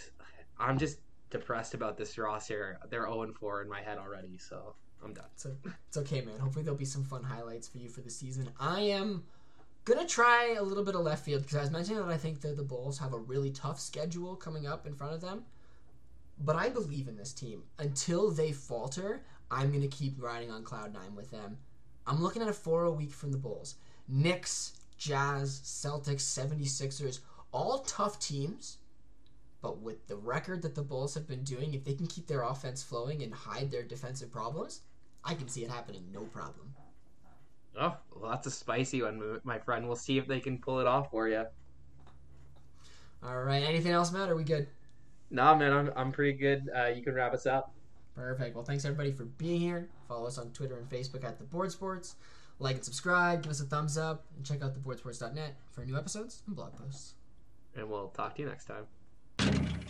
I'm 0.59 0.79
just 0.79 0.99
depressed 1.31 1.73
about 1.75 1.97
this 1.97 2.19
roster. 2.19 2.79
They're 2.91 3.07
0 3.07 3.23
and 3.23 3.35
4 3.35 3.63
in 3.63 3.69
my 3.69 3.81
head 3.81 3.97
already, 3.99 4.37
so 4.39 4.75
I'm 5.03 5.15
done. 5.15 5.25
So 5.35 5.51
it's 5.89 5.97
okay, 5.97 6.21
man. 6.21 6.39
Hopefully 6.39 6.63
there'll 6.63 6.79
be 6.79 6.85
some 6.85 7.05
fun 7.05 7.23
highlights 7.23 7.69
for 7.69 7.79
you 7.79 7.89
for 7.89 8.03
the 8.03 8.11
season. 8.11 8.51
I 8.61 8.81
am 8.83 9.25
gonna 9.85 10.07
try 10.07 10.55
a 10.59 10.63
little 10.63 10.85
bit 10.85 10.95
of 10.95 11.03
left 11.03 11.25
field 11.25 11.43
because 11.43 11.57
I 11.57 11.63
was 11.63 11.71
mentioning 11.71 12.01
that 12.01 12.13
I 12.13 12.17
think 12.17 12.41
that 12.43 12.57
the 12.57 12.63
Bulls 12.63 12.99
have 12.99 13.13
a 13.13 13.19
really 13.19 13.51
tough 13.51 13.81
schedule 13.81 14.37
coming 14.37 14.67
up 14.67 14.87
in 14.87 14.95
front 14.95 15.15
of 15.15 15.21
them. 15.21 15.45
But 16.39 16.57
I 16.57 16.69
believe 16.69 17.09
in 17.09 17.17
this 17.17 17.33
team. 17.33 17.63
Until 17.79 18.31
they 18.31 18.53
falter, 18.53 19.25
I'm 19.51 19.73
gonna 19.73 19.89
keep 19.89 20.23
riding 20.23 20.51
on 20.51 20.65
cloud 20.65 20.93
nine 20.93 21.15
with 21.15 21.31
them. 21.31 21.59
I'm 22.07 22.23
looking 22.23 22.43
at 22.43 22.49
a 22.49 22.53
four 22.53 22.85
a 22.85 22.91
week 22.91 23.13
from 23.13 23.33
the 23.33 23.39
Bulls. 23.39 23.77
Knicks, 24.09 24.73
Jazz, 24.97 25.61
Celtics, 25.65 26.23
76ers, 26.23 27.21
all 27.53 27.81
tough 27.81 28.19
teams. 28.19 28.79
But 29.61 29.81
with 29.81 30.09
the 30.09 30.17
record 30.17 30.63
that 30.63 30.75
the 30.75 30.83
Bulls 30.83 31.15
have 31.15 31.29
been 31.29 31.45
doing, 31.45 31.75
if 31.75 31.85
they 31.85 31.95
can 31.95 32.09
keep 32.09 32.27
their 32.27 32.43
offense 32.43 32.83
flowing 32.83 33.23
and 33.23 33.33
hide 33.33 33.71
their 33.71 33.85
defensive 33.85 34.33
problems, 34.33 34.81
I 35.25 35.35
can 35.35 35.49
see 35.49 35.65
it 35.65 35.71
happening 35.71 36.05
no 36.13 36.23
problem. 36.23 36.72
Oh, 37.79 37.97
well, 38.15 38.31
that's 38.31 38.47
a 38.47 38.51
spicy 38.51 39.03
one, 39.03 39.41
my 39.45 39.59
friend. 39.59 39.87
We'll 39.87 39.97
see 39.97 40.19
if 40.19 40.27
they 40.27 40.41
can 40.41 40.59
pull 40.59 40.81
it 40.81 40.87
off 40.87 41.11
for 41.11 41.29
you. 41.29 41.45
All 43.23 43.43
right. 43.43 43.63
Anything 43.63 43.93
else, 43.93 44.13
Matt? 44.13 44.29
Are 44.29 44.37
we 44.37 44.45
good? 44.45 44.69
Nah, 45.31 45.57
man, 45.57 45.73
I'm, 45.73 45.91
I'm 45.97 46.13
pretty 46.13 46.35
good. 46.35 46.69
Uh, 46.77 46.89
you 46.89 47.03
can 47.03 47.15
wrap 47.15 47.33
us 47.33 47.47
up. 47.47 47.73
Perfect. 48.15 48.55
Well, 48.55 48.65
thanks 48.65 48.85
everybody 48.85 49.13
for 49.13 49.25
being 49.25 49.61
here. 49.61 49.89
Follow 50.07 50.27
us 50.27 50.37
on 50.39 50.51
Twitter 50.51 50.77
and 50.77 50.89
Facebook 50.89 51.25
at 51.25 51.39
the 51.39 51.45
Board 51.45 51.73
Sports. 51.73 52.17
Like 52.59 52.77
and 52.77 52.85
subscribe. 52.85 53.43
Give 53.43 53.51
us 53.51 53.61
a 53.61 53.65
thumbs 53.65 53.97
up, 53.97 54.27
and 54.37 54.45
check 54.45 54.63
out 54.63 54.75
theboardsports.net 54.75 55.57
for 55.73 55.85
new 55.85 55.97
episodes 55.97 56.43
and 56.47 56.55
blog 56.55 56.77
posts. 56.77 57.15
And 57.75 57.89
we'll 57.89 58.09
talk 58.09 58.37
to 58.37 58.43
you 58.43 58.49
next 58.49 58.67
time. 58.67 59.89